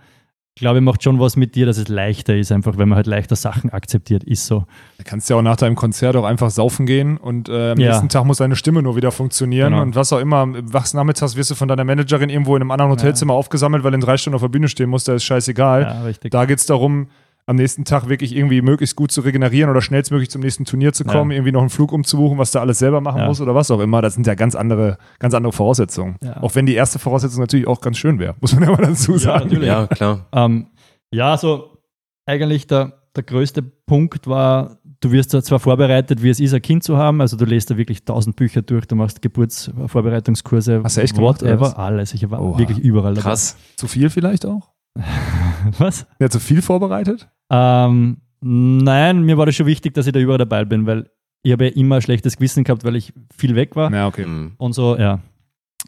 [0.59, 3.07] glaube ich, macht schon was mit dir, dass es leichter ist, einfach wenn man halt
[3.07, 4.65] leichter Sachen akzeptiert, ist so.
[4.99, 7.89] Du kannst ja auch nach deinem Konzert auch einfach saufen gehen und äh, am Ja.
[7.91, 9.83] nächsten Tag muss deine Stimme nur wieder funktionieren Genau.
[9.83, 10.47] und was auch immer.
[10.73, 14.01] Wachs nachmittags wirst du von deiner Managerin irgendwo in einem anderen Hotelzimmer aufgesammelt, weil in
[14.01, 15.83] drei Stunden auf der Bühne stehen musst, da ist scheißegal.
[15.83, 16.29] Ja.
[16.31, 17.09] Da geht es darum,
[17.49, 21.05] am nächsten Tag wirklich irgendwie möglichst gut zu regenerieren oder schnellstmöglich zum nächsten Turnier zu
[21.05, 21.36] kommen, Ja.
[21.38, 23.26] irgendwie noch einen Flug umzubuchen, was du alles selber machen Ja.
[23.26, 24.03] musst oder was auch immer.
[24.03, 26.16] Das sind ja ganz andere, ganz andere Voraussetzungen.
[26.22, 26.42] Ja.
[26.42, 29.16] Auch wenn die erste Voraussetzung natürlich auch ganz schön wäre, muss man ja mal dazu
[29.18, 29.44] sagen.
[29.44, 29.66] natürlich.
[29.68, 30.26] Ja, klar.
[30.32, 30.66] Ähm,
[31.11, 31.78] ja, so
[32.26, 36.61] eigentlich der, der größte Punkt war, du wirst da zwar vorbereitet, wie es ist, ein
[36.61, 40.96] Kind zu haben, also du lest da wirklich tausend Bücher durch, du machst Geburtsvorbereitungskurse, Hast
[40.96, 42.12] du echt gemacht, whatever, alles.
[42.14, 42.59] Ich war Oha.
[42.59, 43.30] wirklich überall dabei.
[43.30, 43.57] Krass.
[43.76, 44.68] Zu viel vielleicht auch?
[45.78, 46.07] Was?
[46.20, 47.28] Ja, zu viel vorbereitet?
[47.51, 51.11] Ähm, nein, mir war das schon wichtig, dass ich da überall dabei bin, weil
[51.42, 53.92] ich habe ja immer ein schlechtes Gewissen gehabt, weil ich viel weg war.
[53.92, 54.26] Ja, okay.
[54.26, 54.53] Mhm.
[54.59, 55.20] und so, ja.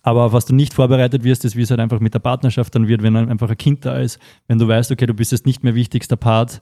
[0.02, 2.88] Aber was du nicht vorbereitet wirst, ist, wie es halt einfach mit der Partnerschaft dann
[2.88, 5.46] wird, wenn dann einfach ein Kind da ist, wenn du weißt, okay, du bist jetzt
[5.46, 6.60] nicht mehr wichtigster Part,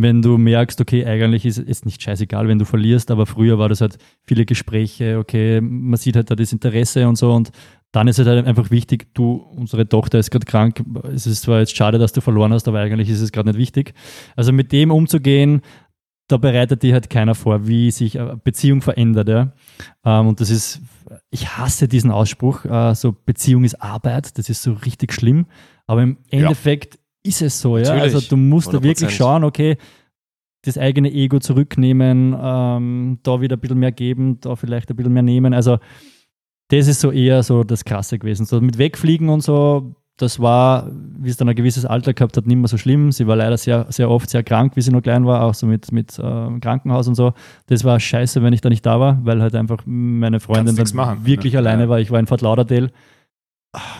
[0.00, 3.68] wenn du merkst, okay, eigentlich ist es nicht scheißegal, wenn du verlierst, aber früher war
[3.68, 7.50] das halt viele Gespräche, okay, man sieht halt da das Interesse und so und
[7.90, 11.58] dann ist es halt einfach wichtig, du, unsere Tochter ist gerade krank, es ist zwar
[11.60, 13.94] jetzt schade, dass du verloren hast, aber eigentlich ist es gerade nicht wichtig.
[14.36, 15.62] Also mit dem umzugehen,
[16.28, 19.28] da bereitet dir halt keiner vor, wie sich eine Beziehung verändert.
[19.28, 19.52] Ja?
[20.04, 20.80] Ähm, und das ist,
[21.30, 25.46] ich hasse diesen Ausspruch, äh, so Beziehung ist Arbeit, das ist so richtig schlimm.
[25.86, 27.84] Aber im Endeffekt ist es so, ja.
[27.94, 29.16] Natürlich, Also du musst da wirklich 100%.
[29.16, 29.76] schauen, okay,
[30.62, 35.12] das eigene Ego zurücknehmen, ähm, da wieder ein bisschen mehr geben, da vielleicht ein bisschen
[35.12, 35.54] mehr nehmen.
[35.54, 35.78] Also
[36.68, 38.44] das ist so eher so das Krasse gewesen.
[38.44, 42.46] So mit Wegfliegen und so, das war, wie es dann ein gewisses Alter gehabt hat,
[42.46, 43.12] nicht mehr so schlimm.
[43.12, 45.66] Sie war leider sehr, sehr oft sehr krank, wie sie noch klein war, auch so
[45.66, 46.22] mit, mit äh,
[46.60, 47.32] Krankenhaus und so.
[47.66, 50.88] Das war scheiße, wenn ich da nicht da war, weil halt einfach meine Freundin dann
[50.94, 51.60] machen, wirklich ne?
[51.60, 51.88] alleine Ja.
[51.88, 52.00] war.
[52.00, 52.90] Ich war in Fort Lauderdale.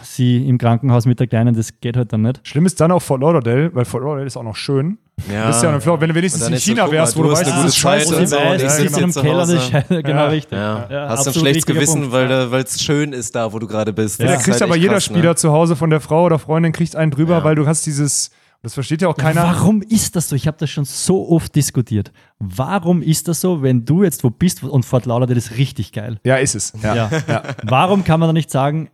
[0.03, 2.41] Sie im Krankenhaus mit der Kleinen, das geht halt dann nicht.
[2.43, 4.97] Schlimm ist dann auch Fort Lauderdale, weil Fort Lauderdale ist auch noch schön.
[5.31, 5.47] Ja.
[5.49, 7.29] Das ist ja eine Flor- wenn du wenigstens in so, China guck wärst, mal, wo
[7.29, 8.17] du weißt, eine das ist scheiße.
[8.17, 9.71] und so, weiß, ich ich sitze im zu Keller, das ist Hause.
[9.73, 10.03] scheiße.
[10.03, 10.27] Genau Ja.
[10.29, 10.53] richtig.
[10.59, 10.87] Ja.
[10.91, 12.13] Ja, Hast du ein schlechtes Gewissen, Punkt.
[12.13, 14.21] weil da- weil es schön ist da, wo du gerade bist.
[14.21, 14.27] Ja.
[14.27, 15.17] Da Das ist kriegt halt aber jeder krass, ne?
[15.19, 17.45] Spieler zu Hause von der Frau oder Freundin kriegt einen drüber, Ja.
[17.45, 18.31] weil du hast dieses,
[18.63, 19.43] das versteht ja auch keiner.
[19.43, 20.37] Warum ist das so?
[20.37, 22.13] Ich habe das schon so oft diskutiert.
[22.39, 26.21] Warum ist das so, wenn du jetzt wo bist und Fort Lauderdale ist richtig geil?
[26.25, 26.73] Ja, ist es.
[26.83, 26.95] Ja.
[26.95, 27.11] Ja.
[27.29, 27.43] Ja.
[27.65, 28.89] Warum kann man da nicht sagen,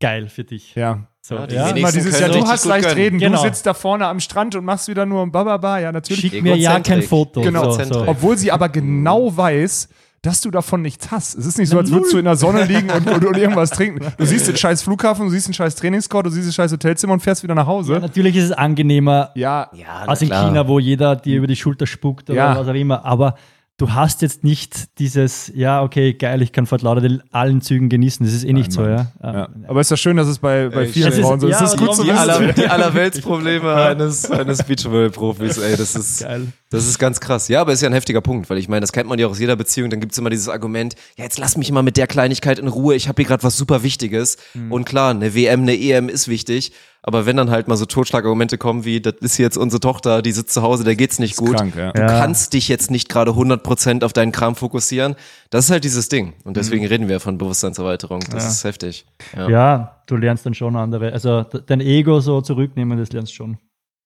[0.00, 0.74] geil für dich?
[0.74, 1.06] ja.
[1.22, 1.72] So, Ja, die ja.
[1.72, 2.98] dieses können Jahr, du hast leicht gönnen.
[3.02, 3.42] reden, Genau.
[3.42, 5.80] du sitzt da vorne am Strand und machst wieder nur ein Bababa.
[5.80, 6.20] Ja, natürlich.
[6.30, 7.02] Schick mir ja kein.
[7.02, 7.40] Foto.
[7.40, 7.72] Genau.
[7.72, 8.04] So, so.
[8.06, 9.88] Obwohl sie aber genau weiß,
[10.22, 11.34] dass du davon nichts hast.
[11.36, 13.70] Es ist nicht so, als würdest du in der Sonne liegen und, und, und irgendwas
[13.76, 14.06] trinken.
[14.16, 17.14] Du siehst den scheiß Flughafen, du siehst den scheiß Trainingscourt, du siehst das scheiß Hotelzimmer
[17.14, 17.94] und fährst wieder nach Hause.
[17.94, 20.28] Ja, natürlich ist es angenehmer Ja, Ja, als in.
[20.28, 22.56] China, wo jeder dir über die Schulter spuckt oder Ja.
[22.56, 23.04] was auch immer.
[23.04, 23.34] Aber
[23.78, 28.24] du hast jetzt nicht dieses, ja, okay, geil, ich kann Fort Lauderdale allen Zügen genießen.
[28.24, 29.12] Das ist eh nicht so, ja.
[29.22, 29.48] ja.
[29.68, 31.60] Aber ist ja schön, dass es bei, bei Ey, vielen es Frauen so ist.
[31.60, 36.46] ja, Es ist gut Die, aller, die Allerweltsprobleme eines, eines Beachvolleyball-Profis, ey, das ist, Geil.
[36.70, 37.48] Das ist ganz krass.
[37.48, 39.30] Ja, aber ist ja ein heftiger Punkt, weil ich meine, das kennt man ja auch
[39.30, 42.06] aus jeder Beziehung, dann gibt's immer dieses Argument, ja, jetzt lass mich mal mit der
[42.06, 44.36] Kleinigkeit in Ruhe, ich habe hier gerade was super Wichtiges.
[44.54, 44.72] Mhm.
[44.72, 48.58] Und klar, eine WM, eine EM ist wichtig, aber wenn dann halt mal so Totschlagargumente
[48.58, 51.54] kommen wie, das ist jetzt unsere Tochter, die sitzt zu Hause, der geht's nicht gut.
[51.56, 51.92] krank, ja.
[51.92, 52.08] Du Ja.
[52.08, 55.14] kannst dich jetzt nicht gerade 100% auf deinen Kram fokussieren.
[55.50, 56.32] Das ist halt dieses Ding.
[56.42, 56.88] Und deswegen Mhm.
[56.88, 58.24] reden wir von Bewusstseinserweiterung.
[58.32, 59.06] Das ist heftig.
[59.36, 59.48] Ja.
[59.48, 61.12] Ja, du lernst dann schon andere.
[61.12, 63.58] Also dein Ego so zurücknehmen, das lernst du schon.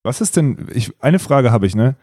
[0.02, 1.96] Was ist denn, ich, eine Frage habe ich, ne?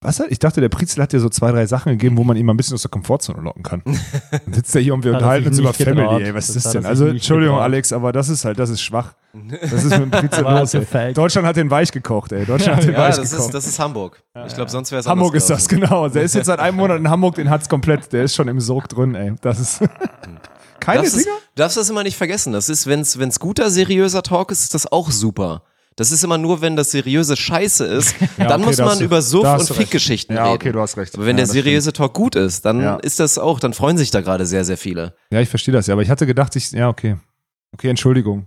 [0.00, 2.36] Was hat, ich dachte, der Prizel hat dir so zwei, drei Sachen gegeben, wo man
[2.36, 3.82] ihn mal ein bisschen aus der Komfortzone locken kann.
[4.30, 5.96] Dann sitzt er hier und wir Hat er unterhalten uns über getraut.
[5.96, 6.34] Family, ey.
[6.34, 6.86] Was Das ist das hat denn?
[6.86, 7.64] Also, Entschuldigung, getraut.
[7.64, 9.14] Alex, aber das ist halt, das ist schwach.
[9.60, 10.76] Das ist mit dem Prizel los.
[11.14, 12.46] Deutschland hat den weich gekocht, ey.
[12.46, 13.48] Deutschland hat den Ja, weich das gekocht.
[13.48, 14.22] ist, das ist Hamburg.
[14.46, 16.08] Ich glaube, sonst wäre es Hamburg ist das, genau.
[16.08, 18.12] Der ist jetzt seit einem Monat in Hamburg, den hat's komplett.
[18.12, 19.34] Der ist schon im Sog drin, ey.
[19.40, 19.80] Das ist.
[20.80, 21.36] Keine darfst, es, Dinger?
[21.56, 22.52] darfst das immer nicht vergessen.
[22.52, 25.62] Das ist, wenn es guter, seriöser Talk ist, ist das auch super.
[25.98, 29.20] Das ist immer nur, wenn das seriöse Scheiße ist, dann okay, muss da man über
[29.20, 29.68] Suff da und.
[29.68, 30.54] Fickgeschichten Ja, reden.
[30.54, 31.14] okay, du hast recht.
[31.16, 32.96] Aber wenn Ja, der seriöse Talk gut ist, dann Ja.
[32.96, 35.14] ist das auch, dann freuen sich da gerade sehr, sehr viele.
[35.32, 36.70] Ja, ich verstehe das ja, aber ich hatte gedacht, ich.
[36.70, 37.16] Ja, okay.
[37.74, 38.46] Okay, Entschuldigung.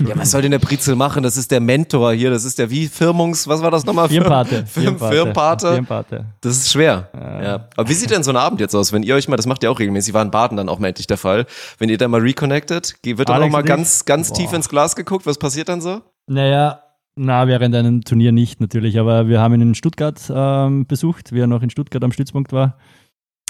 [0.00, 1.22] Ja, was soll denn der Prizel machen?
[1.22, 4.08] Das ist der Mentor hier, das ist der wie Firmungs, was war das nochmal?
[4.08, 4.66] Firmpate.
[4.70, 5.72] Firm, Firmpate.
[5.74, 6.26] Firmpate.
[6.42, 7.08] Das ist schwer.
[7.14, 7.68] Ja.
[7.76, 9.62] Aber wie sieht denn so ein Abend jetzt aus, wenn ihr euch mal, das macht
[9.62, 11.46] ihr auch regelmäßig, war in Baden dann auch mal endlich der Fall,
[11.78, 13.68] wenn ihr da mal reconnected, wird dann Alex auch mal und ich?
[13.68, 14.36] ganz, ganz Boah.
[14.36, 16.02] tief ins Glas geguckt, was passiert dann so?
[16.26, 16.82] Naja,
[17.18, 21.40] na, während einem Turnier nicht natürlich, aber wir haben ihn in Stuttgart ähm, besucht, wie
[21.40, 22.78] er noch in Stuttgart am Stützpunkt war,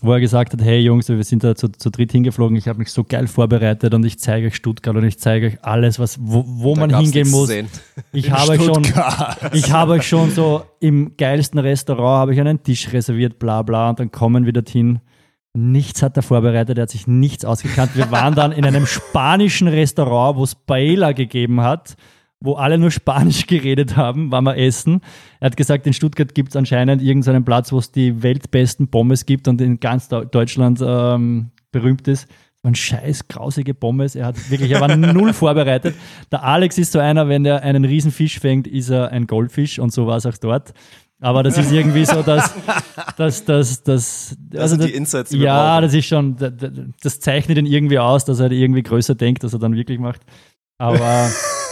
[0.03, 2.79] wo er gesagt hat, hey Jungs, wir sind da zu, zu dritt hingeflogen, ich habe
[2.79, 6.19] mich so geil vorbereitet und ich zeige euch Stuttgart und ich zeige euch alles, was,
[6.21, 7.49] wo, wo man hingehen muss.
[7.49, 7.69] sehen.
[8.13, 8.85] Ich habe euch schon,
[9.53, 13.91] ich habe euch schon so im geilsten Restaurant habe ich einen Tisch reserviert, bla bla,
[13.91, 15.01] und dann kommen wir dorthin.
[15.55, 17.93] Nichts hat er vorbereitet, er hat sich nichts ausgekannt.
[17.95, 21.97] Wir waren dann in einem spanischen Restaurant, wo es Paella gegeben hat,
[22.41, 25.01] wo alle nur Spanisch geredet haben, waren wir essen.
[25.41, 29.27] Er hat gesagt, in Stuttgart gibt es anscheinend irgendeinen Platz, wo es die weltbesten Pommes
[29.27, 32.29] gibt und in ganz Deu- Deutschland ähm, berühmt ist.
[32.63, 34.17] So ein scheiß grausige Pommes.
[34.17, 35.95] Er hat wirklich, er war null vorbereitet.
[36.33, 39.79] Der Alex ist so einer, wenn er einen riesen Fisch fängt, ist er ein Goldfisch
[39.79, 40.73] und so war es auch dort.
[41.21, 42.55] Aber das ist irgendwie so, dass,
[43.17, 46.53] dass, dass, dass Das sind die Insights, die ja, das ist schon, das-
[47.03, 50.21] das zeichnet ihn irgendwie aus, dass er irgendwie größer denkt, dass er dann wirklich macht.
[50.79, 51.29] Aber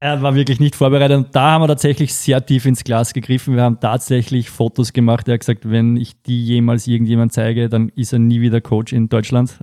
[0.00, 3.56] er war wirklich nicht vorbereitet und da haben wir tatsächlich sehr tief ins Glas gegriffen.
[3.56, 5.26] Wir haben tatsächlich Fotos gemacht.
[5.28, 8.92] Er hat gesagt, wenn ich die jemals irgendjemand zeige, dann ist er nie wieder Coach
[8.92, 9.58] in Deutschland.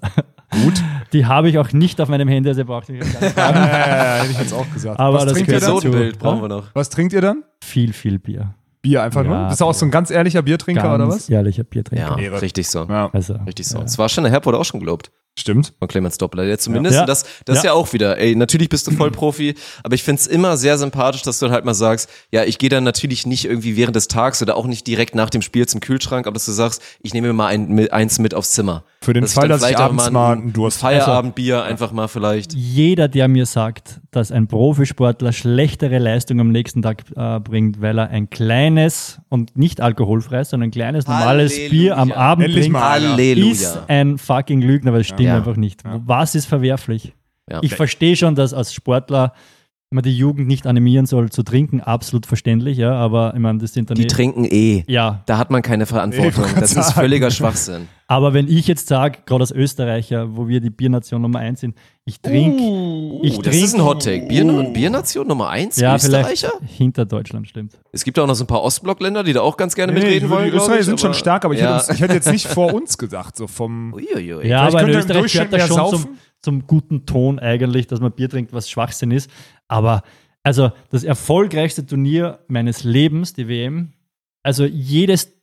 [0.51, 0.73] Gut.
[1.13, 3.29] Die habe ich auch nicht auf meinem Handy, also ihr braucht mich gar nicht Ja,
[3.29, 3.57] fragen.
[3.67, 4.99] ja, ja, ja, hätte ich jetzt auch gesagt.
[4.99, 5.61] Aber Was das trinkt ihr dann?
[5.69, 5.77] dazu.
[5.87, 6.63] Episodenbild brauchen wir noch.
[6.73, 7.43] Was trinkt ihr dann?
[7.63, 8.53] Viel, viel Bier.
[8.81, 9.47] Bier einfach Ja, nur?
[9.47, 11.29] Bist du auch so ein ganz ehrlicher Biertrinker Ganz oder was?
[11.29, 12.19] ehrlicher Biertrinker.
[12.19, 12.85] Ja, richtig so.
[12.89, 13.81] Ja, Also, Richtig so.
[13.81, 15.11] Es war schon, der Herb wurde auch schon gelobt.
[15.37, 15.73] Stimmt.
[15.79, 16.43] von Clemens Doppler.
[16.43, 16.95] Ja, zumindest.
[16.95, 17.01] Ja.
[17.01, 17.71] Und das, das ist Ja.
[17.71, 21.39] ja auch wieder, ey, natürlich bist du Vollprofi, aber ich find's immer sehr sympathisch, dass
[21.39, 24.55] du halt mal sagst, ja, ich gehe dann natürlich nicht irgendwie während des Tags oder
[24.55, 27.33] auch nicht direkt nach dem Spiel zum Kühlschrank, aber dass du sagst, ich nehme mir
[27.33, 28.83] mal ein, eins mit aufs Zimmer.
[29.05, 32.53] Für den Dass Fall, dass ich abends mal einen Durst ein Feierabendbier einfach mal vielleicht.
[32.55, 37.99] jeder, der mir sagt, dass ein Profisportler schlechtere Leistung am nächsten Tag äh, bringt, weil
[37.99, 41.69] er ein kleines und nicht alkoholfreies, sondern ein kleines normales Halleluja.
[41.69, 42.89] Bier am Abend Endlich trinkt, mal.
[42.91, 43.51] Halleluja.
[43.51, 45.37] ist ein fucking Lügner, weil das stimmt Ja.
[45.37, 45.81] einfach nicht.
[45.83, 47.13] Was ist verwerflich?
[47.47, 47.59] Ja.
[47.61, 49.33] Ich verstehe schon, dass als Sportler
[49.95, 53.73] man die Jugend nicht animieren soll zu trinken, absolut verständlich, ja, aber ich meine, das
[53.73, 54.83] sind dann Die eh- trinken eh.
[54.87, 56.43] ja, Da hat man keine Verantwortung.
[56.43, 56.99] Nee, ich das ist sagen.
[56.99, 57.87] völliger Schwachsinn.
[58.07, 61.75] Aber wenn ich jetzt sage, gerade als Österreicher, wo wir die Biernation Nummer eins sind,
[62.05, 62.61] Ich trinke.
[62.61, 64.27] Uh, ich das trink- ist ein Hot Take.
[64.27, 66.51] Bier, Biernation Nummer 1, ja, Österreicher?
[66.67, 67.73] hinter Deutschland, stimmt.
[67.91, 70.29] Es gibt auch noch so ein paar Ostblockländer, die da auch ganz gerne mitreden die
[70.29, 70.51] wollen.
[70.51, 71.77] glaub Österreicher ich, sind schon stark, aber ich, ja.
[71.77, 73.91] hätte, uns, ich hätte jetzt nicht vor uns gesagt, so vom.
[73.95, 74.47] Uiuiui.
[74.47, 76.07] Ja, aber in Österreich gehört das mehr schon zum.
[76.45, 79.29] Zum guten Ton eigentlich, dass man Bier trinkt, was Schwachsinn ist.
[79.67, 80.03] Aber
[80.43, 83.93] also das erfolgreichste Turnier meines Lebens, die WM,
[84.43, 85.33] also jedes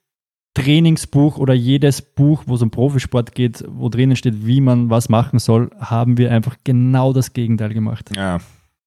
[0.54, 5.08] Trainingsbuch oder jedes Buch, wo es um Profisport geht, wo drinnen steht, wie man was
[5.08, 8.14] machen soll, haben wir einfach genau das Gegenteil gemacht.
[8.14, 8.38] Ja.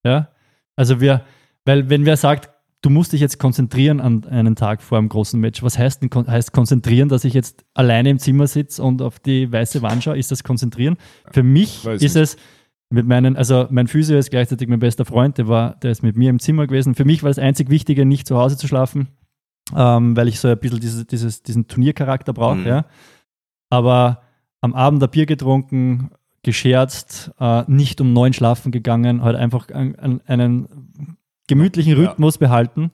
[0.04, 0.30] Ja?
[0.76, 1.24] Also wir,
[1.66, 2.50] weil wenn wer sagt,
[2.86, 6.10] du musst dich jetzt konzentrieren an einen Tag vor einem großen Match, was heißt denn
[6.28, 10.18] heißt konzentrieren, dass ich jetzt alleine im Zimmer sitze und auf die weiße Wand schaue?
[10.18, 10.98] Ist das konzentrieren?
[11.32, 12.24] Für mich Weiß ist nicht.
[12.24, 12.38] es
[12.91, 16.16] mit meinen, also mein Physio ist gleichzeitig mein bester Freund, der war, der ist mit
[16.16, 16.94] mir im Zimmer gewesen.
[16.94, 19.07] Für mich war das einzig Wichtige, nicht zu Hause zu schlafen,
[19.76, 22.68] ähm, weil ich so ein bisschen dieses, dieses, diesen Turniercharakter brauche, Mhm.
[22.68, 22.86] ja.
[23.72, 24.22] Aber
[24.62, 26.12] am Abend ein Bier getrunken,
[26.44, 30.85] gescherzt, äh, nicht um neun schlafen gegangen, halt einfach an, an einen
[31.48, 32.10] gemütlichen Ja.
[32.10, 32.92] Rhythmus behalten,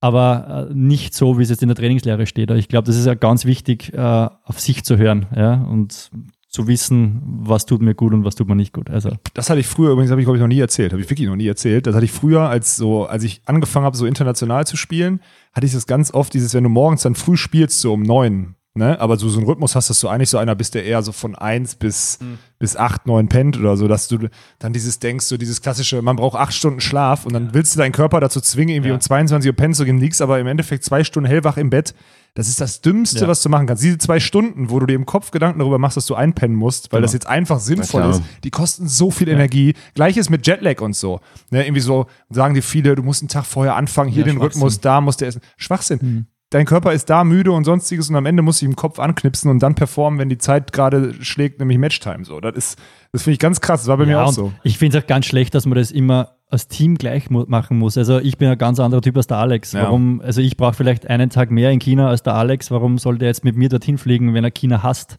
[0.00, 2.50] aber äh, nicht so, wie es jetzt in der Trainingslehre steht.
[2.50, 6.10] Ich glaube, das ist ja ganz wichtig, äh, auf sich zu hören ja, und
[6.48, 8.90] zu wissen, was tut mir gut und was tut mir nicht gut.
[8.90, 11.08] Also Das hatte ich früher übrigens, habe ich glaube ich noch nie erzählt, habe ich
[11.08, 11.86] wirklich noch nie erzählt.
[11.86, 15.20] Das hatte ich früher, als so, als ich angefangen habe, so international zu spielen,
[15.54, 18.54] hatte ich das ganz oft, dieses, wenn du morgens dann früh spielst, so um neun,
[18.74, 21.02] ne, aber so, so einen Rhythmus hast, dass du eigentlich so einer bist, der eher
[21.02, 22.18] so von eins bis,
[22.58, 24.28] bis acht, neun pennt oder so, dass du
[24.58, 27.78] dann dieses denkst, so dieses klassische, man braucht acht Stunden Schlaf und dann willst du
[27.78, 28.94] deinen Körper dazu zwingen, irgendwie Ja.
[28.94, 31.94] um 22 Uhr pennen zu gehen, liegst aber im Endeffekt zwei Stunden hellwach im Bett.
[32.34, 33.28] Das ist das Dümmste, Ja.
[33.28, 33.82] was du machen kannst.
[33.82, 36.90] Diese zwei Stunden, wo du dir im Kopf Gedanken darüber machst, dass du einpennen musst,
[36.90, 37.04] weil Genau.
[37.06, 39.74] das jetzt einfach sinnvoll ist, die kosten so viel Energie.
[39.94, 41.20] Gleiches mit Jetlag und so.
[41.50, 44.40] Ne, irgendwie so sagen die viele, du musst einen Tag vorher anfangen, hier Ja, den.
[44.40, 45.42] Rhythmus, da musst du essen.
[45.58, 45.98] Schwachsinn.
[46.00, 46.26] Mhm.
[46.52, 48.98] Dein Körper ist da müde und sonstiges und am Ende musst du ihm im Kopf
[48.98, 52.24] anknipsen und dann performen, wenn die Zeit gerade schlägt, nämlich Matchtime.
[52.26, 52.78] So, das ist,
[53.10, 53.80] das finde ich ganz krass.
[53.80, 54.52] Das war bei mir Ja, auch und so.
[54.62, 57.96] Ich finde es auch ganz schlecht, dass man das immer als Team gleich machen muss.
[57.96, 59.72] Also ich bin ein ganz anderer Typ als der Alex.
[59.72, 59.84] Ja.
[59.84, 62.70] Warum, also ich brauche vielleicht einen Tag mehr in China als der Alex.
[62.70, 65.16] Warum soll der jetzt mit mir dorthin fliegen, wenn er China hasst?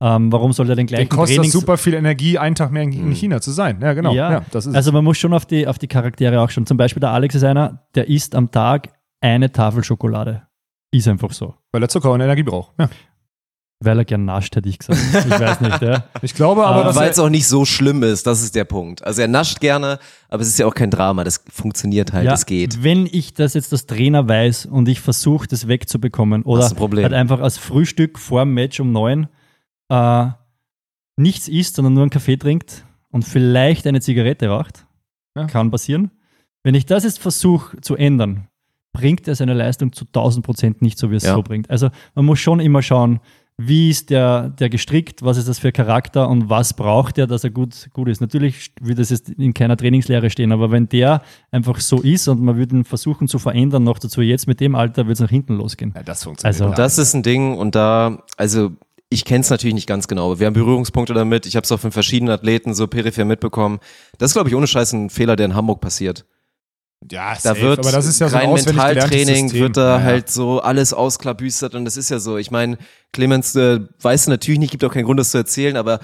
[0.00, 1.52] Ähm, warum soll er den Den gleichen kostet das Trainings...
[1.52, 3.12] super viel Energie, einen Tag mehr in, Mhm.
[3.14, 3.80] China zu sein.
[3.82, 4.14] Ja, genau.
[4.14, 6.66] Ja, also man muss schon auf die, auf die Charaktere auch schon.
[6.66, 8.90] Zum Beispiel der Alex ist einer, der isst am Tag
[9.20, 10.42] eine Tafel Schokolade.
[10.90, 11.54] Ist einfach so.
[11.72, 12.72] weil er Zucker und Energie braucht.
[12.78, 12.88] Ja.
[13.80, 14.98] Weil er gern nascht, hätte ich gesagt.
[14.98, 16.04] Ich weiß nicht, ja.
[16.22, 19.04] Ich glaube aber, dass Weil es auch nicht so schlimm ist, das ist der Punkt.
[19.04, 22.32] Also er nascht gerne, aber es ist ja auch kein Drama, das funktioniert halt, ja,
[22.34, 22.82] es geht.
[22.82, 26.76] Wenn ich das jetzt als Trainer weiß und ich versuche, das wegzubekommen oder Hast ein
[26.76, 27.04] Problem.
[27.04, 29.28] halt einfach als Frühstück vor dem Match um neun
[29.90, 30.26] äh,
[31.16, 34.86] nichts isst, sondern nur einen Kaffee trinkt und vielleicht eine Zigarette raucht,
[35.36, 35.46] Ja.
[35.46, 36.10] kann passieren.
[36.64, 38.48] Wenn ich das jetzt versuche zu ändern,
[38.98, 41.34] bringt er seine Leistung zu 1000 Prozent nicht so, wie es Ja.
[41.34, 41.70] so bringt.
[41.70, 43.20] Also man muss schon immer schauen,
[43.60, 47.42] wie ist der, der gestrickt, was ist das für Charakter und was braucht er, dass
[47.42, 48.20] er gut, gut ist.
[48.20, 52.40] Natürlich wird das jetzt in keiner Trainingslehre stehen, aber wenn der einfach so ist und
[52.40, 55.30] man würde ihn versuchen zu verändern, noch dazu jetzt mit dem Alter wird es nach
[55.30, 55.92] hinten losgehen.
[55.96, 56.60] ja, das funktioniert.
[56.60, 58.70] Also- Das ist ein Ding und da, also
[59.10, 61.46] ich kenne es natürlich nicht ganz genau, aber wir haben Berührungspunkte damit.
[61.46, 63.78] Ich habe es auch von verschiedenen Athleten so peripher mitbekommen.
[64.18, 66.26] Das ist, glaube ich, ohne Scheiß ein Fehler, der in Hamburg passiert.
[67.10, 70.04] Ja, Da safe, wird aber das ist ja so ein rein Mentaltraining wird da Ja,
[70.04, 72.38] halt so alles ausklabüstert und das ist ja so.
[72.38, 72.76] Ich meine,
[73.12, 76.00] Clemens, äh, weißt du natürlich nicht, gibt auch keinen Grund, das zu erzählen, aber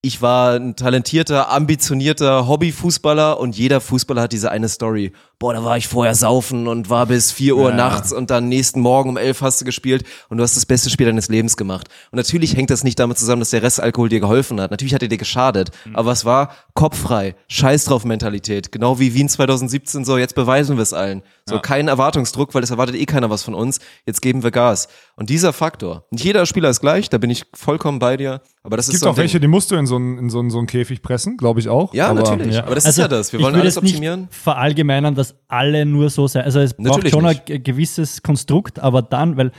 [0.00, 5.12] ich war ein talentierter, ambitionierter Hobbyfußballer und jeder Fußballer hat diese eine Story.
[5.42, 7.76] Boah, da war ich vorher saufen und war bis 4 Uhr Ja.
[7.76, 10.88] nachts und dann nächsten Morgen um 11 hast du gespielt und du hast das beste
[10.88, 11.88] Spiel deines Lebens gemacht.
[12.12, 14.70] Und natürlich hängt das nicht damit zusammen, dass der Restalkohol dir geholfen hat.
[14.70, 15.72] Natürlich hat er dir geschadet.
[15.84, 15.96] Mhm.
[15.96, 18.70] Aber es war kopffrei, scheiß drauf Mentalität.
[18.70, 21.22] Genau wie Wien 2017 so, jetzt beweisen wir es allen.
[21.44, 23.80] So, kein Erwartungsdruck, weil es erwartet eh keiner was von uns.
[24.06, 24.86] Jetzt geben wir Gas.
[25.16, 28.42] Und dieser Faktor, nicht jeder Spieler ist gleich, da bin ich vollkommen bei dir.
[28.62, 30.30] Aber das Es ist gibt so auch welche, die musst du in so einen, in
[30.30, 31.92] so einen, so einen Käfig pressen, glaube ich auch.
[31.94, 32.54] Ja, aber, natürlich.
[32.54, 32.62] Ja.
[32.64, 33.32] Aber das Also, ist ja das.
[33.32, 34.28] Wir ich wollen alles optimieren.
[34.30, 36.44] verallgemeinern, dass alle nur so sein.
[36.44, 37.50] Also es braucht Natürlich schon nicht.
[37.50, 39.52] ein gewisses Konstrukt, aber dann, weil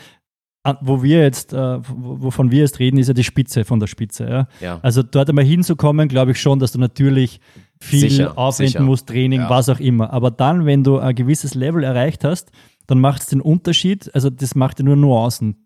[0.66, 3.80] an- wo wir jetzt, äh, wo- wovon wir jetzt reden, ist ja die Spitze von
[3.80, 4.26] der Spitze.
[4.30, 4.48] Ja?
[4.62, 4.80] Ja.
[4.82, 7.40] Also dort einmal hinzukommen, glaube ich schon, dass du natürlich
[7.82, 8.84] viel Sicher, aufwenden sicher.
[8.84, 9.50] musst, Training, Ja.
[9.50, 10.14] was auch immer.
[10.14, 12.52] Aber dann, wenn du ein gewisses Level erreicht hast,
[12.88, 15.58] dann macht es den Unterschied, also das macht ja nur Nuancen.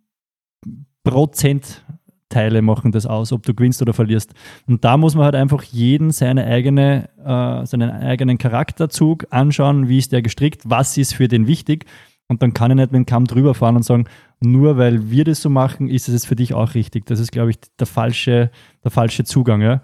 [2.30, 4.34] Prozentteile machen das aus, ob du gewinnst oder verlierst.
[4.68, 9.98] Und da muss man halt einfach jeden seine eigene, äh, seinen eigenen Charakterzug anschauen, wie
[9.98, 11.86] ist der gestrickt, was ist für den wichtig.
[12.28, 14.06] Und dann kann ich nicht mit dem Kamm drüber fahren und sagen,
[14.42, 17.06] nur weil wir das so machen, ist es jetzt für dich auch richtig.
[17.06, 18.52] Das ist, glaube ich, der falsche,
[18.84, 19.62] der falsche Zugang.
[19.62, 19.82] Ja?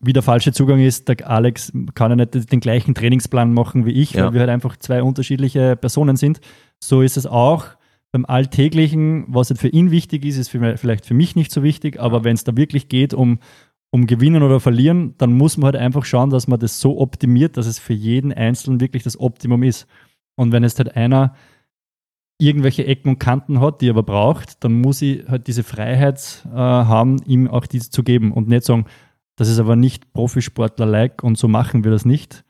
[0.00, 3.92] Wie der falsche Zugang ist, der Alex kann ja nicht den gleichen Trainingsplan machen wie
[3.92, 4.26] ich, Ja.
[4.26, 6.40] weil wir halt einfach zwei unterschiedliche Personen sind.
[6.78, 7.64] So ist es auch
[8.12, 11.98] beim Alltäglichen, was jetzt für ihn wichtig ist, ist vielleicht für mich nicht so wichtig,
[11.98, 13.38] aber wenn es da wirklich geht um,
[13.90, 17.56] um gewinnen oder verlieren, dann muss man halt einfach schauen, dass man das so optimiert,
[17.56, 19.86] dass es für jeden Einzelnen wirklich das Optimum ist.
[20.36, 21.34] Und wenn jetzt halt einer
[22.38, 26.46] irgendwelche Ecken und Kanten hat, die er aber braucht, dann muss ich halt diese Freiheit
[26.46, 28.84] äh, haben, ihm auch diese zu geben und nicht sagen,
[29.36, 32.44] das ist aber nicht Profisportler-like und so machen wir das nicht.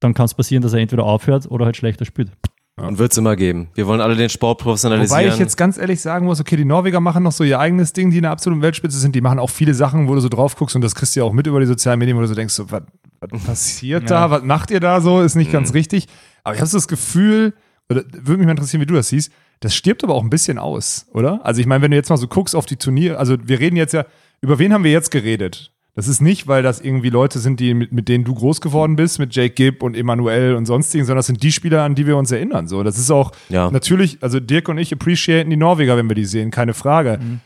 [0.00, 2.30] Dann kann es passieren, dass er entweder aufhört oder halt schlechter spielt.
[2.80, 3.68] Und wird es immer geben.
[3.74, 5.24] Wir wollen alle den Sport professionalisieren.
[5.24, 7.92] Wobei ich jetzt ganz ehrlich sagen muss, okay, die Norweger machen noch so ihr eigenes
[7.92, 9.14] Ding, die in der absoluten Weltspitze sind.
[9.14, 11.24] Die machen auch viele Sachen, wo du so drauf guckst und das kriegst du ja
[11.24, 12.82] auch mit über die sozialen Medien, wo du so denkst, so, was,
[13.20, 14.30] was passiert da?
[14.30, 15.20] Was macht ihr da so?
[15.20, 16.06] Ist nicht ganz richtig.
[16.44, 17.54] Aber ich habe so das Gefühl,
[17.88, 20.58] oder würde mich mal interessieren, wie du das siehst, das stirbt aber auch ein bisschen
[20.58, 21.44] aus, oder?
[21.44, 23.76] Also ich meine, wenn du jetzt mal so guckst auf die Turniere, also wir reden
[23.76, 24.04] jetzt ja,
[24.40, 25.72] über wen haben wir jetzt geredet?
[25.98, 28.94] Das ist nicht, weil das irgendwie Leute sind, die, mit, mit denen du groß geworden
[28.94, 32.06] bist, mit Jake Gibb und Emanuel und sonstigen, sondern das sind die Spieler, an die
[32.06, 32.68] wir uns erinnern.
[32.68, 33.68] So, das ist auch Ja.
[33.72, 37.18] natürlich, also Dirk und ich appreciaten die Norweger, wenn wir die sehen, keine Frage.
[37.20, 37.40] Mhm.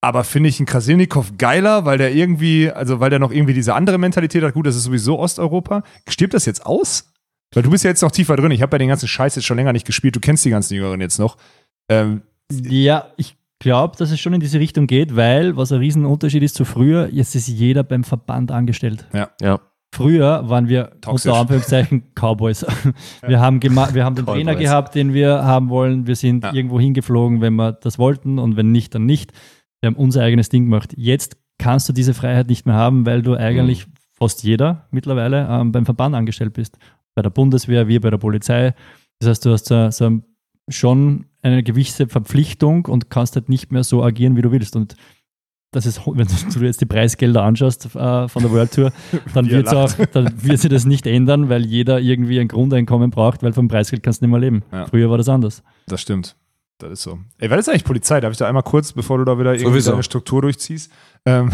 [0.00, 3.74] Aber finde ich einen Krasilnikov geiler, weil der irgendwie, also weil der noch irgendwie diese
[3.74, 4.54] andere Mentalität hat.
[4.54, 5.82] Gut, das ist sowieso Osteuropa.
[6.08, 7.12] Stirbt das jetzt aus?
[7.52, 8.50] Weil du bist ja jetzt noch tiefer drin.
[8.50, 10.16] Ich habe ja den ganzen Scheiß jetzt schon länger nicht gespielt.
[10.16, 11.36] Du kennst die ganzen Jüngeren jetzt noch.
[11.90, 16.42] Ähm, Ja, ich glaube, dass es schon in diese Richtung geht, weil was ein Riesenunterschied
[16.42, 19.06] ist zu früher, jetzt ist jeder beim Verband angestellt.
[19.40, 19.60] ja.
[19.92, 21.30] Früher waren wir Toxisch.
[21.30, 22.66] unter Anführungszeichen Cowboys.
[23.24, 24.64] Wir haben, wir haben den Trainer Cowboys.
[24.64, 26.08] gehabt, den wir haben wollen.
[26.08, 26.52] Wir sind Ja.
[26.52, 29.32] irgendwo hingeflogen, wenn wir das wollten und wenn nicht, dann nicht.
[29.80, 30.92] Wir haben unser eigenes Ding gemacht.
[30.96, 33.86] Jetzt kannst du diese Freiheit nicht mehr haben, weil du eigentlich
[34.18, 36.76] fast jeder mittlerweile ähm, beim Verband angestellt bist.
[37.14, 38.74] Bei der Bundeswehr, wir bei der Polizei.
[39.20, 40.20] Das heißt, du hast so, so
[40.68, 44.76] schon eine gewisse Verpflichtung und kannst halt nicht mehr so agieren, wie du willst.
[44.76, 44.96] Und
[45.72, 48.92] das ist, wenn du jetzt die Preisgelder anschaust äh, von der World Tour,
[49.34, 52.48] dann Wie er wird auch, dann wird sich das nicht ändern, weil jeder irgendwie ein
[52.48, 54.62] Grundeinkommen braucht, weil vom Preisgeld kannst du nicht mehr leben.
[54.72, 54.86] Ja.
[54.86, 55.62] Früher war das anders.
[55.86, 56.36] das stimmt.
[56.78, 57.20] Das ist so.
[57.38, 58.20] Ey, was ist eigentlich Polizei?
[58.20, 60.90] Darf ich da einmal kurz, bevor du da wieder irgendwie deine Struktur durchziehst?
[61.24, 61.52] Ähm,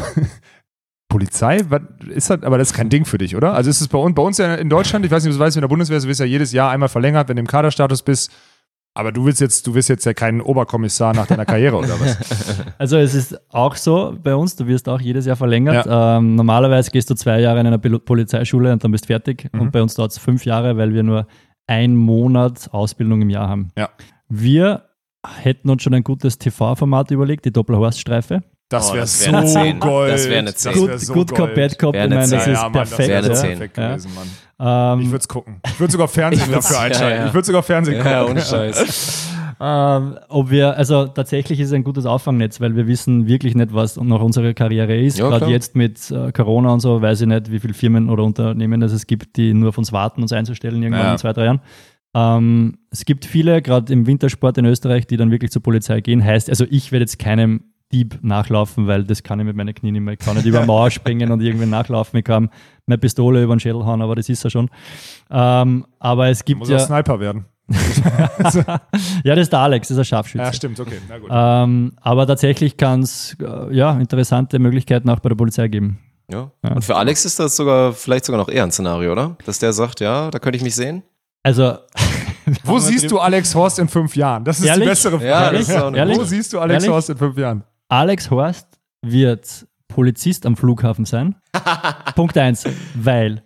[1.09, 3.53] Polizei, was ist das, aber das ist kein Ding für dich, oder?
[3.53, 5.45] Also ist es bei uns, bei uns ja in Deutschland, ich weiß nicht, ob du
[5.45, 8.03] weißt, in der Bundeswehr, du wirst ja jedes Jahr einmal verlängert, wenn du im Kaderstatus
[8.03, 8.31] bist.
[8.95, 12.19] Aber du willst jetzt, du wirst jetzt ja kein Oberkommissar nach deiner Karriere oder was?
[12.79, 15.87] Also es ist auch so bei uns, du wirst auch jedes Jahr verlängert.
[15.89, 19.49] Ähm, normalerweise gehst du zwei Jahre in einer Polizeischule und dann bist fertig.
[19.53, 19.61] Mhm.
[19.61, 21.27] Und bei uns dauert es fünf Jahre, weil wir nur
[21.67, 23.71] ein Monat Ausbildung im Jahr haben.
[23.77, 23.91] Ja.
[24.29, 24.89] Wir
[25.27, 28.43] hätten uns schon ein gutes TV-Format überlegt, die Doppelhorststreife.
[28.71, 29.81] Das Oh, wäre das so wär eine Zehn.
[29.81, 30.13] Gold.
[30.13, 30.75] Das wär eine Zehn.
[30.75, 31.55] wär Good, so good Cop, Gold.
[31.57, 33.49] Bad Cop, Wär ich eine meine, das ist ja, Mann, das eine wäre Zehn.
[33.51, 33.89] perfekt Ja.
[33.91, 34.29] gewesen, Mann.
[34.99, 35.61] Ähm, Ich würde es gucken.
[35.67, 37.11] Ich würde sogar Fernsehen dafür einschalten.
[37.17, 37.27] ja, ja.
[37.27, 38.11] Ich würde sogar Fernsehen gucken.
[38.13, 39.27] Ja, ohne Scheiß.
[39.63, 43.75] Ähm, ob wir, also tatsächlich ist es ein gutes Auffangnetz, weil wir wissen wirklich nicht,
[43.75, 45.19] was noch unsere Karriere ist.
[45.19, 48.81] Gerade jetzt mit äh, Corona und so, weiß ich nicht, wie viele Firmen oder Unternehmen
[48.81, 51.13] es gibt, die nur auf uns warten, uns einzustellen irgendwann Ja.
[51.13, 51.61] in zwei, drei Jahren.
[52.15, 56.25] Ähm, es gibt viele, gerade im Wintersport in Österreich, die dann wirklich zur Polizei gehen.
[56.25, 59.95] Heißt, also ich werde jetzt keinem Dieb nachlaufen, weil das kann ich mit meinen Knien
[59.95, 60.15] nicht mehr.
[60.15, 62.19] Ich kann nicht über Mauer springen und irgendwie nachlaufen.
[62.19, 62.51] Ich kann
[62.87, 64.71] meine Pistole über den Schädel hauen, aber das ist ja schon.
[65.31, 66.77] Ähm, aber es gibt Muss ja.
[66.77, 67.47] auch Sniper werden.
[69.25, 70.45] ja, das ist der Alex, das ist ein Scharfschütze.
[70.45, 70.99] Ja, stimmt, okay.
[71.09, 71.29] Na gut.
[71.31, 75.99] Ähm, aber tatsächlich kann es äh, ja, interessante Möglichkeiten auch bei der Polizei geben.
[76.33, 76.51] Ja.
[76.65, 76.73] Ja.
[76.73, 79.37] Und für Alex ist das sogar vielleicht sogar noch eher ein Szenario, oder?
[79.47, 81.03] Dass der sagt, ja, da könnte ich mich sehen.
[81.43, 81.79] Also,
[82.65, 84.45] Wo siehst du Alex Horst in fünf Jahren?
[84.45, 84.85] Das ist Ehrlich?
[84.85, 85.97] die bessere Frage.
[85.97, 86.09] Ja?
[86.17, 86.95] Wo siehst du Alex Ehrlich?
[86.95, 87.65] Horst in fünf Jahren?
[87.91, 91.35] Alex Horst wird Polizist am Flughafen sein.
[92.15, 92.65] Punkt eins,
[92.95, 93.43] weil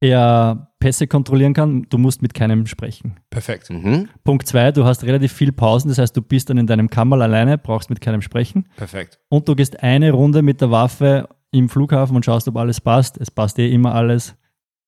[0.00, 1.82] er Pässe kontrollieren kann.
[1.88, 3.16] Du musst mit keinem sprechen.
[3.28, 3.70] Perfekt.
[3.70, 4.08] Mhm.
[4.22, 5.88] Punkt zwei, du hast relativ viel Pausen.
[5.88, 8.68] Das heißt, du bist dann in deinem Kammerl alleine, brauchst mit keinem sprechen.
[8.76, 9.18] Perfekt.
[9.28, 13.18] Und du gehst eine Runde mit der Waffe im Flughafen und schaust, ob alles passt.
[13.18, 14.36] Es passt eh immer alles.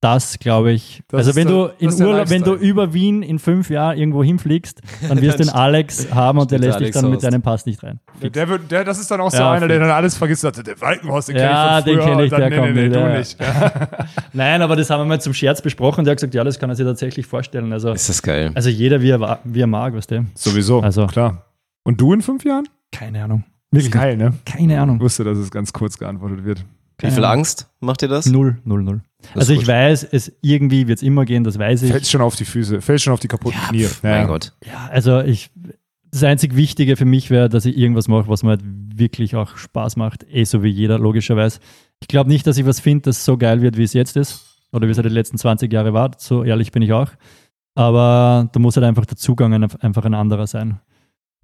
[0.00, 1.02] Das glaube ich.
[1.08, 4.80] Das also wenn du in Urlaub, wenn du über Wien in fünf Jahren irgendwo hinfliegst,
[5.08, 7.24] dann wirst du den Alex haben und der lässt dich dann mit Horst.
[7.24, 7.98] deinem Pass nicht rein.
[8.22, 10.54] Der wird, der, das ist dann auch so Ja, einer, der dann alles vergisst und
[10.54, 12.16] sagt, der Walkenhorst, den Ja, kenn ich den von früher.
[12.16, 13.18] kenn ich, der kommt nee, nee, nicht, du ja, ja.
[13.18, 13.40] nicht.
[13.40, 13.88] Ja.
[14.32, 16.04] Nein, aber das haben wir mal zum Scherz besprochen.
[16.04, 17.72] Der hat gesagt, ja, das kann er sich tatsächlich vorstellen.
[17.72, 18.52] Also, Ist das geil.
[18.54, 20.24] also jeder, wie er, wie er mag, weißt du.
[20.34, 21.44] Sowieso, Also- klar.
[21.82, 22.68] Und du in fünf Jahren?
[22.92, 23.42] Keine Ahnung.
[23.72, 24.32] Ist Wirklich geil, ne?
[24.46, 25.00] keine Ich Ahnung.
[25.00, 26.64] wusste, dass es ganz kurz geantwortet wird.
[27.00, 27.38] Wie viel Ahnung.
[27.38, 28.26] Angst macht dir das?
[28.26, 29.02] Null, null, null.
[29.34, 31.90] Das Also ich weiß, es irgendwie wird es immer gehen, das weiß ich.
[31.90, 33.82] Fällt schon auf die Füße, fällt schon auf die kaputten Knie.
[33.82, 34.24] Ja, Mein ja.
[34.26, 34.52] Gott.
[34.64, 35.50] Ja, also ich,
[36.10, 39.56] das einzig Wichtige für mich wäre, dass ich irgendwas mache, was mir halt wirklich auch
[39.56, 41.60] Spaß macht, eh so wie jeder, logischerweise.
[42.00, 44.44] Ich glaube nicht, dass ich was finde, das so geil wird, wie es jetzt ist
[44.72, 47.10] oder wie es halt die letzten 20 Jahre war, so ehrlich bin ich auch.
[47.74, 50.80] Aber da muss halt einfach der Zugang ein- einfach ein anderer sein.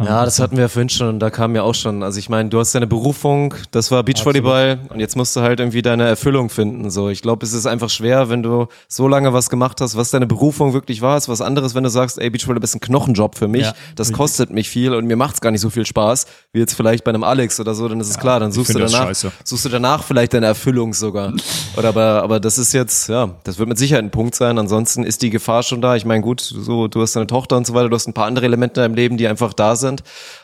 [0.03, 2.03] Ja, das hatten wir ja vorhin schon und da kam ja auch schon.
[2.03, 5.61] Also ich meine, du hast deine Berufung, das war Beachvolleyball und jetzt musst du halt
[5.61, 6.91] irgendwie deine Erfüllung finden.
[6.91, 10.11] So, ich glaube, es ist einfach schwer, wenn du so lange was gemacht hast, was
[10.11, 13.37] deine Berufung wirklich war, ist was anderes, wenn du sagst, ey, Beachvolleyball ist ein Knochenjob
[13.37, 14.16] für mich, Ja, das richtig.
[14.16, 17.11] kostet mich viel und mir macht's gar nicht so viel Spaß, wie jetzt vielleicht bei
[17.11, 19.15] einem Alex oder so, dann ist es klar, dann suchst du danach,
[19.45, 21.33] suchst du danach vielleicht deine Erfüllung sogar.
[21.77, 24.59] Oder aber, aber das ist jetzt, ja, das wird mit Sicherheit ein Punkt sein.
[24.59, 25.95] Ansonsten ist die Gefahr schon da.
[25.95, 28.27] Ich meine, gut, so, du hast deine Tochter und so weiter, du hast ein paar
[28.27, 29.84] andere Elemente in deinem Leben, die einfach da sind.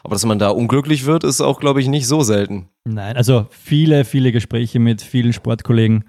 [0.04, 2.68] Aber dass man da unglücklich wird, ist auch, glaube ich, nicht so selten.
[2.84, 6.04] Nein, also viele, viele Gespräche mit vielen Sportkollegen,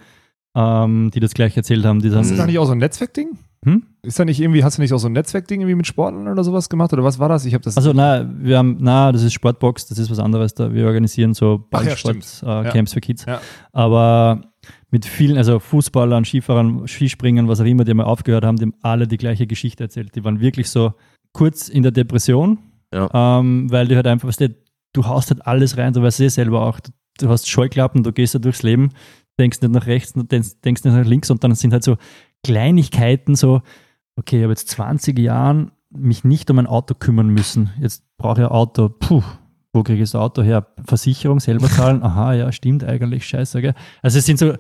[0.56, 2.02] ähm, die das gleich erzählt haben.
[2.02, 3.38] Die Ist das nicht auch so ein Netzwerkding?
[3.64, 3.84] Hm?
[4.02, 6.44] Ist da nicht irgendwie, hast du nicht auch so ein Netzwerkding irgendwie mit Sportlern oder
[6.44, 6.92] sowas gemacht?
[6.94, 7.46] Oder was war das?
[7.46, 7.78] Ich habe das.
[7.78, 10.56] also na, wir haben, na, das ist Sportbox, das ist was anderes.
[10.56, 13.26] Da wir organisieren so Ach ja, äh, Camps für Kids.
[13.26, 13.40] Ja.
[13.72, 14.42] Aber
[14.90, 18.76] mit vielen, also Fußballern, Skifahrern, Skispringern, was auch immer, die mal aufgehört haben, die haben
[18.82, 20.16] alle die gleiche Geschichte erzählt.
[20.16, 20.94] Die waren wirklich so
[21.32, 22.58] kurz in der Depression,
[22.94, 23.40] Ja.
[23.40, 24.56] ähm, weil die halt einfach, weißt du,
[24.94, 28.12] du haust halt alles rein, du weißt eh selber auch, du, du hast Scheuklappen, du
[28.12, 28.90] gehst da durchs Leben,
[29.40, 31.98] denkst nicht nach rechts, denkst, denkst nicht nach links und dann sind halt so
[32.44, 33.62] Kleinigkeiten so,
[34.16, 37.72] okay, ich habe jetzt 20 Jahren mich nicht um ein Auto kümmern müssen.
[37.80, 38.90] Jetzt brauche ich ein Auto.
[38.90, 39.24] Puh,
[39.74, 40.68] wo kriege ich das Auto her?
[40.86, 42.02] Versicherung selber zahlen?
[42.04, 43.62] Aha, ja, stimmt eigentlich, scheiße.
[43.62, 43.74] Gell?
[44.02, 44.54] Also es sind so,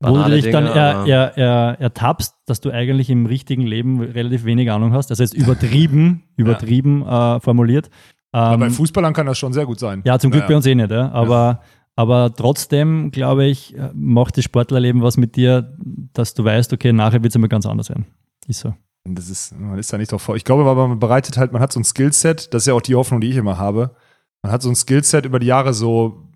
[0.00, 4.44] wo du dich dann er, er, er, ertappst, dass du eigentlich im richtigen Leben relativ
[4.44, 5.10] wenig Ahnung hast.
[5.10, 7.90] Also jetzt übertrieben, übertrieben äh, formuliert.
[8.32, 10.02] Aber bei Ähm, Fußballern kann das schon sehr gut sein.
[10.04, 10.48] ja, zum Glück Naja.
[10.48, 11.10] bei uns eh nicht, ja.
[11.12, 11.60] aber,
[11.96, 15.76] aber trotzdem, glaube ich, äh, macht das Sportlerleben was mit dir,
[16.12, 18.06] dass du weißt, okay, nachher wird es immer ganz anders sein.
[18.46, 18.74] Ist so.
[19.04, 20.36] Das ist, man ist da nicht drauf vor.
[20.36, 22.82] Ich glaube aber, man bereitet halt, man hat so ein Skillset, das ist ja auch
[22.82, 23.96] die Hoffnung, die ich immer habe.
[24.42, 26.28] Man hat so ein Skillset über die Jahre so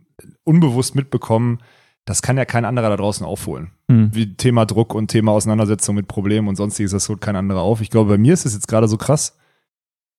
[0.44, 1.58] unbewusst mitbekommen,
[2.04, 3.70] das kann ja kein anderer da draußen aufholen.
[3.90, 4.10] Hm.
[4.12, 7.80] Wie Thema Druck und Thema Auseinandersetzung mit Problemen und sonstiges, das holt kein anderer auf.
[7.80, 9.38] Ich glaube, bei mir ist es jetzt gerade so krass.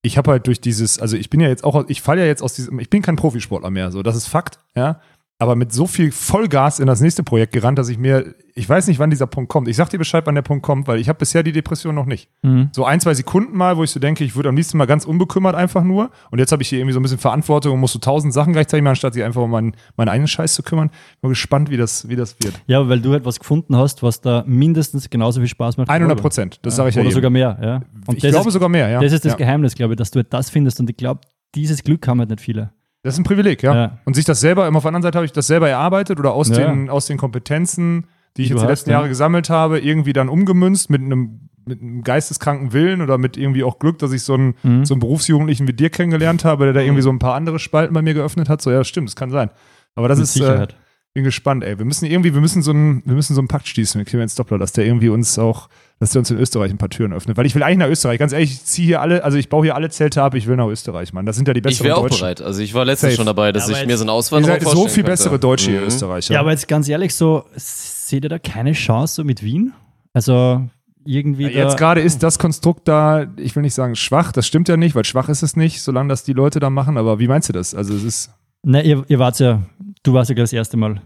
[0.01, 2.43] Ich habe halt durch dieses, also ich bin ja jetzt auch, ich falle ja jetzt
[2.43, 4.99] aus diesem, ich bin kein Profisportler mehr, so, das ist Fakt, ja.
[5.37, 8.87] Aber mit so viel Vollgas in das nächste Projekt gerannt, dass ich mir, ich weiß
[8.87, 9.67] nicht, wann dieser Punkt kommt.
[9.67, 12.05] Ich sag dir Bescheid, wann der Punkt kommt, weil ich habe bisher die Depression noch
[12.05, 12.69] nicht Mhm.
[12.71, 15.03] so ein, zwei Sekunden mal, wo ich so denke, ich würde am liebsten mal ganz
[15.03, 16.09] unbekümmert einfach nur.
[16.31, 18.53] Und jetzt habe ich hier irgendwie so ein bisschen Verantwortung und muss so tausend Sachen
[18.53, 20.87] gleichzeitig machen, statt sich einfach um meinen, meinen eigenen Scheiß zu kümmern.
[20.87, 22.61] Bin mal gespannt, wie das, wie das wird.
[22.67, 25.89] Ja, weil du halt was gefunden hast, was da mindestens genauso viel Spaß macht.
[25.89, 26.21] wie 100 Volleyball.
[26.21, 27.81] Prozent, das sage ich ja Oder sogar mehr, ja.
[28.07, 29.01] Und ich glaube ist, sogar mehr, ja.
[29.01, 29.37] das ist das ja.
[29.37, 31.19] Geheimnis, glaube ich, dass du halt das findest und ich glaube,
[31.55, 32.71] dieses Glück haben halt nicht viele.
[33.05, 33.75] Das ist ein Privileg, ja.
[33.75, 33.97] Ja.
[34.05, 36.33] Und sich das selber, immer auf der anderen Seite habe ich das selber erarbeitet oder
[36.33, 36.55] aus, Ja.
[36.57, 38.97] den, aus den Kompetenzen, die ich Die jetzt du die hast, letzten ja.
[38.97, 43.63] Jahre gesammelt habe, irgendwie dann umgemünzt mit einem, mit einem geisteskranken Willen oder mit irgendwie
[43.63, 44.85] auch Glück, dass ich so einen, Mhm.
[44.85, 47.93] so einen Berufsjugendlichen wie dir kennengelernt habe, der da irgendwie so ein paar andere Spalten
[47.93, 48.61] bei mir geöffnet hat.
[48.61, 49.49] So, ja, stimmt, das kann sein.
[49.95, 50.75] Aber das Mit ist, äh, Sicherheit.
[51.13, 51.77] bin gespannt, ey.
[51.77, 54.35] Wir müssen irgendwie, wir müssen so einen, wir müssen so einen Pakt schließen mit Clemens
[54.35, 55.69] Doppler, dass der irgendwie uns auch,
[55.99, 57.37] dass der uns in Österreich ein paar Türen öffnet.
[57.37, 58.19] Weil ich will eigentlich nach Österreich.
[58.19, 60.55] Ganz ehrlich, ich ziehe hier alle, also ich baue hier alle Zelte ab, ich will
[60.57, 61.25] nach Österreich, Mann.
[61.25, 62.19] Das sind ja die Ich besseren wäre auch Deutschen.
[62.19, 62.41] bereit.
[62.41, 63.17] Also ich war letztens Safe.
[63.17, 65.11] schon dabei, dass Ja, ich mir so einen Ihr Auswanderer seid so vorstellen viel könnte.
[65.11, 65.87] bessere Deutsche hier, Mhm.
[65.87, 66.33] Österreicher.
[66.33, 69.73] Ja, aber jetzt ganz ehrlich, so seht ihr da keine Chance so mit Wien?
[70.13, 70.61] Also
[71.05, 74.67] irgendwie Ja, Jetzt gerade ist das Konstrukt da, ich will nicht sagen schwach, das stimmt
[74.67, 77.27] ja nicht, weil schwach ist es nicht, solange das die Leute da machen, aber wie
[77.27, 77.73] meinst du das?
[77.75, 78.31] Also es ist,
[78.63, 79.61] Ne, ihr, ihr wart ja,
[80.03, 80.99] du warst ja das erste Mal.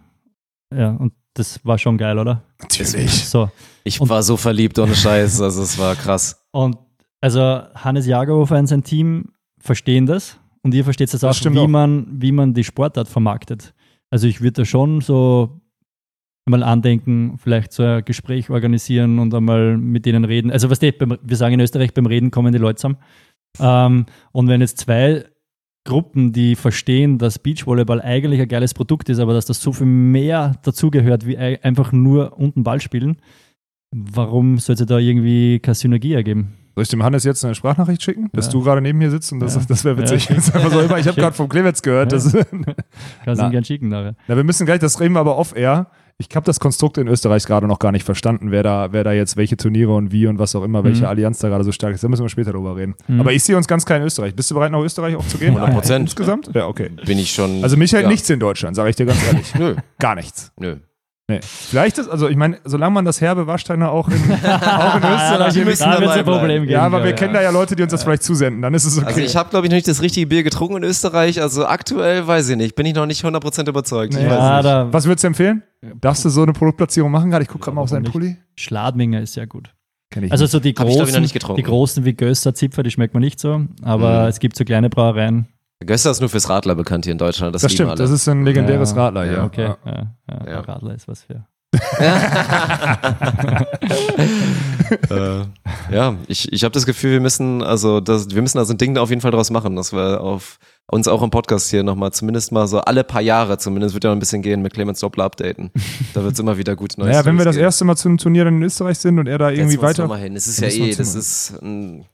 [0.74, 2.42] Ja, und das war schon geil, oder?
[2.62, 3.26] natürlich.
[3.28, 3.50] So.
[3.90, 5.42] Ich war so verliebt, ohne Scheiß.
[5.42, 6.46] Also es war krass.
[6.52, 6.78] Und
[7.22, 7.42] also
[7.76, 9.30] Hannes Jagerhofer und sein Team
[9.60, 11.68] verstehen das und ihr versteht das auch, wie, auch.
[11.68, 13.74] Man, wie man die Sportart vermarktet.
[14.10, 15.62] Also ich würde da schon so
[16.46, 20.50] mal andenken, vielleicht so ein Gespräch organisieren und einmal mit denen reden.
[20.50, 20.96] Also was wir
[21.38, 22.98] sagen in Österreich, beim Reden kommen die Leute zusammen.
[23.60, 25.26] Ähm, und wenn jetzt zwei
[25.86, 29.86] Gruppen, die verstehen, dass Beachvolleyball eigentlich ein geiles Produkt ist, aber dass das so viel
[29.88, 33.18] mehr dazugehört, wie ei- einfach nur unten Ball spielen,
[33.92, 36.54] warum sollte da irgendwie keine Synergie ergeben?
[36.76, 38.52] Soll ich dem Hannes jetzt eine Sprachnachricht schicken, dass Ja.
[38.54, 39.62] du gerade neben mir sitzt und das, Ja.
[39.68, 40.30] das wäre witzig.
[40.30, 40.70] Ja, okay.
[40.70, 42.12] So immer, ich habe gerade vom Clemens gehört.
[42.14, 42.32] Das,
[43.26, 44.16] Kannst du ihn gern schicken nachher.
[44.28, 45.88] Na, wir müssen gleich, das reden wir aber off-air.
[46.22, 49.14] Ich habe das Konstrukt in Österreich gerade noch gar nicht verstanden, wer da, wer da
[49.14, 51.08] jetzt welche Turniere und wie und was auch immer, welche Mhm.
[51.10, 52.04] Allianz da gerade so stark ist.
[52.04, 52.96] Da müssen wir später drüber reden.
[53.08, 53.22] Mhm.
[53.22, 54.36] Aber ich sehe uns ganz klar in Österreich.
[54.36, 55.56] Bist du bereit, nach Österreich auch zu gehen?
[55.58, 56.02] 100%.
[56.02, 56.52] Insgesamt?
[56.54, 56.90] Ja, okay.
[57.06, 57.64] Bin ich schon.
[57.64, 58.10] Also mich hält ja.
[58.10, 59.56] nichts in Deutschland, sage ich dir ganz ehrlich.
[59.60, 60.52] Nö, Gar nichts.
[60.58, 60.76] nö.
[61.30, 61.40] Nee.
[61.44, 65.54] Vielleicht ist, also ich meine, solange man das herbe Waschteine auch in, auch in Österreich
[65.54, 66.72] hier müssen da dabei wird es ein Problem geben.
[66.72, 68.62] Ja, aber wir glaube kennen da ja Leute, die uns das vielleicht zusenden.
[68.64, 69.06] Dann ist es okay.
[69.08, 71.42] Also ich habe, glaube ich, noch nicht das richtige Bier getrunken in Österreich.
[71.42, 72.76] Also aktuell weiß ich nicht.
[72.76, 74.14] Bin ich noch nicht 100% überzeugt.
[74.16, 74.26] Ich Nee.
[74.30, 75.64] weiß Ja, Was würdest du empfehlen?
[76.02, 77.44] Darfst du so eine Produktplatzierung machen gerade?
[77.44, 78.38] Ich gucke gerade mal auf seinen Pulli.
[78.56, 79.72] Schladminger ist sehr gut.
[80.12, 81.58] Kenn ich Also so die Hab ich, glaub ich, noch großen, nicht getrunken.
[81.58, 83.62] die großen wie Gösser, Zipfer, die schmeckt man nicht so.
[83.84, 84.28] Aber Mhm.
[84.30, 85.48] es gibt so kleine Brauereien.
[85.86, 87.56] Göster ist nur fürs Radler bekannt hier in Deutschland.
[87.56, 87.98] Das, das stimmt, alle.
[87.98, 89.34] das ist ein legendäres Ja, Radler hier.
[89.34, 89.78] ja, Okay, Ja.
[89.86, 90.60] ja, ja, Ja.
[90.62, 91.46] Radler ist was für.
[95.10, 95.42] äh,
[95.92, 98.98] ja, ich, ich habe das Gefühl, wir müssen also das, wir müssen also ein Ding
[98.98, 102.52] auf jeden Fall draus machen, dass wir auf uns auch im Podcast hier nochmal zumindest
[102.52, 105.26] mal so alle paar Jahre zumindest wird ja noch ein bisschen gehen mit Clemens Doppler
[105.26, 105.72] updaten.
[106.14, 107.12] Da wird's immer wieder gut Neues.
[107.12, 109.52] Naja, wenn wir das erste Mal zum Turnier dann in Österreich sind und er da
[109.52, 110.08] irgendwie uns weiter.
[110.08, 110.36] mal hin.
[110.36, 112.06] Es ist Ja, ja eh, das ist ein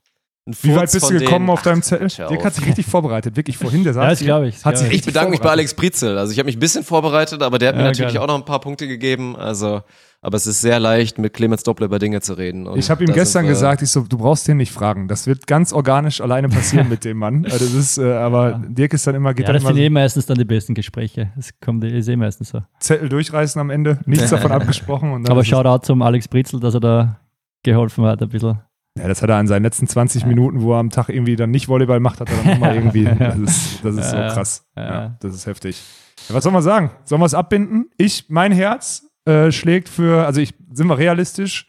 [0.61, 1.49] Wie weit bist du gekommen denen.
[1.49, 2.07] auf deinem Zettel?
[2.29, 3.83] Dirk hat sich richtig vorbereitet, wirklich vorhin.
[3.83, 4.63] Der Ja, saß das hier, glaube ich.
[4.63, 5.03] Hat sich ich.
[5.03, 5.49] Bedanke mich bei.
[5.49, 6.19] Alex Prizel.
[6.19, 8.21] Also ich habe mich ein bisschen vorbereitet, aber der hat mir Ja, natürlich geil.
[8.21, 9.35] auch noch ein paar Punkte gegeben.
[9.35, 9.81] Also,
[10.21, 12.67] aber es ist sehr leicht, mit Clemens Doppler über Dinge zu reden.
[12.67, 15.07] Und Ich habe ihm gestern gesagt, ich so, du brauchst den nicht fragen.
[15.07, 17.45] Das wird ganz organisch alleine passieren mit dem Mann.
[17.45, 19.77] Also das ist, äh, aber Dirk ist dann immer, geht Ja, dann das immer sind
[19.77, 21.31] so eh meistens dann die besten Gespräche.
[21.35, 22.61] Das kommt ist eh meistens so.
[22.79, 25.11] Zettel durchreißen am Ende, nichts davon abgesprochen.
[25.11, 27.19] Und dann Aber Shoutout zum Alex Britzel, dass er da
[27.63, 28.59] geholfen hat ein bisschen.
[28.97, 31.51] Ja, das hat er an seinen letzten 20 Minuten, wo er am Tag irgendwie dann
[31.51, 33.03] nicht Volleyball macht, hat er dann nochmal irgendwie.
[33.03, 34.65] Das ist, das ist so Ja, krass.
[34.75, 35.17] Ja, ja.
[35.19, 35.81] das ist heftig.
[36.29, 36.91] Ja, was soll man sagen?
[37.03, 37.89] Sollen wir es abbinden?
[37.97, 41.67] Ich, mein Herz äh, schlägt für, also ich, sind wir realistisch?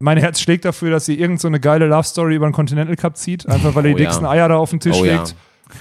[0.00, 2.96] Mein Herz schlägt dafür, dass sie irgend so eine geile Love Story über den Continental
[2.96, 4.08] Cup zieht, einfach weil er Oh die ja.
[4.08, 5.18] dicksten Eier da auf den Tisch Oh ja.
[5.18, 5.34] legt.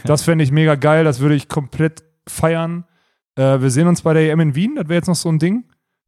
[0.06, 2.86] Das fände ich mega geil, das würde ich komplett feiern.
[3.36, 5.40] Äh, wir sehen uns bei der EM in Wien, das wäre jetzt noch so ein
[5.40, 5.66] Ding.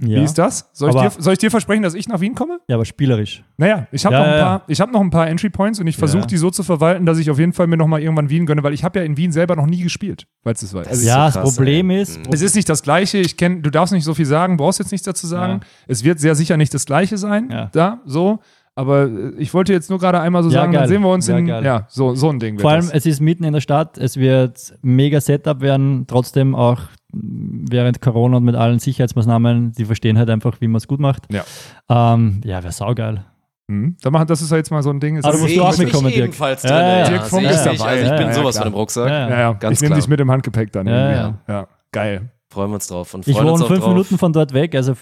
[0.07, 0.69] Ja, Wie ist das?
[0.73, 2.59] Soll ich, dir, soll ich dir versprechen, dass ich nach Wien komme?
[2.67, 3.43] ja aber spielerisch.
[3.57, 5.79] Naja, ich habe Ja, noch, ein ja, paar- ich hab noch ein paar Entry Points
[5.79, 6.27] und ich versuche Ja.
[6.27, 8.73] die so zu verwalten, dass ich auf jeden Fall mir nochmal irgendwann Wien gönne, weil
[8.73, 10.89] ich habe ja in Wien selber noch nie gespielt, falls du es weißt.
[10.91, 12.01] Das ist Also ja, so das krass, Problem ey.
[12.01, 12.33] ist, Mhm.
[12.33, 13.17] es ist nicht das Gleiche.
[13.19, 15.61] Ich kenne, du darfst nicht so viel sagen, brauchst jetzt nichts dazu sagen.
[15.87, 17.69] Es wird sehr sicher nicht das Gleiche sein, Ja.
[17.73, 18.39] da, so.
[18.75, 20.87] Aber äh, ich wollte jetzt nur gerade einmal so Ja, sagen, dann geil.
[20.89, 21.63] sehen wir uns Ja, in, geil.
[21.63, 22.55] ja, so, so ein Ding.
[22.55, 22.93] wird vor allem, das.
[22.95, 26.79] es ist mitten in der Stadt, es wird mega Setup werden, trotzdem auch
[27.13, 31.23] während Corona und mit allen Sicherheitsmaßnahmen, die verstehen halt einfach, wie man es gut macht.
[31.31, 31.43] Ja.
[31.89, 33.23] Ähm, ja, wäre saugeil.
[33.67, 33.95] Mhm.
[34.01, 35.17] Da machen, das ist ja jetzt mal so ein Ding.
[35.23, 36.25] Aber du musst du auch mitkommen, Dirk.
[36.25, 36.79] ebenfalls Ja, drin.
[36.79, 37.09] ja, ja.
[37.09, 37.77] Dirk Funk ist ich.
[37.77, 37.89] dabei.
[37.91, 38.63] Also ich bin ja, sowas klar.
[38.65, 39.09] von im Rucksack.
[39.09, 39.53] Ja, ja, ja.
[39.53, 40.87] Ganz ich nehme dich mit im Handgepäck dann.
[40.87, 41.67] Ja.
[41.91, 42.29] Geil.
[42.49, 43.13] Freuen wir uns drauf.
[43.13, 43.89] Und Ich wohne auch fünf drauf.
[43.89, 44.93] Minuten von dort weg, also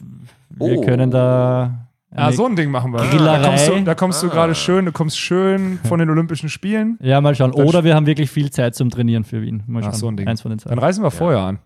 [0.51, 0.81] wir Oh.
[0.81, 1.88] können da.
[2.13, 2.99] Ah, so ein Ding machen wir.
[3.09, 3.39] Grillerei.
[3.41, 4.29] Da kommst du, da kommst du Ah.
[4.31, 6.97] gerade schön, du kommst schön von den Olympischen Spielen.
[7.01, 7.51] Ja, mal schauen.
[7.53, 9.63] Oder wir haben wirklich viel Zeit zum Trainieren für Wien.
[9.67, 9.93] Mal Ach, schauen.
[9.95, 10.27] so ein Ding.
[10.27, 10.69] Eins von den zwei.
[10.69, 11.59] Dann reisen wir vorher an.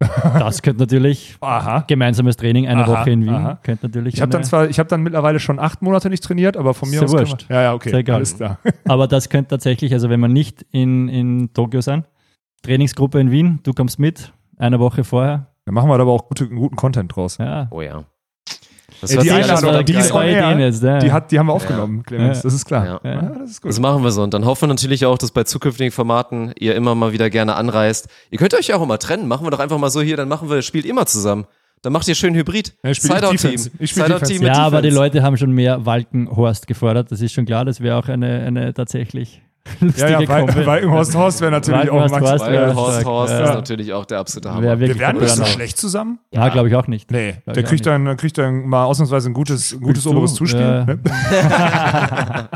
[0.00, 1.84] Das könnte natürlich Aha.
[1.86, 3.58] gemeinsames Training, eine Aha, Woche in Wien, aha.
[3.62, 4.14] könnte natürlich.
[4.14, 6.88] Ich habe dann zwar, ich habe dann mittlerweile schon acht Monate nicht trainiert, aber von
[6.88, 7.12] mir Sehr aus.
[7.12, 7.46] wurscht.
[7.48, 7.90] Man, ja, ja, okay.
[7.90, 8.16] Sehr egal.
[8.16, 8.58] Alles klar.
[8.86, 12.04] Aber das könnte tatsächlich, also wenn wir nicht in, in Tokio sein,
[12.62, 15.48] Trainingsgruppe in Wien, du kommst mit, eine Woche vorher.
[15.66, 17.38] Dann machen wir da aber auch gute, guten Content draus.
[17.38, 17.68] Ja.
[17.70, 18.04] Oh ja.
[19.00, 20.98] Das die Einladung, die ist on jetzt, ja.
[20.98, 22.38] Die, hat, die haben wir aufgenommen, Clemens.
[22.38, 22.42] Ja.
[22.42, 22.84] Das ist klar.
[22.86, 23.00] Ja.
[23.02, 23.70] Ja, das ist gut.
[23.70, 24.22] Das machen wir so.
[24.22, 27.56] Und dann hoffen wir natürlich auch, dass bei zukünftigen Formaten ihr immer mal wieder gerne
[27.56, 28.08] anreist.
[28.30, 29.28] Ihr könnt euch ja auch immer trennen.
[29.28, 31.46] Machen wir doch einfach mal so hier, dann machen wir, spielt immer zusammen.
[31.82, 32.74] Dann macht ihr schön Hybrid.
[32.82, 33.56] Ja, Sideout-Team.
[33.80, 34.90] Sideout-Team ja, aber die.
[34.90, 38.74] Leute haben schon mehr Walkenhorst gefordert, das ist schon klar, das wäre auch eine, eine
[38.74, 39.40] tatsächlich
[39.80, 40.66] lustige Ja, ja, Wal- Kombi.
[40.66, 42.30] Walkenhorst Horst wäre natürlich auch Walkenhorst Max.
[42.30, 43.44] Horst Weil wäre Horst Ja.
[43.44, 44.78] ist natürlich auch der absolute Hammer.
[44.80, 46.18] Wir werden nicht so schlecht zusammen.
[46.32, 47.10] Ja, glaube ich auch nicht.
[47.10, 50.34] Nee, Glaub der kriegt auch dann, kriegt dann mal ausnahmsweise ein gutes, ein gutes oberes
[50.34, 50.60] Zuspiel.
[50.60, 50.84] Ja.
[50.84, 50.98] Ne?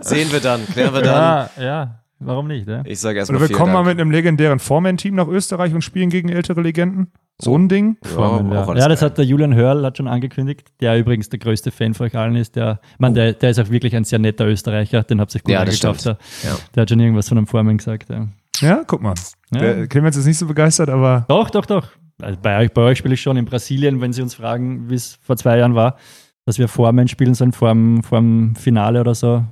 [0.00, 1.48] Sehen wir dann, klären wir dann.
[1.56, 1.94] Ja, ja,
[2.24, 2.68] warum nicht?
[2.68, 2.82] Ja?
[2.84, 6.10] Ich sage erstmal Oder wir kommen mal mit einem legendären Foreman-Team nach Österreich und spielen
[6.10, 7.12] gegen ältere Legenden.
[7.40, 7.96] So ein Ding.
[8.04, 8.74] Ja, Formen, ja.
[8.74, 12.06] ja, das hat der Julian Hörl hat schon angekündigt, der übrigens der größte Fan von
[12.06, 12.54] euch allen ist.
[12.54, 15.50] Der, man, der, der ist auch wirklich ein sehr netter Österreicher, den habt ihr gut
[15.52, 16.04] Ja, stimmt.
[16.04, 16.56] Der, Ja.
[16.74, 18.08] der hat schon irgendwas von einem Formen gesagt.
[18.08, 18.28] Ja.
[18.60, 19.14] Ja, guck mal.
[19.52, 19.60] Ja.
[19.60, 21.88] Der Clemens ist nicht so begeistert, aber Doch, doch, doch.
[22.22, 24.94] Also bei euch, bei euch spiele ich schon in Brasilien, wenn Sie uns fragen, wie
[24.94, 25.96] es vor zwei Jahren war,
[26.46, 29.44] dass wir Formen spielen sollen vor dem, vor dem Finale oder so.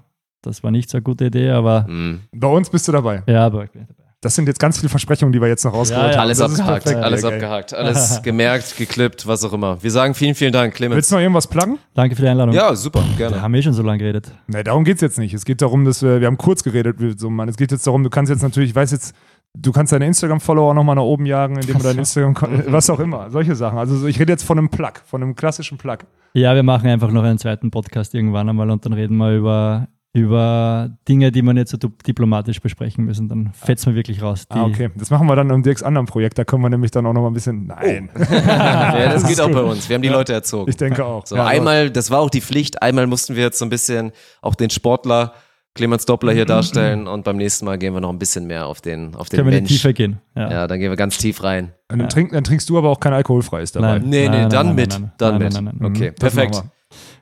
[0.42, 2.20] Das war nicht so eine gute Idee, aber Mhm.
[2.34, 3.22] bei uns bist du dabei.
[3.26, 3.98] ja, bei euch bin ich dabei.
[4.20, 6.16] Das sind jetzt ganz viele Versprechungen, die wir jetzt noch rausgeholt Ja, ja.
[6.18, 6.22] haben.
[6.26, 7.32] Alles Das abgehakt, perfekt, alles ey.
[7.34, 9.82] abgehakt, alles gemerkt, geklippt, was auch immer.
[9.82, 10.96] Wir sagen vielen, vielen Dank, Clemens.
[10.96, 11.78] Willst du noch irgendwas pluggen?
[11.94, 12.54] Danke für die Einladung.
[12.54, 13.42] Ja, super, Wir gerne.
[13.42, 14.30] haben eh schon so lange geredet.
[14.46, 15.34] Nee, darum geht es jetzt nicht.
[15.34, 17.48] Es geht darum, dass wir, wir haben kurz geredet, so Mann.
[17.48, 19.12] Es geht jetzt darum, du kannst jetzt natürlich, ich weiß jetzt,
[19.54, 22.36] du kannst deine Instagram-Follower nochmal nach oben jagen, indem du dein Instagram,
[22.68, 23.76] was auch immer, solche Sachen.
[23.78, 25.98] Also so, ich rede jetzt von einem Plug, von einem klassischen Plug.
[26.34, 29.88] Ja, wir machen einfach noch einen zweiten Podcast irgendwann einmal und dann reden wir über,
[30.14, 33.28] über Dinge, die wir nicht so diplomatisch besprechen müssen.
[33.28, 34.46] Dann fetzen wir wirklich raus.
[34.46, 34.90] Die, Ah, okay.
[34.96, 36.38] Das machen wir dann im Dirks anderen Projekt.
[36.38, 37.66] Da können wir nämlich dann auch nochmal ein bisschen.
[37.66, 38.10] Nein.
[38.42, 39.88] Ja, das geht auch bei uns.
[39.88, 40.68] Wir haben die Leute erzogen.
[40.68, 41.26] Ich denke auch.
[41.26, 44.12] So, Ja, einmal, das war auch die Pflicht, einmal mussten wir jetzt so ein bisschen
[44.42, 45.32] auch den Sportler
[45.74, 48.82] Clemens Doppler hier darstellen und beim nächsten Mal gehen wir noch ein bisschen mehr auf
[48.82, 49.68] den, auf den können wir in Mensch.
[49.70, 50.18] die Tiefe gehen.
[50.36, 50.50] Ja.
[50.50, 51.72] Ja, dann gehen wir ganz tief rein.
[51.90, 53.98] Und dann, trink, dann trinkst du aber auch kein alkoholfreies dabei.
[53.98, 54.02] Nein.
[54.04, 54.90] Nee, nee, Nein, dann nein, mit.
[54.90, 55.52] nein, nein, dann nein, mit.
[55.54, 55.90] nein, nein, nein.
[55.90, 56.62] Okay, Das perfekt.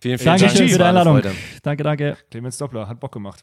[0.00, 0.70] Vielen, vielen Dankeschön Dank.
[0.70, 1.22] für die Einladung.
[1.62, 2.16] Danke, danke.
[2.30, 3.38] Clemens Doppler hat Bock gemacht.